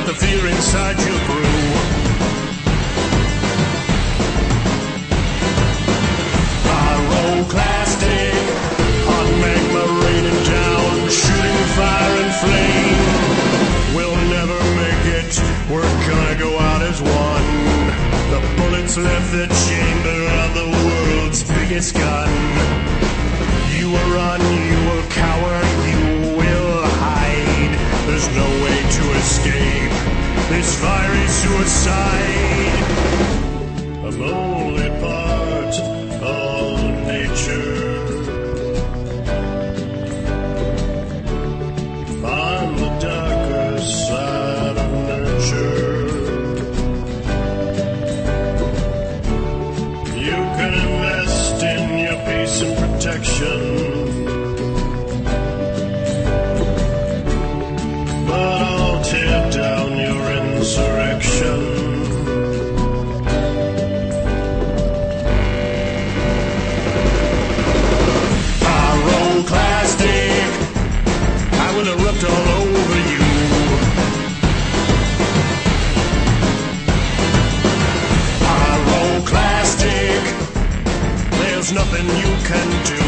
[0.00, 1.29] Let the fear inside you
[19.30, 22.09] the chamber of the world's biggest gun.
[82.02, 82.99] Nothing you can do.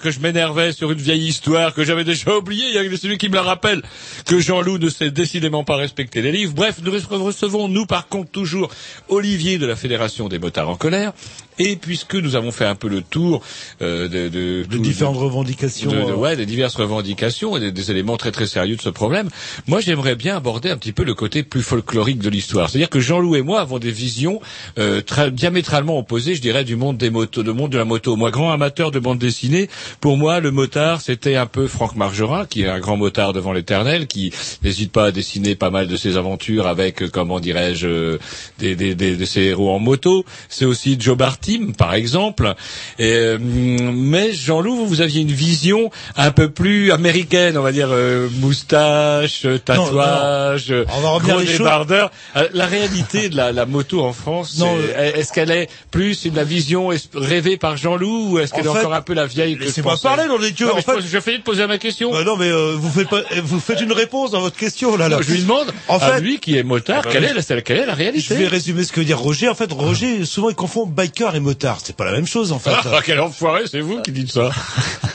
[0.00, 3.18] Que je m'énervais sur une vieille histoire que j'avais déjà oubliée, il y a celui
[3.18, 3.82] qui me la rappelle,
[4.26, 6.54] que Jean-Loup ne sait décidément pas respecter les livres.
[6.54, 8.70] Bref, nous recevons, nous, par contre, toujours
[9.08, 11.12] Olivier de la Fédération des motards en colère.
[11.62, 13.42] Et puisque nous avons fait un peu le tour
[13.82, 15.90] euh, de, de, De différentes revendications.
[15.90, 18.88] de- euh, ouais, des diverses revendications et des, des éléments très très sérieux de ce
[18.88, 19.28] problème.
[19.66, 22.70] Moi, j'aimerais bien aborder un petit peu le côté plus folklorique de l'histoire.
[22.70, 24.40] C'est-à-dire que Jean-Loup et moi avons des visions
[24.78, 28.16] euh, très diamétralement opposées, je dirais, du monde des motos, du monde de la moto.
[28.16, 29.68] Moi, grand amateur de bande dessinée,
[30.00, 33.52] pour moi, le motard, c'était un peu Franck Margerin, qui est un grand motard devant
[33.52, 34.32] l'éternel, qui
[34.62, 38.18] n'hésite pas à dessiner pas mal de ses aventures avec, euh, comment dirais-je, euh,
[38.58, 40.24] des, des, des, de ses héros en moto.
[40.48, 41.16] C'est aussi Joe
[41.58, 42.54] Par exemple.
[42.98, 47.72] Et, euh, mais Jean-Loup, vous, vous aviez une vision un peu plus américaine, on va
[47.72, 52.10] dire euh, moustache, euh, tatouage, On va gros les débardeur.
[52.36, 54.62] Euh, La réalité de la, la moto en France,
[54.96, 58.78] est-ce qu'elle est plus une la vision rêvée par Jean-Loup ou est-ce qu'elle est fait,
[58.80, 60.66] encore un peu la vieille que je pensais parler, nom de Dieu.
[60.66, 62.12] Non, En je fait- pose- je finis de poser ma question.
[62.12, 65.08] Bah non, mais euh, vous faites pas, vous faites une réponse dans votre question là.
[65.08, 65.16] là.
[65.16, 67.34] Non, je lui demande En à fait, lui qui est motard, Ah bah quelle, est
[67.50, 69.48] la, quelle est la réalité je vais résumer ce que veut dire Roger.
[69.48, 71.78] En fait, Roger, souvent il confond biker et motard.
[71.82, 72.70] C'est pas la même chose en fait.
[72.70, 74.50] Ah, quel enfoiré, c'est vous qui dites ça.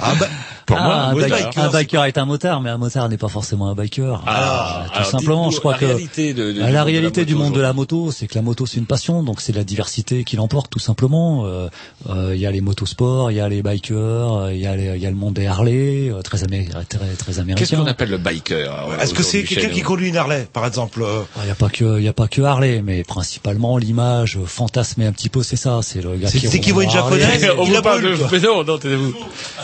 [0.02, 0.28] Ah bah,
[0.66, 3.70] Pour Ah, moi, un, un biker est un motard, mais un motard n'est pas forcément
[3.70, 4.24] un biker.
[4.26, 7.24] Ah, Euh, tout alors simplement, je crois la que réalité de- de- du la réalité
[7.26, 9.64] du monde de la moto, c'est que la moto c'est une passion, donc c'est la
[9.64, 11.46] diversité qui l'emporte tout simplement.
[11.46, 11.68] Euh,
[12.10, 14.76] euh, Il y a les motosports, il y a les bikers, euh, il y a
[14.76, 16.84] les- il y a le monde des Harley, euh, très, amé- très,
[17.18, 17.66] très américain.
[17.66, 20.66] Qu'est-ce qu'on appelle le biker alors, Est-ce que c'est quelqu'un qui conduit une Harley, par
[20.66, 23.78] exemple euh, Il n'y a pas que, il y a pas que Harley, mais principalement
[23.78, 26.84] l'image euh, fantasmée un petit peu, c'est ça, c'est le gars qui c'est qui voit
[26.84, 28.16] une japonaise, On il vous parle de...
[28.32, 29.14] Mais non, non, taisez-vous.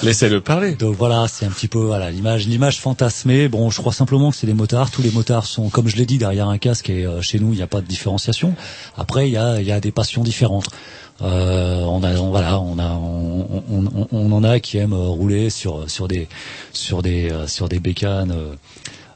[0.03, 0.73] Laissez-le parler.
[0.75, 3.47] Donc voilà, c'est un petit peu voilà l'image, l'image fantasmée.
[3.47, 4.91] Bon, je crois simplement que c'est des motards.
[4.91, 7.51] Tous les motards sont, comme je l'ai dit, derrière un casque et euh, chez nous
[7.53, 8.53] il n'y a pas de différenciation.
[8.97, 10.68] Après, il y a, y a des passions différentes.
[11.22, 14.93] Euh, on a, on- voilà, on a, on, on, on- on en a qui aiment
[14.93, 16.27] euh, rouler sur sur des
[16.73, 18.34] sur des euh, sur des bécanes.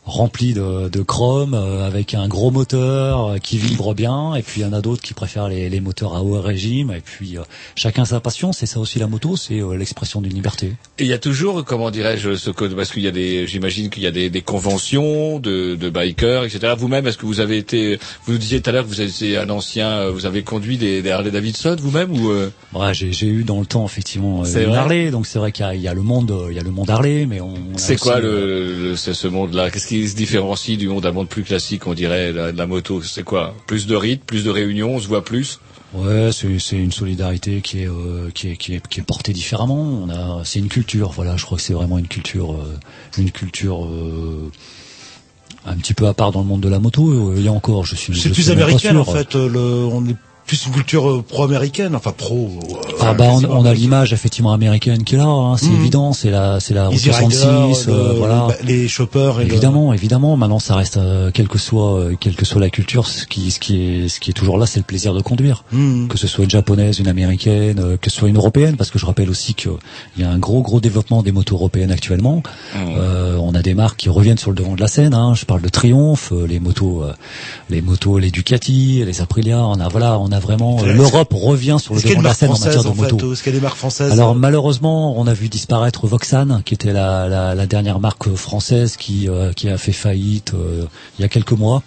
[0.06, 4.36] Remplies de, de chrome euh, avec un gros moteur euh, qui vibre bien.
[4.36, 6.92] Et puis il y en a d'autres qui préfèrent les, les moteurs à haut régime.
[6.92, 7.42] Et puis euh,
[7.76, 8.54] chacun sa passion.
[8.54, 10.74] C'est ça aussi la moto c'est euh, l'expression d'une liberté.
[11.00, 13.90] Et il y a toujours, comment dirais-je, ce code, parce qu'il y a des, j'imagine
[13.90, 16.74] qu'il y a des, des conventions de, de bikers, etc.
[16.78, 19.38] Vous-même, est-ce que vous avez été, vous nous disiez tout à l'heure que vous étiez
[19.38, 23.12] un ancien, euh, vous avez conduit des, des Harley Davidson vous-même ou euh, Ouais, j'ai
[23.14, 25.94] j'ai eu dans le temps effectivement une Harley, donc c'est vrai qu'il y y a
[25.94, 27.54] le monde, il y a le monde Harley, mais on.
[27.76, 29.70] c'est quoi le, le- c'est ce monde-là?
[29.72, 33.02] Qu'est-ce qui se différencie du monde d'un monde plus classique, on dirait, de la, moto
[33.02, 33.56] C'est quoi?
[33.68, 35.60] Plus de rythme, plus de réunions, on se voit plus?
[35.94, 39.82] Ouais, c'est une solidarité qui est, euh, qui est qui est qui est portée différemment.
[39.82, 41.12] On a, c'est une culture.
[41.12, 42.78] Voilà, je crois que c'est vraiment une culture, euh,
[43.18, 43.86] une culture.
[43.86, 44.52] euh,
[45.68, 47.86] un petit peu à part dans le monde de la moto, il y a encore,
[47.86, 48.16] je suis.
[48.20, 49.34] C'est plus américain en fait.
[49.34, 50.16] Le, on est
[50.46, 52.52] plus une culture euh, pro-américaine, enfin pro.
[52.70, 55.80] euh, Ah bah on, on a l'image effectivement américaine qui est là, hein, c'est Mhm.
[55.82, 58.48] évident, c'est la c'est la route Easy Rider, 66, euh, le- voilà.
[58.62, 60.38] le- les choppers et le- évidemment, évidemment.
[60.38, 63.50] Maintenant, ça reste euh, quelle que soit euh, quelle que soit la culture, ce qui
[63.52, 65.64] ce qui est ce qui est toujours là, c'est le plaisir de conduire.
[65.72, 66.08] Mhm.
[66.10, 69.00] Que ce soit une japonaise, une américaine, euh, que ce soit une européenne, parce que
[69.00, 69.70] je rappelle aussi que
[70.16, 72.44] il y a un gros gros développement des motos européennes actuellement.
[72.76, 75.14] Euh, on a des marques qui reviennent sur le devant de la scène.
[75.14, 75.34] Hein.
[75.36, 77.14] Je parle de Triumph, euh, les motos, euh,
[77.70, 79.66] les motos, les Ducati, les Aprilia.
[79.66, 82.38] On a voilà, on a vraiment euh, l'Europe revient sur le devant de la marque
[82.38, 83.34] scène en matière en de moto.
[83.46, 87.68] des marques françaises Alors malheureusement, on a vu disparaître Voxan, qui était la, la, la
[87.68, 90.86] dernière marque française qui, euh, qui a fait faillite euh,
[91.18, 91.84] il y a quelques mois.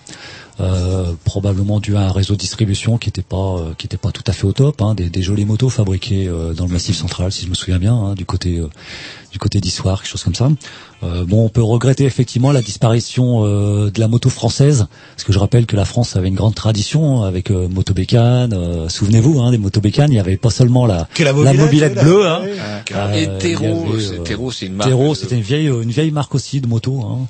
[0.61, 4.11] Euh, probablement dû à un réseau de distribution qui était pas euh, qui était pas
[4.11, 6.97] tout à fait au top hein, des, des jolies motos fabriquées euh, dans le massif
[6.97, 8.69] central si je me souviens bien hein, du côté euh,
[9.33, 10.49] du côté d'Issoire quelque chose comme ça
[11.03, 15.33] euh, bon on peut regretter effectivement la disparition euh, de la moto française parce que
[15.33, 19.51] je rappelle que la France avait une grande tradition avec euh, motobécane euh, souvenez-vous hein,
[19.51, 22.35] des motobécanes il y avait pas seulement la Que la la mobilette, oui, bleue la-
[22.37, 22.51] hein, oui.
[22.95, 24.91] euh, Et c'est- euh, c'est une marque.
[25.15, 27.01] C'était une vieille, une vieille marque aussi de moto.
[27.03, 27.27] Hein.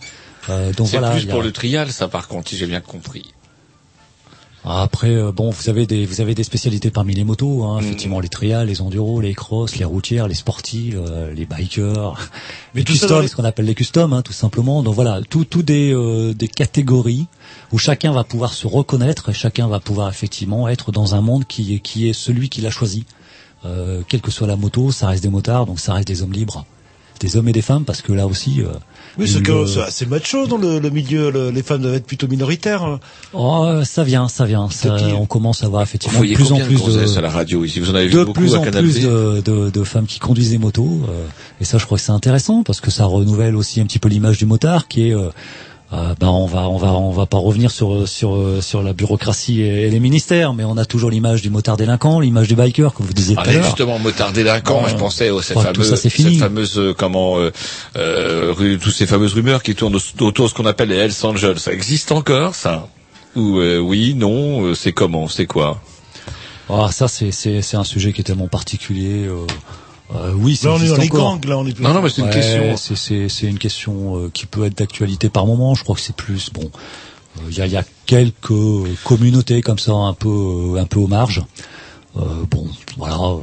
[0.51, 1.13] Euh, donc C'est voilà.
[1.13, 3.25] plus il y a- pour le trial, ça, par contre, si j'ai bien compris.
[4.71, 7.63] Après, euh, bon, vous avez des, vous avez des spécialités parmi les motos.
[7.63, 7.71] Mm.
[7.71, 12.31] Hein, Effectivement, les trials, les enduros, les crosses, les routières, les sportives, euh, les bikers,
[12.75, 12.93] Mais les
[13.23, 14.83] les- ce qu'on appelle les customs, hein, tout simplement.
[14.83, 17.27] Donc voilà, tout, tout des, euh, des catégories
[17.73, 21.47] où chacun va pouvoir se reconnaître, et chacun va pouvoir effectivement être dans un monde
[21.47, 23.05] qui est, qui est celui qu'il a choisi.
[23.65, 26.33] Euh, quelle que soit la moto, ça reste des motards, donc ça reste des hommes
[26.33, 26.67] libres,
[27.21, 28.63] des hommes et des femmes, parce que là aussi.
[29.19, 31.31] Oui, c'est une- que c'est assez macho dans le, le milieu.
[31.31, 32.99] le- les femmes doivent être plutôt minoritaires.
[33.33, 34.69] Oh, ça vient, ça vient.
[34.71, 37.81] Ça, on commence à voir effectivement de plus en plus de, à la radio ici?
[37.81, 40.07] Vous en avez vu de beaucoup plus à en Canal plus de, de, de femmes
[40.07, 41.01] qui conduisent des motos.
[41.09, 41.27] euh,
[41.61, 44.09] et ça, je crois que c'est intéressant parce que ça renouvelle aussi un petit peu
[44.09, 45.31] l'image du motard, qui est euh,
[45.93, 49.63] euh, ben on va on va on va pas revenir sur sur sur la bureaucratie
[49.63, 53.07] et, les ministères, mais on a toujours l'image du motard délinquant, l'image du biker, comme
[53.07, 53.65] vous disiez tout Ah, à mais l'heure.
[53.65, 56.33] justement, motard délinquant, je pensais aux cette tout fameuse, ça, c'est fini.
[56.35, 57.51] cette fameuse, euh, comment, euh,
[57.97, 61.13] euh, toutes ces fameuses rumeurs qui tournent au- autour de ce qu'on appelle les Hells
[61.23, 61.59] Angels.
[61.59, 62.89] Ça existe encore, ça?
[63.37, 65.81] Ou euh, oui, non, c'est comment, c'est quoi?
[66.71, 69.27] Ah, ça c'est c'est c'est un sujet qui est tellement particulier.
[70.15, 71.33] Euh, oui, ça Là, on est existe dans les encore.
[71.39, 72.77] gangs, là, on est plus- Non, non, mais c'est une Ouais, question.
[72.77, 75.75] C'est c'est c'est une question euh, qui peut être d'actualité par moment.
[75.75, 76.63] Je crois que c'est plus bon.
[77.39, 80.29] euh, Il y a il y a quelques euh, communautés comme ça un peu
[80.77, 81.43] euh, un peu aux marges.
[82.17, 82.67] Euh, bon,
[82.97, 83.17] voilà.
[83.17, 83.37] euh,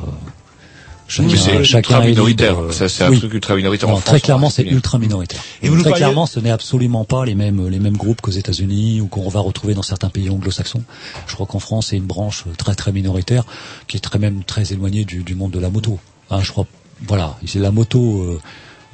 [1.07, 2.59] chacun, Oui, c'est chacun ultra est minoritaire.
[2.59, 3.19] euh, Ça, c'est un oui.
[3.19, 5.39] truc ultra minoritaire en Non, France, Très en clairement, c'est ultra minoritaire.
[5.61, 8.31] Et vous très parliez- clairement, ce n'est absolument pas les mêmes les mêmes groupes qu'aux
[8.31, 10.81] États-Unis ou qu'on va retrouver dans certains pays anglo-saxons.
[11.27, 13.43] Je crois qu'en France, c'est une branche très très minoritaire
[13.87, 15.99] qui est très même très éloignée du, du monde de la moto.
[16.29, 16.65] Hein, je crois,
[17.07, 18.41] voilà, c'est la moto euh,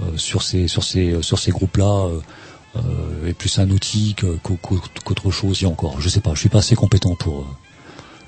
[0.02, 2.08] euh, sur ces sur ces sur ces groupes-là.
[2.08, 2.20] Euh,
[2.78, 4.16] euh, est plus un outil
[5.04, 5.62] qu'autre chose.
[5.66, 7.46] A encore, je sais pas, je suis pas assez compétent pour euh,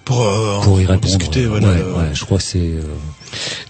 [0.04, 1.06] pour, euh, pour y répondre.
[1.06, 1.46] discuter.
[1.46, 1.68] Voilà.
[1.70, 2.74] Ouais, ouais, je crois que c'est.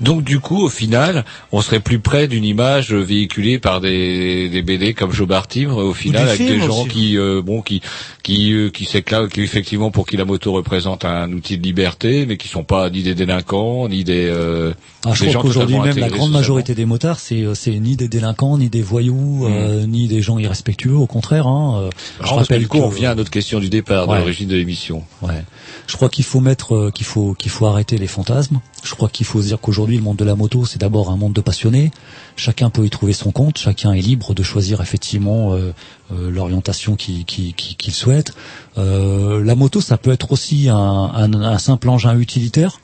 [0.02, 4.62] Donc du coup, au final, on serait plus près d'une image véhiculée par des, des
[4.62, 6.90] BD comme Joe Bartimre, au final, avec des gens aussi.
[6.90, 7.82] qui, euh, bon, qui,
[8.24, 12.26] qui, euh, qui s'éclatent, qui effectivement pour qui la moto représente un outil de liberté,
[12.26, 14.74] mais qui sont pas ni des délinquants, ni des, euh,
[15.06, 17.72] Ah, je des crois gens qu'aujourd'hui même la grande majorité des motards, c'est euh, c'est
[17.80, 20.96] ni des délinquants, ni des voyous, euh, ni des gens irrespectueux.
[20.96, 21.90] Au contraire, hein, euh,
[22.24, 24.20] je rappelle du coup, on revient à notre question du départ, de Ouais.
[24.20, 25.04] l'origine de l'émission.
[25.22, 25.44] Ouais.
[25.88, 28.60] Je crois qu'il faut mettre, euh, qu'il faut, qu'il faut arrêter les fantasmes.
[28.84, 31.18] Je crois qu'il faut se dire qu'aujourd'hui, le monde de la moto, c'est d'abord un
[31.18, 31.92] monde de passionnés.
[32.36, 33.58] Chacun peut y trouver son compte.
[33.58, 35.74] Chacun est libre de choisir effectivement euh,
[36.12, 38.34] euh, l'orientation qu'il qui, qui, souhaite.
[38.78, 42.80] Euh, la moto, ça peut être aussi un, un, un simple engin utilitaire.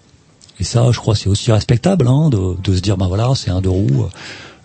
[0.59, 3.49] Et ça, je crois, c'est aussi respectable hein, de, de se dire, ben voilà, c'est
[3.49, 4.09] un deux roues.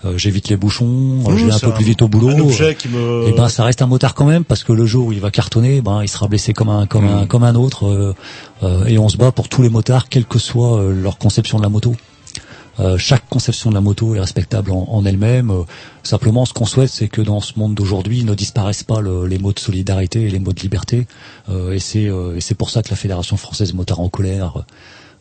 [0.04, 0.84] Euh, j'évite les bouchons,
[1.24, 2.28] Oui, je vais un peu un- plus vite au boulot.
[2.30, 4.86] un objet qui me- Et ben ça reste un motard quand même parce que le
[4.86, 7.18] jour où il va cartonner, ben il sera blessé comme un comme Mm.
[7.18, 7.86] un comme un autre.
[7.86, 8.14] euh,
[8.62, 11.58] euh, et on se bat pour tous les motards, quelle que soit euh, leur conception
[11.58, 11.94] de la moto.
[12.80, 15.50] Euh, chaque conception de la moto est respectable en, en elle-même.
[15.52, 15.62] Euh,
[16.02, 19.38] simplement, ce qu'on souhaite, c'est que dans ce monde d'aujourd'hui, ne disparaissent pas le- les
[19.38, 21.06] mots de solidarité et les mots de liberté.
[21.48, 24.64] Euh, et c'est euh, et c'est pour ça que la Fédération française motards en colère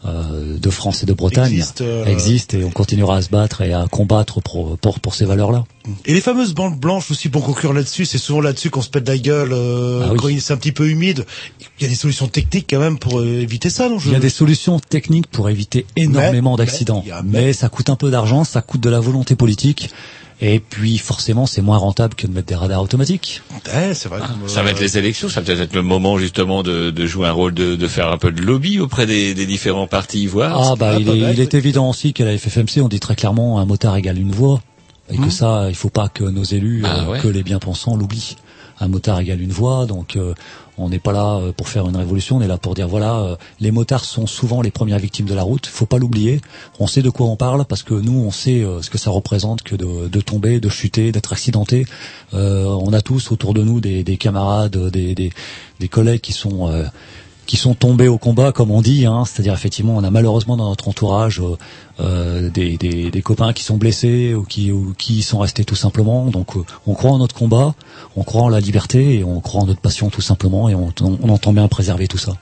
[0.06, 3.62] euh, de France et de Bretagne Existe, euh, existe et on continuera à se battre
[3.62, 5.64] et à combattre pour pour, pour ces valeurs-là.
[6.06, 9.08] Et les fameuses bandes blanches aussi pour conclure là-dessus, c'est souvent là-dessus qu'on se pète
[9.08, 10.18] la gueule euh, Ah oui.
[10.20, 11.26] quand il- c'est un petit peu humide.
[11.80, 14.08] Il y a des solutions techniques quand même pour euh, éviter ça, non je...
[14.10, 18.12] Il y a des solutions techniques pour éviter énormément d'accidents, mais ça coûte un peu
[18.12, 19.90] d'argent, ça coûte de la volonté politique,
[20.42, 23.42] et puis forcément c'est moins rentable que de mettre des radars automatiques.
[23.74, 24.20] Ouais, c'est vrai.
[24.24, 27.06] Ah, Ça va être les élections, ça va peut-être être le moment justement de, de
[27.08, 30.22] jouer un rôle, de, de faire un peu de lobby auprès des, des différents partis
[30.22, 30.72] ivoires.
[30.72, 33.16] Ah bah il, pas est, il est évident aussi qu'à la FFMC on dit très
[33.16, 34.62] clairement un motard égale une voix,
[35.10, 37.20] et que ça il faut pas que nos élus, Ah euh, ouais.
[37.20, 38.36] que les bien-pensants l'oublient.
[38.80, 40.34] Un motard égale une voix, donc euh,
[40.78, 43.20] on n'est pas là euh, pour faire une révolution, on est là pour dire voilà,
[43.20, 46.42] euh, les motards sont souvent les premières victimes de la route, faut pas l'oublier.
[46.80, 49.12] On sait de quoi on parle parce que nous on sait euh, ce que ça
[49.12, 51.86] représente que de, tomber, de chuter, d'être accidenté.
[52.32, 56.72] On a tous autour de nous des, des camarades, des, des, collègues qui sont
[57.46, 60.70] qui sont tombés au combat, comme on dit, hein, c'est-à-dire effectivement, on a malheureusement dans
[60.70, 61.58] notre entourage euh,
[62.00, 66.26] euh, des, copains qui sont blessés ou qui, ou qui sont restés tout simplement.
[66.28, 67.76] Donc, euh, on croit en notre combat,
[68.16, 70.92] on croit en la liberté et on croit en notre passion tout simplement, et on
[71.30, 72.34] entend bien préserver tout ça.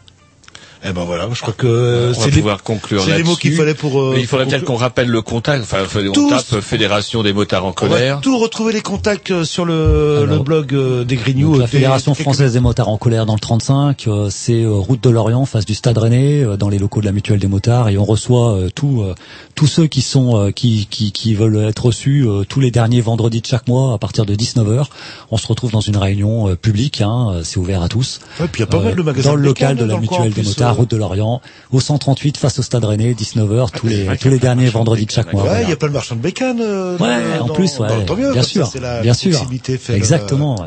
[0.84, 3.54] Eh ben voilà, je crois que euh, c'est les, pouvoir conclure c'est les mots qu'il
[3.54, 4.02] fallait pour.
[4.02, 5.62] euh, il faudrait peut-être qu'on rappelle le contact.
[5.64, 6.30] Enfin, on Tous.
[6.30, 8.22] tape Fédération des motards en On va colère.
[8.22, 11.54] tout retrouver les contacts euh, sur le, le blog euh, des Grignoux.
[11.54, 14.72] La euh, des- Fédération française des motards en colère dans le 35, euh, c'est euh,
[14.74, 17.48] route de Lorient, face du Stade Rennais, euh, dans les locaux de la Mutuelle des
[17.48, 19.14] motards, et on reçoit euh, tous euh,
[19.54, 23.02] tous ceux qui sont euh, qui, qui qui veulent être reçus euh, tous les derniers
[23.02, 24.86] vendredis de chaque mois à partir de 19h.
[25.30, 28.20] On se retrouve dans une réunion euh, publique, hein, euh, c'est ouvert à tous.
[28.40, 30.34] Ouais, puis il y a pas mal de magasins dans le local de la Mutuelle
[30.34, 30.76] des motards, euh.
[30.76, 31.42] route de Lorient,
[31.72, 35.32] au 138 face au Stade Rennais, 19h tous les tous les derniers vendredis de chaque
[35.34, 35.44] mois.
[35.44, 35.70] Ouais, il voilà.
[35.70, 36.60] y a pas le marchand de bécanes.
[36.62, 39.96] euh, Ouais, dans- en plus, ouais, dans- tant mieux, bien sûr, la bien sûr, le-
[39.96, 40.66] exactement.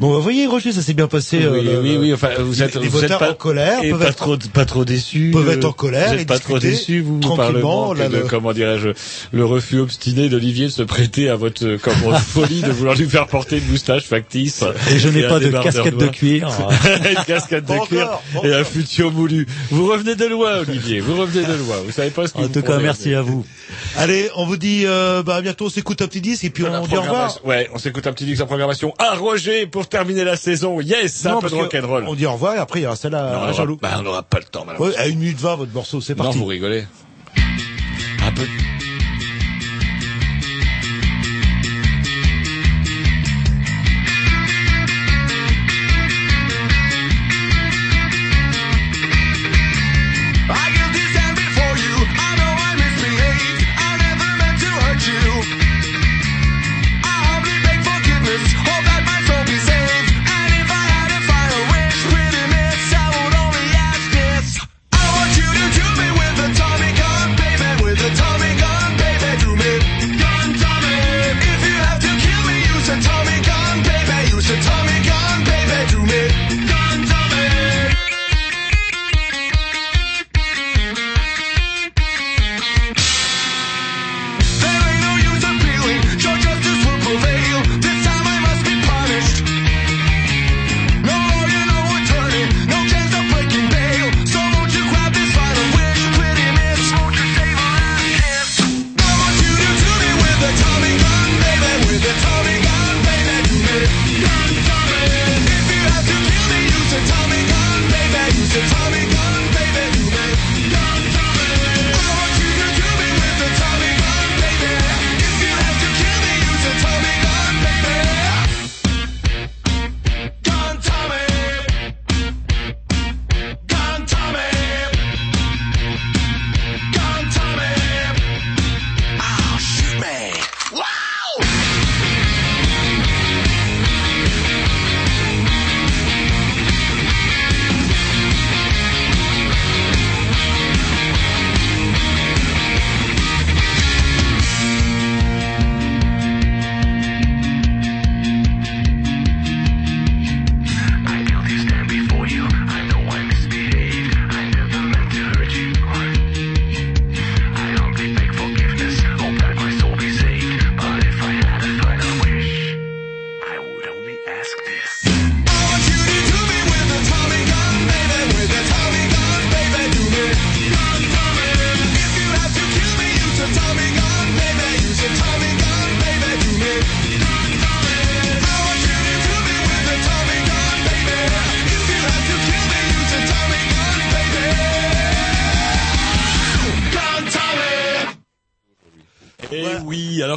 [0.00, 1.36] Bon, bah, voyez, Roger, ça s'est bien passé.
[1.38, 4.06] Oui, euh, oui, oui, enfin, vous êtes, les vous êtes pas en colère et pas
[4.08, 5.30] être- trop, pas trop déçus.
[5.32, 8.16] peuvent être en colère Vous pas trop déçus, vous, par le tranquillement, manque là, de,
[8.16, 8.88] le- comment dirais-je,
[9.32, 13.08] le refus obstiné d'Olivier de se prêter à votre, comme votre folie de vouloir lui
[13.08, 14.64] faire porter une moustache factice.
[14.90, 16.48] Et je n'ai pas de casquette de cuir.
[17.10, 19.46] une casquette de cuir et un futio moulu.
[19.70, 20.98] Vous revenez de loin, Olivier.
[21.00, 21.76] Vous revenez de loin.
[21.86, 23.46] Vous savez pas ce que En vous tout cas, merci à vous.
[23.96, 26.64] Allez, on vous dit euh, bah, à bientôt, on s'écoute un petit disque et puis
[26.64, 27.38] on dit au revoir.
[27.44, 28.92] Ouais, on s'écoute un petit disque en programmation.
[28.98, 30.80] Ah, Roger, pour terminer la saison.
[30.80, 32.04] Yes, un Non, peu de parce que rock'n'roll.
[32.08, 33.78] On dit au revoir et après il y aura celle Non, à, Jaloux.
[33.80, 34.96] bah, on n'aura pas le temps, malheureusement.
[34.96, 36.38] Ouais, à 1 minute 20 votre morceau, c'est Non, parti.
[36.38, 36.84] vous rigolez.
[37.36, 38.42] Un peu.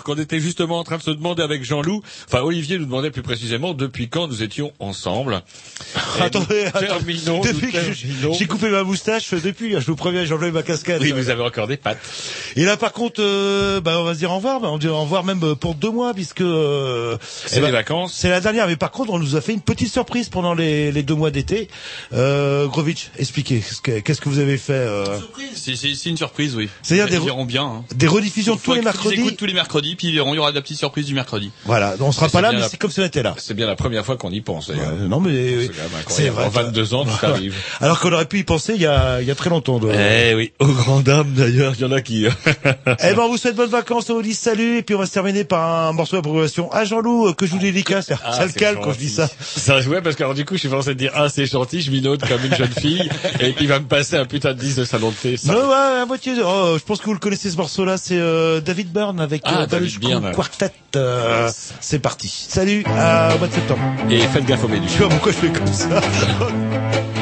[0.08, 3.22] Qu'on était justement en train de se demander avec Jean-Loup, enfin Olivier nous demandait plus
[3.22, 5.42] précisément depuis quand nous étions ensemble.
[6.22, 10.52] Attendez, terminons, depuis nous que j'ai- coupé ma moustache, depuis, je vous préviens, j'ai enlevé
[10.52, 11.02] ma casquette.
[11.02, 12.00] Oui, vous avez encore des pattes.
[12.56, 14.62] Et là, par contre, euh, bah, on va se dire au revoir.
[14.62, 17.72] Bah, on dit au revoir même pour deux mois, puisque euh, C'est eh ben, les
[17.74, 18.14] vacances.
[18.14, 18.68] C'est la dernière.
[18.68, 21.32] Mais par contre, on nous a fait une petite surprise pendant les, les deux mois
[21.32, 21.68] d'été.
[22.14, 23.62] Euh, Grovitch, expliquez.
[23.84, 25.20] Qu'est-ce que, vous avez fait euh,
[25.54, 26.70] C'est une surprise, oui.
[26.82, 27.64] C'est-à-dire des bien.
[27.64, 27.86] hein.
[27.96, 29.16] Des rediffusions tous les mercredis.
[29.20, 31.14] écoutent tous les mercredis, puis ils verront, il y aura de la petite surprise du
[31.14, 31.52] mercredi.
[31.65, 33.36] Voilà, on sera pas là, mais la- c'est comme si on était là.
[33.38, 34.94] C'est bien la première fois qu'on y pense d'ailleurs.
[34.94, 35.32] Ouais, non, mais
[35.64, 36.38] C'est quand même incroyable.
[36.41, 37.56] En 22 ans, tout arrive.
[37.82, 39.80] Alors qu'on aurait pu y penser il y a, il y a très longtemps.
[39.80, 42.26] de- Eh oui, aux grandes dames d'ailleurs, il y en a qui.
[43.03, 45.06] Eh ben, on vous souhaite bonnes vacances, on vous dit salut, et puis on va
[45.06, 48.11] se terminer par un morceau d'approbation à Jean-Loup, euh, que je vous dédicace.
[48.24, 49.28] Ah, ça le c'est calme quand je dis ça.
[49.41, 51.91] Ça, ouais, parce que alors, du coup, je suis censé dire, ah, c'est gentil, je
[51.91, 53.10] minote comme une jeune fille,
[53.40, 55.38] et il va me passer un putain de 10 de salon de thé.
[55.38, 55.53] Ça.
[55.53, 56.34] Non, ouais, à moitié.
[56.45, 59.61] Oh, je pense que vous le connaissez ce morceau-là, c'est euh, David Byrne avec Ah,
[59.61, 59.87] euh, David
[60.36, 60.72] Quartet.
[60.96, 61.50] Euh,
[61.80, 62.28] c'est parti.
[62.50, 63.82] Salut, à, au mois de septembre.
[64.10, 64.88] Et faites gaffe au médus.
[64.88, 66.02] Je sais pas pourquoi je fais comme ça.